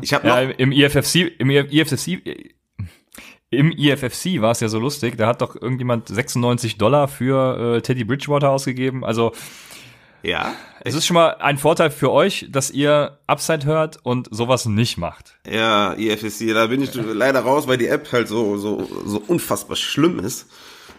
ich 0.00 0.12
habe 0.14 0.26
ja, 0.26 0.40
im 0.40 0.72
IFFC, 0.72 1.32
im 1.38 1.50
IFFC, 1.50 2.22
im 3.50 3.72
IFFC 3.72 4.40
war 4.40 4.52
es 4.52 4.60
ja 4.60 4.68
so 4.68 4.78
lustig. 4.78 5.16
Da 5.16 5.26
hat 5.26 5.42
doch 5.42 5.54
irgendjemand 5.54 6.08
96 6.08 6.78
Dollar 6.78 7.08
für 7.08 7.76
äh, 7.76 7.80
Teddy 7.80 8.04
Bridgewater 8.04 8.50
ausgegeben. 8.50 9.04
Also 9.04 9.32
ja. 10.22 10.52
Es 10.84 10.94
ist 10.94 11.06
schon 11.06 11.14
mal 11.14 11.36
ein 11.40 11.58
Vorteil 11.58 11.90
für 11.90 12.10
euch, 12.10 12.46
dass 12.50 12.70
ihr 12.70 13.18
Upside 13.26 13.66
hört 13.66 13.98
und 14.02 14.28
sowas 14.30 14.66
nicht 14.66 14.98
macht. 14.98 15.38
Ja, 15.50 15.94
IFSC, 15.94 16.52
da 16.52 16.66
bin 16.66 16.82
ich 16.82 16.94
leider 16.94 17.40
raus, 17.40 17.66
weil 17.66 17.78
die 17.78 17.88
App 17.88 18.10
halt 18.12 18.28
so, 18.28 18.56
so, 18.56 18.88
so 19.04 19.22
unfassbar 19.26 19.76
schlimm 19.76 20.18
ist. 20.18 20.46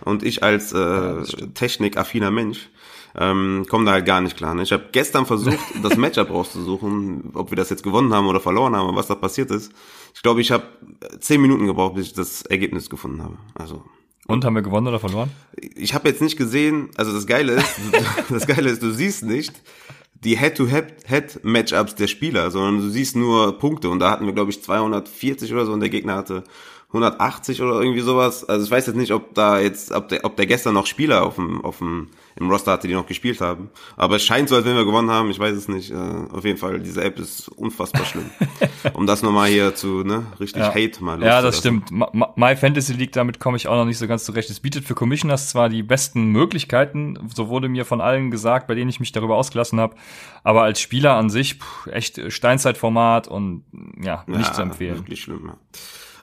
Und 0.06 0.24
ich 0.24 0.44
als 0.44 0.72
äh, 0.74 1.24
technikaffiner 1.54 2.32
Mensch 2.32 2.70
ähm, 3.18 3.66
kommen 3.70 3.86
da 3.86 3.94
halt 3.94 4.06
gar 4.06 4.22
nicht 4.22 4.38
klar. 4.38 4.56
Ne? 4.56 4.64
Ich 4.64 4.72
habe 4.72 4.86
gestern 4.92 5.26
versucht, 5.26 5.58
das 5.84 5.98
Matchup 5.98 6.30
rauszusuchen, 6.30 7.32
ob 7.34 7.52
wir 7.52 7.56
das 7.58 7.70
jetzt 7.70 7.84
gewonnen 7.84 8.14
haben 8.14 8.28
oder 8.28 8.40
verloren 8.40 8.76
haben, 8.76 8.96
was 8.96 9.08
da 9.08 9.16
passiert 9.16 9.52
ist. 9.52 9.72
Ich 10.14 10.22
glaube, 10.22 10.42
ich 10.42 10.52
habe 10.52 10.64
zehn 11.20 11.42
Minuten 11.42 11.66
gebraucht, 11.66 11.96
bis 11.96 12.08
ich 12.08 12.14
das 12.14 12.44
Ergebnis 12.44 12.90
gefunden 12.90 13.24
habe. 13.24 13.38
Also 13.56 13.84
und 14.30 14.46
haben 14.46 14.56
wir 14.56 14.62
gewonnen 14.62 14.88
oder 14.88 15.00
verloren? 15.00 15.32
Ich 15.76 15.94
habe 15.94 16.08
jetzt 16.08 16.22
nicht 16.22 16.38
gesehen, 16.38 16.90
also 16.96 17.12
das 17.12 17.26
Geile 17.26 17.54
ist, 17.54 17.80
das 18.30 18.48
Geile 18.48 18.70
ist, 18.70 18.82
du 18.82 18.92
siehst 18.92 19.24
nicht 19.24 19.54
die 20.24 20.38
Head-to-Head-Matchups 20.38 21.96
der 21.96 22.08
Spieler, 22.08 22.52
sondern 22.52 22.78
du 22.82 22.90
siehst 22.90 23.16
nur 23.16 23.58
Punkte 23.58 23.90
und 23.90 24.00
da 24.00 24.12
hatten 24.12 24.26
wir 24.26 24.34
glaube 24.34 24.52
ich 24.52 24.62
240 24.62 25.52
oder 25.54 25.66
so 25.66 25.74
und 25.74 25.80
der 25.80 25.90
Gegner 25.90 26.16
hatte 26.16 26.44
180 26.92 27.62
oder 27.62 27.82
irgendwie 27.82 28.00
sowas. 28.00 28.50
Also 28.50 28.66
ich 28.66 28.72
weiß 28.72 28.88
jetzt 28.88 28.96
nicht, 28.96 29.12
ob 29.12 29.36
da 29.36 29.60
jetzt, 29.60 29.92
ob 29.92 30.10
der, 30.10 30.26
ob 30.26 30.36
der 30.38 30.48
gestern 30.48 30.74
noch 30.74 30.88
Spieler 30.88 31.24
auf 31.24 31.36
dem, 31.36 31.64
auf 31.64 31.78
dem, 31.78 32.08
im 32.36 32.50
Roster 32.50 32.72
hatte, 32.72 32.88
die 32.88 32.96
noch 32.96 33.06
gespielt 33.06 33.42
haben. 33.42 33.70
Aber 33.96 34.16
es 34.16 34.24
scheint 34.24 34.50
so, 34.50 34.56
als 34.56 34.66
wenn 34.66 34.76
wir 34.76 34.86
gewonnen 34.86 35.12
haben. 35.12 35.30
Ich 35.30 35.38
weiß 35.38 35.56
es 35.56 35.68
nicht. 35.68 35.92
Uh, 35.92 36.28
auf 36.34 36.44
jeden 36.46 36.58
Fall, 36.58 36.80
diese 36.80 37.04
App 37.04 37.20
ist 37.20 37.48
unfassbar 37.50 38.06
schlimm. 38.06 38.32
um 38.94 39.06
das 39.06 39.22
nochmal 39.22 39.50
hier 39.50 39.76
zu, 39.76 40.04
ne, 40.04 40.26
richtig 40.40 40.64
ja. 40.64 40.74
Hate 40.74 41.04
mal 41.04 41.22
Ja, 41.22 41.44
das 41.44 41.60
stimmt. 41.60 41.92
My 41.92 42.56
Fantasy 42.56 42.94
League, 42.94 43.12
damit 43.12 43.40
komme 43.40 43.58
ich 43.58 43.68
auch 43.68 43.76
noch 43.76 43.86
nicht 43.86 44.00
so 44.00 44.08
ganz 44.08 44.24
zurecht. 44.24 44.50
Es 44.50 44.60
bietet 44.60 44.84
für 44.84 44.96
Commissioners 44.96 45.52
zwar 45.52 45.70
die 45.70 45.84
besten 45.84 46.32
Möglichkeiten, 46.32 47.20
so 47.36 47.50
wurde 47.50 47.70
mir 47.70 47.86
von 47.86 48.02
allen 48.02 48.32
gesagt, 48.32 48.66
bei 48.66 48.74
denen 48.74 48.90
ich 48.90 49.00
mich 49.00 49.12
darüber 49.12 49.36
ausgelassen 49.36 49.80
habe, 49.80 49.96
aber 50.44 50.64
als 50.64 50.82
Spieler 50.82 51.14
an 51.14 51.30
sich, 51.30 51.56
pff, 51.56 51.86
echt 51.86 52.32
Steinzeitformat 52.32 53.28
und 53.28 53.64
ja, 54.02 54.24
nicht 54.26 54.48
ja, 54.48 54.54
zu 54.54 54.62
empfehlen. 54.64 54.98
Wirklich 54.98 55.22
schlimm, 55.22 55.44
ja. 55.46 55.58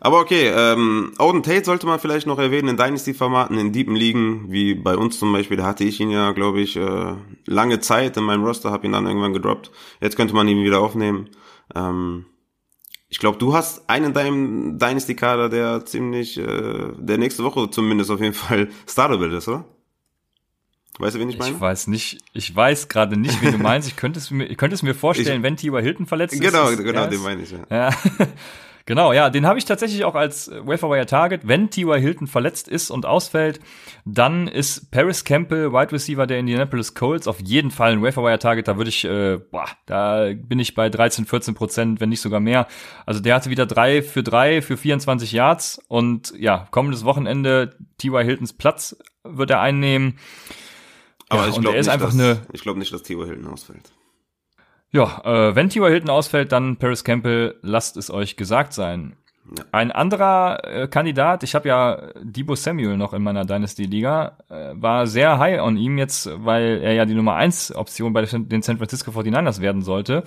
Aber 0.01 0.21
okay, 0.21 0.53
ähm, 0.55 1.13
Auden 1.19 1.43
Tate 1.43 1.65
sollte 1.65 1.87
man 1.87 1.99
vielleicht 1.99 2.27
noch 2.27 2.39
erwähnen 2.39 2.69
in 2.69 2.77
Dynasty-Formaten, 2.77 3.59
in 3.59 3.73
deepen 3.73 3.97
Ligen, 3.97 4.51
wie 4.51 4.75
bei 4.75 4.97
uns 4.97 5.19
zum 5.19 5.33
Beispiel. 5.33 5.57
Da 5.57 5.67
hatte 5.67 5.85
ich 5.85 6.01
ihn 6.01 6.11
ja, 6.11 6.33
glaube 6.33 6.61
ich, 6.61 6.77
äh, 6.77 7.15
lange 7.47 7.81
Zeit 7.81 8.17
in 8.17 8.25
meinem 8.25 8.45
Roster, 8.45 8.71
habe 8.71 8.87
ihn 8.87 8.93
dann 8.93 9.07
irgendwann 9.07 9.33
gedroppt. 9.33 9.71
Jetzt 10.01 10.17
könnte 10.17 10.35
man 10.35 10.49
ihn 10.49 10.65
wieder 10.65 10.81
aufnehmen. 10.81 11.31
Ähm, 11.75 12.27
ich 13.09 13.19
glaube, 13.19 13.39
du 13.39 13.55
hast 13.55 13.89
einen 13.89 14.07
in 14.07 14.13
deinem 14.13 14.79
Dynasty-Kader, 14.79 15.49
der 15.49 15.87
ziemlich, 15.87 16.39
äh, 16.39 16.93
der 16.99 17.19
nächste 17.19 17.45
Woche 17.45 17.71
zumindest 17.71 18.11
auf 18.11 18.21
jeden 18.21 18.35
Fall 18.35 18.69
startable 18.87 19.35
ist, 19.37 19.49
oder? 19.49 19.65
Weißt 20.99 21.15
du, 21.15 21.21
wen 21.21 21.29
ich 21.29 21.39
meine? 21.39 21.55
Ich 21.55 21.61
weiß 21.61 21.89
nicht, 21.89 22.21
ich 22.33 22.55
weiß 22.55 22.89
gerade 22.89 23.19
nicht, 23.19 23.43
wen 23.43 23.53
du 23.53 23.59
meinst. 23.63 23.87
Ich 23.87 23.97
könnte 23.97 24.19
es 24.19 24.31
mir, 24.31 24.47
ich 24.47 24.57
könnte 24.57 24.75
es 24.75 24.83
mir 24.83 24.95
vorstellen, 24.95 25.39
ich, 25.39 25.43
wenn 25.43 25.57
T.Y. 25.57 25.83
Hilton 25.83 26.07
verletzt 26.07 26.41
genau, 26.41 26.69
ist. 26.69 26.79
Genau, 26.79 26.93
genau, 26.93 27.07
den 27.07 27.23
meine 27.23 27.43
ich, 27.43 27.51
ja. 27.51 27.67
ja. 27.71 27.91
Genau, 28.87 29.13
ja, 29.13 29.31
den 29.31 29.47
habe 29.47 29.59
ich 29.59 29.65
tatsächlich 29.65 30.05
auch 30.05 30.15
als 30.15 30.49
Waferwire 30.49 31.07
Target. 31.07 31.49
Wenn 31.49 31.71
T.Y. 31.71 32.01
Hilton 32.01 32.29
verletzt 32.29 32.69
ist 32.69 32.91
und 32.93 33.05
ausfällt, 33.05 33.59
dann 34.05 34.47
ist 34.47 34.93
Paris 34.93 35.25
Campbell, 35.25 35.73
Wide 35.73 35.91
Receiver 35.91 36.25
der 36.25 36.39
Indianapolis 36.39 36.95
Colts, 36.95 37.27
auf 37.27 37.41
jeden 37.41 37.73
Fall 37.73 37.93
ein 37.93 38.03
Waferwire 38.03 38.39
Target. 38.39 38.69
Da 38.69 38.77
würde 38.77 38.91
ich, 38.91 39.05
äh, 39.05 39.39
boah, 39.39 39.67
da 39.87 40.31
bin 40.33 40.61
ich 40.61 40.77
bei 40.77 40.89
13, 40.89 41.27
14 41.27 41.55
Prozent, 41.55 42.01
wenn 42.01 42.11
nicht 42.11 42.21
sogar 42.21 42.39
mehr. 42.39 42.69
Also 43.07 43.19
der 43.19 43.35
hatte 43.35 43.51
wieder 43.51 43.67
drei 43.67 44.03
für 44.03 44.23
drei 44.23 44.63
für 44.63 44.77
24 44.77 45.33
Yards 45.33 45.81
und 45.89 46.33
ja, 46.39 46.69
kommendes 46.71 47.05
Wochenende 47.05 47.77
T.Y. 47.99 48.25
Hiltons 48.25 48.53
Platz 48.53 48.97
wird 49.25 49.51
er 49.51 49.61
einnehmen. 49.61 50.21
Aber 51.29 51.43
ja, 51.43 51.49
ich 51.49 51.61
glaube 51.61 51.77
nicht, 51.77 51.89
dass, 51.89 52.41
ich 52.53 52.61
glaube 52.63 52.79
nicht, 52.79 52.93
dass 52.93 53.03
T.Y. 53.03 53.27
Hilton 53.27 53.49
ausfällt. 53.49 53.91
Ja, 54.97 55.21
äh, 55.27 55.55
wenn 55.55 55.69
T.Y. 55.69 55.91
Hilton 55.91 56.09
ausfällt, 56.09 56.53
dann 56.53 56.79
Paris 56.79 57.05
Campbell, 57.05 57.57
lasst 57.61 57.99
es 57.99 58.11
euch 58.11 58.37
gesagt 58.37 58.73
sein. 58.73 59.15
Ein 59.71 59.93
anderer 59.93 60.65
äh, 60.65 60.89
Kandidat, 60.89 61.43
ich 61.43 61.55
habe 61.55 61.69
ja 61.69 62.01
Debo 62.23 62.55
Samuel 62.55 62.97
noch 62.97 63.13
in 63.13 63.23
meiner 63.23 63.45
Dynasty-Liga, 63.45 64.39
äh, 64.49 64.73
war 64.73 65.07
sehr 65.07 65.39
high 65.39 65.61
on 65.61 65.77
ihm 65.77 65.99
jetzt, 65.99 66.31
weil 66.33 66.81
er 66.83 66.95
ja 66.95 67.05
die 67.05 67.13
Nummer 67.13 67.35
1 67.35 67.77
Option 67.77 68.15
bei 68.15 68.23
den 68.23 68.63
San 68.63 68.79
Francisco 68.79 69.11
49ers 69.11 69.61
werden 69.61 69.83
sollte. 69.83 70.25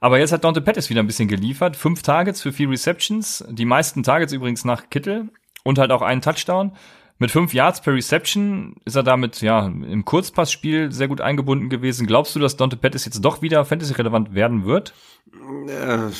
Aber 0.00 0.18
jetzt 0.18 0.32
hat 0.32 0.44
Dante 0.44 0.60
Pettis 0.60 0.90
wieder 0.90 1.02
ein 1.02 1.06
bisschen 1.06 1.28
geliefert. 1.28 1.74
Fünf 1.74 2.02
Targets 2.02 2.42
für 2.42 2.52
vier 2.52 2.68
Receptions, 2.68 3.42
die 3.48 3.64
meisten 3.64 4.02
Targets 4.02 4.34
übrigens 4.34 4.66
nach 4.66 4.90
Kittel 4.90 5.30
und 5.62 5.78
halt 5.78 5.92
auch 5.92 6.02
einen 6.02 6.20
Touchdown. 6.20 6.72
Mit 7.18 7.30
fünf 7.30 7.54
Yards 7.54 7.80
per 7.80 7.94
Reception 7.94 8.76
ist 8.84 8.96
er 8.96 9.04
damit 9.04 9.40
ja 9.40 9.66
im 9.66 10.04
Kurzpassspiel 10.04 10.90
sehr 10.90 11.08
gut 11.08 11.20
eingebunden 11.20 11.68
gewesen. 11.68 12.06
Glaubst 12.06 12.34
du, 12.34 12.40
dass 12.40 12.56
Dante 12.56 12.76
Pettis 12.76 13.04
jetzt 13.04 13.20
doch 13.20 13.40
wieder 13.40 13.64
Fantasy-relevant 13.64 14.34
werden 14.34 14.64
wird? 14.64 14.94
Äh, 15.68 16.10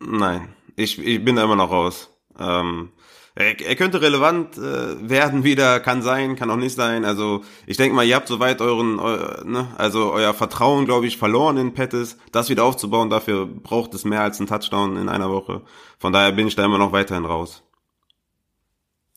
nein, 0.00 0.48
ich, 0.76 0.98
ich 0.98 1.24
bin 1.24 1.36
da 1.36 1.44
immer 1.44 1.56
noch 1.56 1.72
raus. 1.72 2.10
Ähm, 2.38 2.90
er, 3.34 3.60
er 3.60 3.76
könnte 3.76 4.00
relevant 4.00 4.58
äh, 4.58 5.08
werden 5.08 5.44
wieder, 5.44 5.80
kann 5.80 6.02
sein, 6.02 6.34
kann 6.34 6.50
auch 6.50 6.56
nicht 6.56 6.74
sein. 6.74 7.04
Also 7.04 7.44
ich 7.66 7.76
denke 7.76 7.94
mal, 7.94 8.04
ihr 8.04 8.16
habt 8.16 8.28
soweit 8.28 8.60
euren, 8.60 8.98
eu, 8.98 9.44
ne, 9.44 9.68
also 9.76 10.12
euer 10.12 10.34
Vertrauen, 10.34 10.86
glaube 10.86 11.06
ich, 11.06 11.18
verloren 11.18 11.56
in 11.56 11.72
Pettis. 11.74 12.16
Das 12.30 12.48
wieder 12.48 12.64
aufzubauen, 12.64 13.10
dafür 13.10 13.46
braucht 13.46 13.92
es 13.94 14.04
mehr 14.04 14.22
als 14.22 14.38
einen 14.38 14.48
Touchdown 14.48 14.96
in 14.96 15.08
einer 15.08 15.30
Woche. 15.30 15.62
Von 15.98 16.12
daher 16.12 16.32
bin 16.32 16.46
ich 16.46 16.56
da 16.56 16.64
immer 16.64 16.78
noch 16.78 16.92
weiterhin 16.92 17.24
raus. 17.24 17.62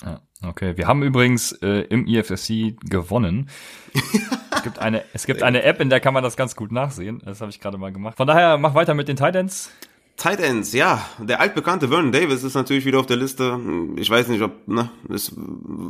Ja. 0.04 0.22
Okay, 0.44 0.76
wir 0.76 0.88
haben 0.88 1.04
übrigens 1.04 1.52
äh, 1.62 1.82
im 1.90 2.08
IFSC 2.08 2.76
gewonnen. 2.90 3.50
es 4.56 4.64
gibt 4.64 4.80
eine, 4.80 5.04
es 5.14 5.26
gibt 5.26 5.44
eine 5.44 5.62
App, 5.64 5.80
in 5.80 5.90
der 5.90 6.00
kann 6.00 6.14
man 6.14 6.24
das 6.24 6.36
ganz 6.36 6.56
gut 6.56 6.72
nachsehen. 6.72 7.22
Das 7.24 7.42
habe 7.42 7.52
ich 7.52 7.60
gerade 7.60 7.78
mal 7.78 7.92
gemacht. 7.92 8.18
Von 8.18 8.28
daher 8.28 8.58
mach 8.58 8.74
weiter 8.74 8.96
mit 8.96 9.08
den 9.08 9.18
Titans. 9.18 9.72
Tight 10.18 10.40
Ends, 10.40 10.74
ja. 10.74 11.04
Der 11.20 11.40
altbekannte 11.40 11.88
Vernon 11.88 12.12
Davis 12.12 12.44
ist 12.44 12.56
natürlich 12.56 12.86
wieder 12.86 13.00
auf 13.00 13.06
der 13.06 13.18
Liste. 13.18 13.60
Ich 13.96 14.10
weiß 14.10 14.28
nicht, 14.28 14.42
ob, 14.42 14.68
ne, 14.68 14.92
ist, 15.10 15.34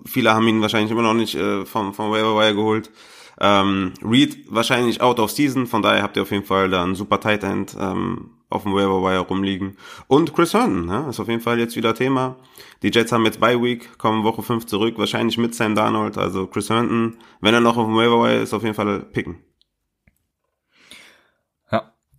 viele 0.05 0.33
haben 0.33 0.47
ihn 0.47 0.61
wahrscheinlich 0.61 0.91
immer 0.91 1.01
noch 1.01 1.13
nicht 1.13 1.35
äh, 1.35 1.65
vom, 1.65 1.93
vom 1.93 2.11
Waiver 2.11 2.37
Wire 2.37 2.55
geholt. 2.55 2.89
Ähm, 3.43 3.93
Reed 4.03 4.45
wahrscheinlich 4.49 5.01
out 5.01 5.19
of 5.19 5.31
season, 5.31 5.65
von 5.65 5.81
daher 5.81 6.03
habt 6.03 6.15
ihr 6.15 6.21
auf 6.21 6.29
jeden 6.29 6.45
Fall 6.45 6.69
da 6.69 6.83
einen 6.83 6.93
super 6.93 7.19
Tight 7.19 7.43
End 7.43 7.75
ähm, 7.79 8.29
auf 8.51 8.63
dem 8.63 8.73
Waiver 8.75 9.01
Wire 9.01 9.21
rumliegen. 9.21 9.77
Und 10.07 10.35
Chris 10.35 10.53
Herndon, 10.53 10.85
ne, 10.85 11.07
ist 11.09 11.19
auf 11.19 11.27
jeden 11.27 11.41
Fall 11.41 11.57
jetzt 11.57 11.75
wieder 11.75 11.95
Thema. 11.95 12.35
Die 12.83 12.91
Jets 12.93 13.11
haben 13.11 13.25
jetzt 13.25 13.39
Bye 13.39 13.59
Week, 13.59 13.97
kommen 13.97 14.23
Woche 14.23 14.43
5 14.43 14.67
zurück, 14.67 14.93
wahrscheinlich 14.97 15.39
mit 15.39 15.55
Sam 15.55 15.73
Darnold. 15.73 16.19
Also 16.19 16.45
Chris 16.45 16.69
Herndon, 16.69 17.17
wenn 17.39 17.55
er 17.55 17.61
noch 17.61 17.77
auf 17.77 17.87
dem 17.87 17.95
Waiver 17.95 18.21
Wire 18.23 18.41
ist, 18.41 18.53
auf 18.53 18.61
jeden 18.61 18.75
Fall 18.75 18.99
picken. 18.99 19.37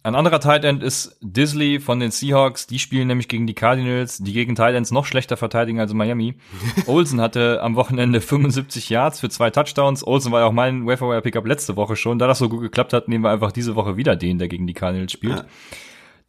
Ein 0.05 0.16
anderer 0.16 0.40
Tight 0.40 0.64
End 0.64 0.82
ist 0.82 1.16
Disley 1.20 1.78
von 1.78 2.00
den 2.00 2.11
Seahawks. 2.11 2.66
Die 2.66 2.80
spielen 2.80 3.07
nämlich 3.07 3.28
gegen 3.28 3.46
die 3.46 3.55
Cardinals, 3.55 4.18
die 4.18 4.32
gegen 4.32 4.57
Tight 4.57 4.74
Ends 4.74 4.90
noch 4.90 5.07
schlechter 5.07 5.36
verteidigen 5.36 5.78
als 5.78 5.94
Miami. 5.94 6.34
Olsen 6.86 7.20
hatte 7.20 7.62
am 7.62 7.76
Wochenende 7.76 8.20
75 8.20 8.90
Yards 8.90 9.20
für 9.20 9.28
zwei 9.28 9.50
Touchdowns. 9.50 10.05
Olsen 10.05 10.32
war 10.32 10.40
ja 10.40 10.46
auch 10.46 10.53
mein 10.53 10.86
Waferwire 10.86 11.22
Pickup 11.22 11.46
letzte 11.46 11.76
Woche 11.76 11.94
schon. 11.94 12.18
Da 12.18 12.26
das 12.26 12.38
so 12.38 12.48
gut 12.48 12.62
geklappt 12.62 12.92
hat, 12.92 13.07
nehmen 13.07 13.22
wir 13.22 13.30
einfach 13.30 13.53
diese 13.53 13.76
Woche 13.76 13.96
wieder 13.96 14.16
den, 14.16 14.38
der 14.38 14.48
gegen 14.48 14.66
die 14.66 14.74
Cardinals 14.74 15.12
spielt. 15.12 15.38
Ja. 15.38 15.44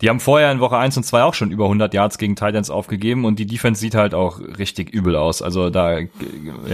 Die 0.02 0.10
haben 0.10 0.20
vorher 0.20 0.52
in 0.52 0.60
Woche 0.60 0.78
1 0.78 0.98
und 0.98 1.04
2 1.04 1.24
auch 1.24 1.34
schon 1.34 1.50
über 1.50 1.66
100 1.66 1.94
Yards 1.96 2.20
gegen 2.20 2.36
Titans 2.36 2.70
aufgegeben 2.70 3.26
und 3.26 3.40
die 3.40 3.46
Defense 3.48 3.80
sieht 3.82 3.96
halt 3.96 4.14
auch 4.14 4.40
richtig 4.40 4.94
übel 4.94 5.16
aus. 5.16 5.42
Also 5.42 5.72
da, 5.72 5.98
ja, 6.00 6.10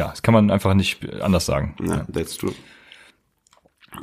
das 0.09 0.21
kann 0.21 0.33
man 0.33 0.51
einfach 0.51 0.73
nicht 0.73 1.21
anders 1.21 1.45
sagen. 1.45 1.75
Ja, 1.81 2.05
that's 2.11 2.37
true. 2.37 2.53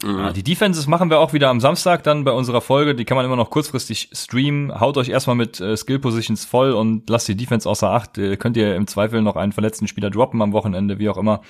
Mhm. 0.03 0.19
Ja, 0.19 0.33
die 0.33 0.43
Defenses 0.43 0.87
machen 0.87 1.11
wir 1.11 1.21
auch 1.21 1.33
wieder 1.33 1.49
am 1.49 1.61
Samstag 1.61 2.03
dann 2.03 2.25
bei 2.25 2.33
unserer 2.33 2.61
Folge. 2.61 2.95
Die 2.95 3.05
kann 3.05 3.17
man 3.17 3.25
immer 3.25 3.37
noch 3.37 3.51
kurzfristig 3.51 4.11
streamen. 4.13 4.81
Haut 4.81 4.97
euch 4.97 5.09
erstmal 5.09 5.37
mit 5.37 5.61
äh, 5.61 5.77
Skill 5.77 5.99
Positions 5.99 6.45
voll 6.45 6.73
und 6.73 7.09
lasst 7.09 7.29
die 7.29 7.37
Defense 7.37 7.69
außer 7.69 7.91
Acht. 7.91 8.19
Äh, 8.19 8.37
könnt 8.37 8.57
ihr 8.57 8.75
im 8.75 8.87
Zweifel 8.87 9.23
noch 9.23 9.37
einen 9.37 9.53
verletzten 9.53 9.87
Spieler 9.87 10.11
droppen 10.11 10.43
am 10.43 10.53
Wochenende, 10.53 10.99
wie 10.99 11.09
auch 11.09 11.19
immer. 11.19 11.41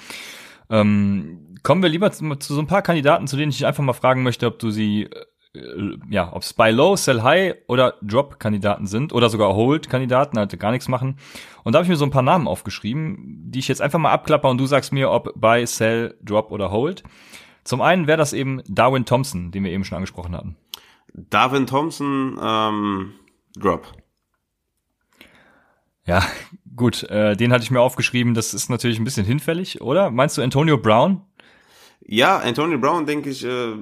Ähm, 0.68 1.56
kommen 1.62 1.82
wir 1.82 1.88
lieber 1.88 2.12
zu, 2.12 2.34
zu, 2.36 2.54
so 2.54 2.60
ein 2.60 2.66
paar 2.66 2.82
Kandidaten, 2.82 3.26
zu 3.26 3.36
denen 3.36 3.50
ich 3.50 3.66
einfach 3.66 3.84
mal 3.84 3.92
fragen 3.92 4.22
möchte, 4.22 4.46
ob 4.46 4.58
du 4.58 4.70
sie, 4.70 5.08
äh, 5.54 5.60
ja, 6.10 6.32
ob 6.32 6.42
es 6.42 6.52
Buy 6.52 6.72
Low, 6.72 6.96
Sell 6.96 7.22
High 7.22 7.54
oder 7.68 7.94
Drop-Kandidaten 8.02 8.86
sind 8.86 9.12
oder 9.12 9.30
sogar 9.30 9.54
Hold-Kandidaten, 9.54 10.38
halt 10.38 10.58
gar 10.58 10.72
nichts 10.72 10.88
machen. 10.88 11.18
Und 11.64 11.72
da 11.72 11.78
habe 11.78 11.84
ich 11.84 11.90
mir 11.90 11.96
so 11.96 12.04
ein 12.04 12.10
paar 12.10 12.22
Namen 12.22 12.48
aufgeschrieben, 12.48 13.44
die 13.50 13.60
ich 13.60 13.68
jetzt 13.68 13.80
einfach 13.80 13.98
mal 13.98 14.12
abklapper 14.12 14.48
und 14.48 14.58
du 14.58 14.66
sagst 14.66 14.92
mir, 14.92 15.10
ob 15.10 15.32
Buy, 15.36 15.66
Sell, 15.66 16.16
Drop 16.22 16.52
oder 16.52 16.70
Hold. 16.70 17.02
Zum 17.66 17.80
einen 17.80 18.06
wäre 18.06 18.16
das 18.16 18.32
eben 18.32 18.62
Darwin 18.68 19.06
Thompson, 19.06 19.50
den 19.50 19.64
wir 19.64 19.72
eben 19.72 19.84
schon 19.84 19.96
angesprochen 19.96 20.36
hatten. 20.36 20.56
Darwin 21.12 21.66
Thompson, 21.66 22.38
ähm, 22.40 23.14
Drop. 23.58 23.92
Ja, 26.04 26.22
gut, 26.76 27.02
äh, 27.10 27.36
den 27.36 27.52
hatte 27.52 27.64
ich 27.64 27.72
mir 27.72 27.80
aufgeschrieben. 27.80 28.34
Das 28.34 28.54
ist 28.54 28.70
natürlich 28.70 29.00
ein 29.00 29.04
bisschen 29.04 29.26
hinfällig, 29.26 29.80
oder? 29.80 30.10
Meinst 30.10 30.38
du 30.38 30.42
Antonio 30.42 30.78
Brown? 30.78 31.22
Ja, 32.00 32.38
Antonio 32.38 32.78
Brown, 32.78 33.04
denke 33.04 33.30
ich, 33.30 33.44
äh, 33.44 33.74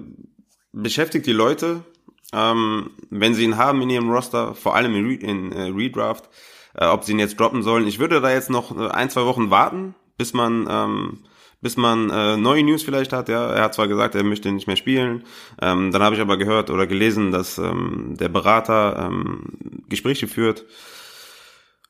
beschäftigt 0.72 1.26
die 1.26 1.32
Leute, 1.32 1.84
ähm, 2.32 2.90
wenn 3.10 3.34
sie 3.34 3.44
ihn 3.44 3.58
haben 3.58 3.82
in 3.82 3.90
ihrem 3.90 4.10
Roster, 4.10 4.54
vor 4.54 4.76
allem 4.76 4.94
in, 4.94 5.06
Re 5.06 5.14
in 5.14 5.52
äh, 5.52 5.62
Redraft, 5.64 6.30
äh, 6.72 6.86
ob 6.86 7.04
sie 7.04 7.12
ihn 7.12 7.18
jetzt 7.18 7.38
droppen 7.38 7.62
sollen. 7.62 7.86
Ich 7.86 7.98
würde 7.98 8.22
da 8.22 8.32
jetzt 8.32 8.48
noch 8.48 8.74
äh, 8.78 8.88
ein, 8.88 9.10
zwei 9.10 9.26
Wochen 9.26 9.50
warten, 9.50 9.94
bis 10.16 10.32
man 10.32 10.66
ähm, 10.70 11.18
bis 11.64 11.78
man 11.78 12.10
äh, 12.10 12.36
neue 12.36 12.62
News 12.62 12.82
vielleicht 12.82 13.14
hat. 13.14 13.30
Ja, 13.30 13.50
er 13.50 13.62
hat 13.62 13.72
zwar 13.72 13.88
gesagt, 13.88 14.14
er 14.14 14.22
möchte 14.22 14.52
nicht 14.52 14.66
mehr 14.66 14.76
spielen. 14.76 15.24
Ähm, 15.62 15.92
dann 15.92 16.02
habe 16.02 16.14
ich 16.14 16.20
aber 16.20 16.36
gehört 16.36 16.68
oder 16.68 16.86
gelesen, 16.86 17.32
dass 17.32 17.56
ähm, 17.56 18.16
der 18.20 18.28
Berater 18.28 19.08
ähm, 19.08 19.44
Gespräche 19.88 20.28
führt. 20.28 20.66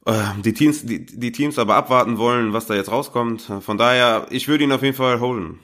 Äh, 0.07 0.13
die 0.45 0.53
Teams, 0.53 0.87
die, 0.87 1.05
die 1.05 1.33
Teams 1.33 1.59
aber 1.59 1.75
abwarten 1.75 2.19
wollen, 2.19 2.53
was 2.53 2.67
da 2.67 2.75
jetzt 2.75 2.93
rauskommt. 2.93 3.51
Von 3.63 3.77
daher, 3.77 4.29
ich 4.31 4.47
würde 4.47 4.63
ihn 4.63 4.71
auf 4.71 4.85
jeden 4.85 4.97
Fall 4.97 5.19
holen. 5.19 5.59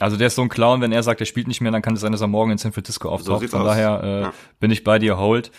Also 0.00 0.16
der 0.16 0.28
ist 0.28 0.36
so 0.36 0.42
ein 0.42 0.48
Clown, 0.48 0.80
wenn 0.80 0.90
er 0.90 1.02
sagt, 1.02 1.20
er 1.20 1.26
spielt 1.26 1.46
nicht 1.46 1.60
mehr, 1.60 1.72
dann 1.72 1.82
kann 1.82 1.96
es 1.96 2.00
sein, 2.00 2.12
dass 2.12 2.22
er 2.22 2.26
morgen 2.26 2.52
in 2.52 2.58
San 2.58 2.72
Francisco 2.72 3.10
auftaucht. 3.10 3.42
So 3.42 3.48
Von 3.48 3.60
aus. 3.60 3.66
daher 3.66 4.00
äh, 4.02 4.20
ja. 4.22 4.32
bin 4.60 4.70
ich 4.70 4.82
bei 4.82 4.98
dir, 4.98 5.18
hold. 5.18 5.52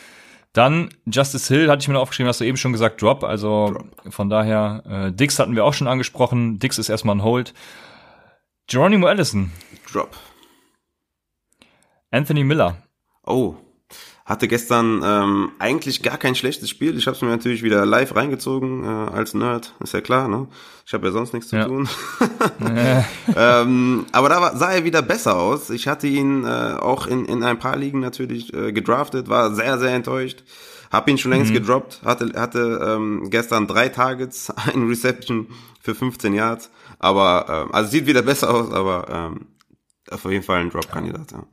Dann 0.56 0.88
Justice 1.06 1.53
Hill 1.53 1.70
hatte 1.70 1.82
ich 1.82 1.89
mir 1.89 1.95
noch 1.95 2.01
aufgeschrieben, 2.01 2.30
hast 2.30 2.39
du 2.39 2.45
eben 2.45 2.56
schon 2.56 2.72
gesagt, 2.72 3.01
Drop. 3.01 3.26
Also 3.26 3.72
Drop. 3.74 4.14
von 4.14 4.30
daher, 4.30 4.84
äh, 4.88 5.12
Dix 5.12 5.38
hatten 5.38 5.53
wir 5.53 5.66
auch 5.66 5.74
schon 5.74 5.88
angesprochen. 5.88 6.60
Dix 6.60 6.78
ist 6.78 6.88
erstmal 6.88 7.18
ein 7.18 7.24
Hold. 7.24 7.53
Geronimo 8.68 9.08
Allison. 9.08 9.51
Drop. 9.91 10.16
Anthony 12.10 12.45
Miller. 12.45 12.78
Oh, 13.26 13.56
hatte 14.26 14.47
gestern 14.47 15.01
ähm, 15.05 15.51
eigentlich 15.59 16.01
gar 16.01 16.17
kein 16.17 16.34
schlechtes 16.34 16.71
Spiel. 16.71 16.97
Ich 16.97 17.05
habe 17.05 17.15
es 17.15 17.21
mir 17.21 17.30
natürlich 17.30 17.61
wieder 17.61 17.86
live 17.86 18.15
reingezogen 18.15 18.84
äh, 18.84 18.88
als 19.11 19.36
Nerd, 19.36 19.76
ist 19.84 19.93
ja 19.93 20.01
klar, 20.01 20.28
ne? 20.28 20.47
Ich 20.84 20.93
habe 20.95 21.05
ja 21.05 21.13
sonst 21.13 21.34
nichts 21.34 21.49
zu 21.49 21.57
ja. 21.57 21.65
tun. 21.65 21.88
ähm, 23.36 24.05
aber 24.11 24.30
da 24.30 24.41
war, 24.41 24.57
sah 24.57 24.71
er 24.71 24.84
wieder 24.84 25.03
besser 25.03 25.38
aus. 25.38 25.69
Ich 25.69 25.88
hatte 25.88 26.07
ihn 26.07 26.43
äh, 26.43 26.47
auch 26.47 27.05
in, 27.05 27.26
in 27.26 27.43
ein 27.43 27.59
paar 27.59 27.78
Ligen 27.78 27.99
natürlich 27.99 28.51
äh, 28.53 28.71
gedraftet, 28.73 29.30
war 29.30 29.53
sehr, 29.53 29.78
sehr 29.78 29.93
enttäuscht. 29.93 30.43
Hab 30.91 31.07
ihn 31.07 31.19
schon 31.19 31.32
längst 31.32 31.51
mhm. 31.51 31.55
gedroppt, 31.55 32.01
hatte, 32.03 32.32
hatte 32.36 32.80
ähm, 32.84 33.30
gestern 33.30 33.67
drei 33.67 33.89
Targets, 33.89 34.49
ein 34.73 34.88
Reception 34.88 35.49
für 35.82 35.93
15 35.93 36.34
Yards. 36.34 36.71
Aber 36.97 37.65
ähm, 37.67 37.76
also 37.76 37.91
sieht 37.91 38.07
wieder 38.07 38.23
besser 38.23 38.51
aus, 38.51 38.71
aber 38.71 39.05
ähm, 39.09 39.47
auf 40.09 40.26
jeden 40.26 40.43
Fall 40.43 40.61
ein 40.61 40.71
Drop-Kandidat, 40.71 41.32
ja. 41.32 41.43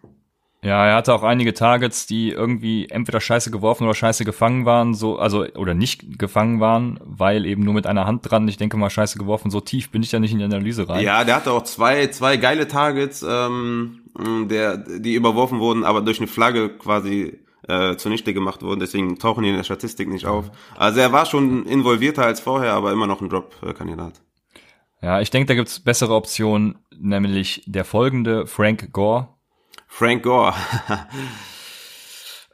Ja, 0.65 0.87
er 0.87 0.95
hatte 0.95 1.13
auch 1.13 1.25
einige 1.25 1.55
Targets, 1.55 2.07
die 2.07 2.31
irgendwie 2.31 2.89
entweder 2.89 3.21
scheiße 3.21 3.51
geworfen 3.51 3.83
oder 3.83 3.95
scheiße 3.95 4.25
gefangen 4.25 4.65
waren, 4.65 4.95
so, 4.95 5.19
also, 5.19 5.45
oder 5.57 5.75
nicht 5.75 6.21
gefangen 6.21 6.61
waren, 6.61 7.01
weil 7.03 7.47
eben 7.47 7.65
nur 7.65 7.75
mit 7.75 7.89
einer 7.89 8.07
Hand 8.07 8.31
dran, 8.31 8.47
ich 8.47 8.59
denke 8.59 8.77
mal, 8.77 8.89
scheiße 8.89 9.19
geworfen, 9.19 9.51
so 9.51 9.61
tief 9.61 9.91
bin 9.91 10.05
ich 10.05 10.13
ja 10.13 10.21
nicht 10.21 10.31
in 10.31 10.39
die 10.39 10.45
Analyse 10.45 10.89
rein. 10.89 11.03
Ja, 11.05 11.25
der 11.25 11.35
hatte 11.35 11.51
auch 11.51 11.65
zwei, 11.65 12.07
zwei 12.09 12.37
geile 12.37 12.69
Targets, 12.69 13.27
ähm, 13.29 14.03
der, 14.49 14.77
die 14.77 15.15
überworfen 15.15 15.59
wurden, 15.59 15.83
aber 15.83 16.01
durch 16.01 16.19
eine 16.19 16.29
Flagge 16.29 16.69
quasi 16.69 17.41
äh, 17.67 17.97
zunichte 17.97 18.33
gemacht 18.33 18.63
wurden, 18.63 18.79
deswegen 18.79 19.19
tauchen 19.19 19.43
die 19.43 19.51
in 19.51 19.57
der 19.57 19.65
Statistik 19.65 20.09
nicht 20.09 20.27
auf. 20.27 20.53
Also 20.77 21.01
er 21.01 21.13
war 21.13 21.27
schon 21.27 21.67
involvierter 21.67 22.25
als 22.25 22.39
vorher, 22.39 22.75
aber 22.75 22.93
immer 22.93 23.09
noch 23.09 23.21
ein 23.21 23.29
Drop-Kandidat. 23.29 24.23
Ja, 25.01 25.21
ich 25.21 25.31
denke, 25.31 25.49
da 25.49 25.55
gibt's 25.55 25.81
bessere 25.81 26.15
Optionen, 26.15 26.79
nämlich 26.97 27.65
der 27.67 27.85
folgende 27.85 28.47
Frank 28.47 28.93
Gore 28.93 29.27
Frank 29.93 30.23
Gore. 30.23 30.55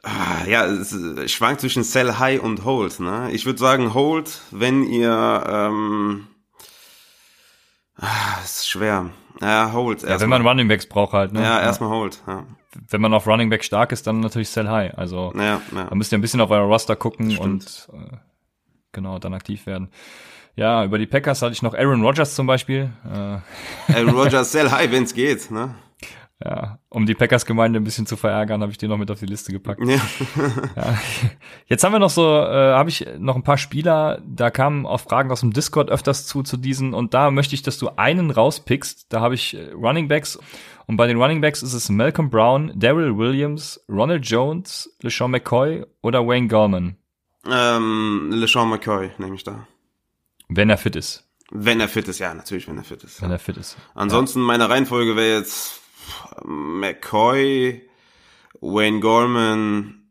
Ah, 0.01 0.45
ja, 0.47 0.63
es 0.63 0.95
schwankt 1.29 1.59
zwischen 1.59 1.83
Sell 1.83 2.13
High 2.19 2.39
und 2.39 2.63
Hold. 2.63 3.01
Ne? 3.01 3.31
Ich 3.33 3.45
würde 3.45 3.59
sagen 3.59 3.93
Hold, 3.93 4.39
wenn 4.49 4.83
ihr 4.83 5.43
ähm, 5.45 6.27
ah, 7.97 8.39
ist 8.41 8.69
schwer. 8.69 9.09
Ja, 9.41 9.73
Hold. 9.73 10.03
Ja, 10.03 10.21
wenn 10.21 10.29
man 10.29 10.47
Running 10.47 10.69
Backs 10.69 10.87
braucht 10.87 11.11
halt. 11.11 11.33
Ne? 11.33 11.43
Ja, 11.43 11.59
erstmal 11.59 11.89
Hold. 11.89 12.21
Ja. 12.25 12.45
Wenn 12.87 13.01
man 13.01 13.13
auf 13.13 13.27
Running 13.27 13.49
Back 13.49 13.65
stark 13.65 13.91
ist, 13.91 14.07
dann 14.07 14.21
natürlich 14.21 14.47
Sell 14.47 14.69
High. 14.69 14.97
Also 14.97 15.33
ja, 15.35 15.61
ja. 15.75 15.83
da 15.89 15.95
müsst 15.95 16.13
ihr 16.13 16.17
ein 16.17 16.21
bisschen 16.21 16.39
auf 16.39 16.49
euer 16.49 16.61
Roster 16.61 16.95
gucken 16.95 17.37
und 17.37 17.89
äh, 17.91 18.15
genau 18.93 19.19
dann 19.19 19.33
aktiv 19.33 19.65
werden. 19.65 19.91
Ja, 20.55 20.85
über 20.85 20.97
die 20.97 21.07
Packers 21.07 21.41
hatte 21.41 21.51
ich 21.51 21.61
noch 21.61 21.73
Aaron 21.73 22.01
Rodgers 22.03 22.35
zum 22.35 22.47
Beispiel. 22.47 22.89
Äh. 23.05 23.93
Aaron 23.93 24.09
Rodgers 24.15 24.53
Sell 24.53 24.71
High, 24.71 24.91
wenn's 24.91 25.13
geht. 25.13 25.51
Ne? 25.51 25.75
Ja, 26.43 26.79
um 26.87 27.05
die 27.05 27.15
Packers-Gemeinde 27.15 27.81
ein 27.81 27.83
bisschen 27.83 28.05
zu 28.05 28.15
verärgern, 28.15 28.61
habe 28.61 28.71
ich 28.71 28.77
den 28.77 28.89
noch 28.89 28.97
mit 28.97 29.11
auf 29.11 29.19
die 29.19 29.25
Liste 29.25 29.51
gepackt. 29.51 29.81
Ja. 29.85 29.99
ja. 30.75 30.97
Jetzt 31.65 31.83
haben 31.83 31.91
wir 31.91 31.99
noch 31.99 32.09
so, 32.09 32.23
äh, 32.23 32.73
habe 32.73 32.89
ich 32.89 33.05
noch 33.17 33.35
ein 33.35 33.43
paar 33.43 33.57
Spieler, 33.57 34.21
da 34.25 34.49
kamen 34.49 34.85
auch 34.85 35.01
Fragen 35.01 35.31
aus 35.31 35.41
dem 35.41 35.51
Discord 35.51 35.89
öfters 35.89 36.25
zu, 36.25 36.41
zu 36.41 36.55
diesen 36.55 36.93
und 36.93 37.13
da 37.13 37.29
möchte 37.29 37.55
ich, 37.55 37.61
dass 37.61 37.77
du 37.77 37.89
einen 37.97 38.31
rauspickst. 38.31 39.11
Da 39.11 39.19
habe 39.19 39.35
ich 39.35 39.53
äh, 39.53 39.71
Running 39.73 40.07
Backs 40.07 40.39
und 40.87 40.95
bei 40.95 41.07
den 41.07 41.21
Running 41.21 41.41
Backs 41.41 41.61
ist 41.61 41.73
es 41.73 41.89
Malcolm 41.89 42.29
Brown, 42.29 42.71
Daryl 42.73 43.17
Williams, 43.17 43.83
Ronald 43.89 44.25
Jones, 44.25 44.89
LeSean 45.01 45.31
McCoy 45.31 45.85
oder 46.01 46.25
Wayne 46.25 46.47
Gallman. 46.47 46.95
Ähm, 47.51 48.31
LeSean 48.31 48.69
McCoy 48.69 49.11
nehme 49.17 49.35
ich 49.35 49.43
da. 49.43 49.67
Wenn 50.47 50.69
er 50.69 50.77
fit 50.77 50.95
ist. 50.95 51.25
Wenn 51.51 51.81
er 51.81 51.89
fit 51.89 52.07
ist, 52.07 52.19
ja, 52.19 52.33
natürlich, 52.33 52.67
wenn 52.69 52.77
er 52.77 52.83
fit 52.83 53.03
ist. 53.03 53.21
Wenn 53.21 53.29
ja. 53.29 53.35
er 53.35 53.39
fit 53.39 53.57
ist. 53.57 53.75
Ansonsten, 53.93 54.39
ja. 54.39 54.45
meine 54.45 54.69
Reihenfolge 54.69 55.15
wäre 55.15 55.39
jetzt 55.39 55.81
McCoy, 56.45 57.81
Wayne 58.61 58.99
Gorman, 58.99 60.03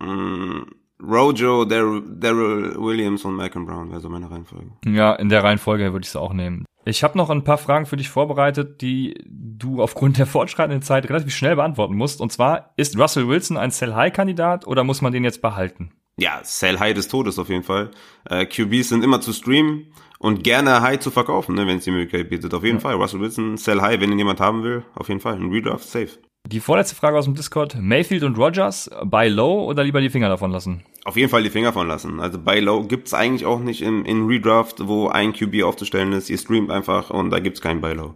mm, 0.00 0.62
Rojo, 1.02 1.64
Daryl 1.64 2.76
Williams 2.76 3.24
und 3.24 3.34
Malcolm 3.34 3.64
Brown 3.64 3.90
wäre 3.90 4.00
so 4.00 4.08
meine 4.08 4.30
Reihenfolge. 4.30 4.72
Ja, 4.84 5.14
in 5.14 5.28
der 5.28 5.42
Reihenfolge 5.42 5.92
würde 5.92 6.04
ich 6.04 6.10
es 6.10 6.16
auch 6.16 6.32
nehmen. 6.32 6.66
Ich 6.84 7.04
habe 7.04 7.18
noch 7.18 7.30
ein 7.30 7.44
paar 7.44 7.58
Fragen 7.58 7.86
für 7.86 7.96
dich 7.96 8.08
vorbereitet, 8.08 8.80
die 8.80 9.14
du 9.26 9.82
aufgrund 9.82 10.18
der 10.18 10.26
fortschreitenden 10.26 10.82
Zeit 10.82 11.08
relativ 11.08 11.34
schnell 11.34 11.56
beantworten 11.56 11.94
musst. 11.94 12.20
Und 12.20 12.32
zwar, 12.32 12.72
ist 12.76 12.98
Russell 12.98 13.28
Wilson 13.28 13.56
ein 13.56 13.70
Sell-High-Kandidat 13.70 14.66
oder 14.66 14.84
muss 14.84 15.02
man 15.02 15.12
den 15.12 15.24
jetzt 15.24 15.42
behalten? 15.42 15.92
Ja, 16.16 16.40
Sell-High 16.42 16.94
des 16.94 17.08
Todes 17.08 17.38
auf 17.38 17.48
jeden 17.48 17.64
Fall. 17.64 17.90
Äh, 18.28 18.46
QBs 18.46 18.90
sind 18.90 19.04
immer 19.04 19.20
zu 19.20 19.32
streamen 19.32 19.92
und 20.20 20.44
gerne 20.44 20.82
High 20.82 21.00
zu 21.00 21.10
verkaufen, 21.10 21.54
ne, 21.54 21.66
wenn 21.66 21.78
es 21.78 21.84
die 21.84 21.90
Möglichkeit 21.90 22.28
bietet. 22.28 22.52
Auf 22.54 22.62
jeden 22.62 22.76
ja. 22.76 22.80
Fall. 22.80 22.94
Russell 22.94 23.20
Wilson, 23.20 23.56
Sell 23.56 23.80
High, 23.80 24.00
wenn 24.00 24.12
ihn 24.12 24.18
jemand 24.18 24.38
haben 24.38 24.62
will, 24.62 24.84
auf 24.94 25.08
jeden 25.08 25.20
Fall. 25.20 25.34
Ein 25.34 25.50
Redraft, 25.50 25.88
safe. 25.88 26.10
Die 26.46 26.60
vorletzte 26.60 26.94
Frage 26.94 27.18
aus 27.18 27.24
dem 27.24 27.34
Discord. 27.34 27.76
Mayfield 27.80 28.22
und 28.22 28.36
Rogers, 28.38 28.90
bei 29.04 29.28
Low 29.28 29.64
oder 29.64 29.82
lieber 29.82 30.00
die 30.00 30.10
Finger 30.10 30.28
davon 30.28 30.50
lassen? 30.50 30.84
Auf 31.04 31.16
jeden 31.16 31.30
Fall 31.30 31.42
die 31.42 31.50
Finger 31.50 31.72
von 31.72 31.88
lassen. 31.88 32.20
Also 32.20 32.38
bei 32.38 32.60
Low 32.60 32.84
gibt's 32.84 33.14
eigentlich 33.14 33.46
auch 33.46 33.60
nicht 33.60 33.82
in, 33.82 34.04
in 34.04 34.26
Redraft, 34.26 34.86
wo 34.86 35.08
ein 35.08 35.32
QB 35.32 35.62
aufzustellen 35.62 36.12
ist. 36.12 36.28
Ihr 36.28 36.38
streamt 36.38 36.70
einfach 36.70 37.10
und 37.10 37.30
da 37.30 37.40
gibt's 37.40 37.62
keinen 37.62 37.80
bei 37.80 37.94
Low. 37.94 38.14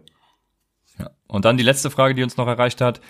Ja. 0.99 1.11
Und 1.27 1.45
dann 1.45 1.57
die 1.57 1.65
letzte 1.65 1.91
Frage, 1.91 2.15
die 2.15 2.23
uns 2.23 2.37
noch 2.37 2.47
erreicht 2.47 2.81
hat. 2.81 3.01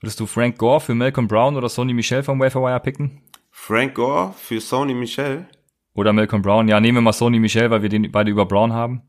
Würdest 0.00 0.20
du 0.20 0.26
Frank 0.26 0.58
Gore 0.58 0.80
für 0.80 0.94
Malcolm 0.94 1.28
Brown 1.28 1.56
oder 1.56 1.70
Sony 1.70 1.94
Michel 1.94 2.22
vom 2.22 2.40
Waferwire 2.40 2.80
picken? 2.80 3.22
Frank 3.50 3.94
Gore 3.94 4.34
für 4.36 4.60
Sony 4.60 4.92
Michel? 4.92 5.46
Oder 5.94 6.12
Malcolm 6.12 6.42
Brown? 6.42 6.68
Ja, 6.68 6.80
nehmen 6.80 6.98
wir 6.98 7.02
mal 7.02 7.12
Sony 7.12 7.38
Michel, 7.38 7.70
weil 7.70 7.82
wir 7.82 7.88
den 7.88 8.10
beide 8.10 8.30
über 8.30 8.46
Brown 8.46 8.72
haben. 8.72 9.02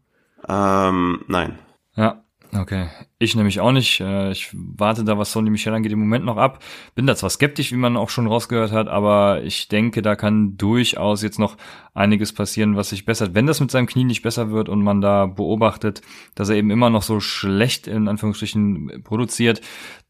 Ähm, 0.47 1.23
nein. 1.27 1.57
Ja, 1.95 2.24
Okay. 2.57 2.87
Ich 3.19 3.35
nämlich 3.35 3.59
auch 3.59 3.71
nicht. 3.71 3.99
Äh, 3.99 4.31
ich 4.31 4.49
warte 4.53 5.03
da, 5.03 5.17
was 5.17 5.31
Sony 5.31 5.49
Michel 5.49 5.73
angeht, 5.73 5.91
im 5.91 5.99
Moment 5.99 6.25
noch 6.25 6.37
ab. 6.37 6.63
Bin 6.93 7.07
da 7.07 7.15
zwar 7.15 7.29
skeptisch, 7.29 7.71
wie 7.71 7.77
man 7.77 7.97
auch 7.97 8.09
schon 8.09 8.27
rausgehört 8.27 8.71
hat, 8.71 8.87
aber 8.87 9.41
ich 9.43 9.67
denke, 9.67 10.01
da 10.01 10.15
kann 10.15 10.57
durchaus 10.57 11.21
jetzt 11.21 11.39
noch 11.39 11.57
einiges 11.93 12.33
passieren, 12.33 12.75
was 12.75 12.89
sich 12.89 13.05
bessert. 13.05 13.33
Wenn 13.33 13.47
das 13.47 13.59
mit 13.59 13.71
seinem 13.71 13.87
Knie 13.87 14.03
nicht 14.03 14.21
besser 14.21 14.51
wird 14.51 14.69
und 14.69 14.83
man 14.83 15.01
da 15.01 15.25
beobachtet, 15.25 16.01
dass 16.35 16.49
er 16.49 16.55
eben 16.55 16.71
immer 16.71 16.89
noch 16.89 17.03
so 17.03 17.19
schlecht 17.19 17.87
in 17.87 18.07
Anführungsstrichen 18.07 19.03
produziert, 19.03 19.61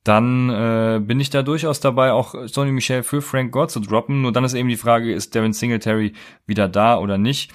dann 0.04 0.50
äh, 0.50 1.00
bin 1.04 1.20
ich 1.20 1.32
da 1.32 1.41
durchaus 1.41 1.80
dabei, 1.80 2.12
auch 2.12 2.36
Sony 2.48 2.72
Michel 2.72 3.02
für 3.02 3.22
Frank 3.22 3.52
Gore 3.52 3.70
zu 3.70 3.80
droppen. 3.80 4.22
Nur 4.22 4.32
dann 4.32 4.43
ist 4.43 4.54
eben 4.54 4.70
die 4.70 4.76
Frage, 4.76 5.12
ist 5.12 5.34
Devin 5.34 5.54
Singletary 5.54 6.14
wieder 6.46 6.68
da 6.68 7.00
oder 7.00 7.18
nicht? 7.18 7.52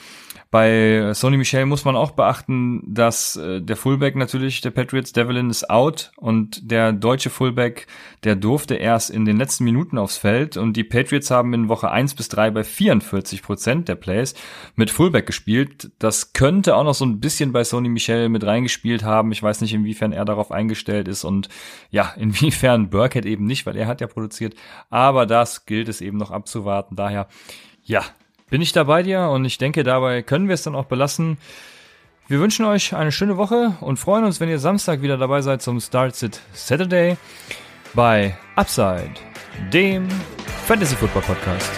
Bei 0.51 1.15
Sony 1.15 1.37
Michel 1.37 1.65
muss 1.65 1.85
man 1.85 1.95
auch 1.95 2.11
beachten, 2.11 2.83
dass 2.85 3.37
äh, 3.37 3.63
der 3.63 3.77
Fullback 3.77 4.17
natürlich 4.17 4.61
der 4.61 4.73
Patriots, 4.73 5.13
Devlin, 5.13 5.49
ist 5.49 5.71
out 5.71 6.11
und 6.17 6.69
der 6.69 6.93
deutsche 6.93 7.31
Fullback, 7.31 7.87
der 8.25 8.35
durfte 8.35 8.75
erst 8.75 9.11
in 9.11 9.25
den 9.25 9.37
letzten 9.37 9.63
Minuten 9.63 9.97
aufs 9.97 10.17
Feld 10.17 10.57
und 10.57 10.73
die 10.77 10.83
Patriots 10.83 11.31
haben 11.31 11.55
in 11.55 11.69
Woche 11.69 11.93
1 11.93 12.17
bis 12.17 12.29
3 12.31 12.51
bei 12.51 12.65
44 12.65 13.43
Prozent 13.43 13.89
der 13.89 13.95
Plays 13.95 14.35
mit 14.75 14.91
Fullback 14.91 15.27
gespielt. 15.27 15.93
Das 16.01 16.33
könnte 16.33 16.75
auch 16.75 16.85
noch 16.85 16.95
so 16.95 17.05
ein 17.05 17.21
bisschen 17.21 17.53
bei 17.53 17.63
Sony 17.63 17.89
Michel 17.89 18.29
mit 18.29 18.45
reingespielt 18.45 19.05
haben. 19.05 19.31
Ich 19.31 19.45
weiß 19.45 19.61
nicht, 19.61 19.73
inwiefern 19.73 20.13
er 20.13 20.25
darauf 20.25 20.51
eingestellt 20.51 21.07
ist 21.07 21.23
und 21.23 21.49
ja, 21.91 22.13
inwiefern 22.17 22.91
Burkhead 22.91 23.25
eben 23.25 23.45
nicht, 23.45 23.67
weil 23.67 23.77
er 23.77 23.87
hat 23.87 24.01
ja 24.01 24.09
produziert. 24.09 24.57
Aber 24.89 25.27
das 25.27 25.65
gilt 25.65 25.89
es 25.89 26.01
eben 26.01 26.17
noch 26.17 26.33
abzuwarten. 26.33 26.97
Daher, 26.97 27.29
ja, 27.85 28.03
bin 28.51 28.61
ich 28.61 28.73
da 28.73 28.85
bei 28.85 29.03
dir 29.03 29.29
und 29.29 29.45
ich 29.45 29.59
denke, 29.59 29.85
dabei 29.85 30.23
können 30.23 30.49
wir 30.49 30.55
es 30.55 30.63
dann 30.65 30.75
auch 30.75 30.85
belassen. 30.85 31.39
Wir 32.29 32.39
wünschen 32.39 32.65
euch 32.65 32.95
eine 32.95 33.13
schöne 33.13 33.37
Woche 33.37 33.77
und 33.81 33.99
freuen 33.99 34.25
uns, 34.25 34.41
wenn 34.41 34.49
ihr 34.49 34.59
Samstag 34.59 35.03
wieder 35.03 35.17
dabei 35.17 35.41
seid 35.41 35.63
zum 35.63 35.81
Start 35.81 36.15
Sit 36.15 36.41
Saturday 36.53 37.17
bei 37.95 38.37
Upside, 38.57 39.15
dem 39.73 40.09
Fantasy 40.67 40.95
Football 40.95 41.23
Podcast. 41.23 41.73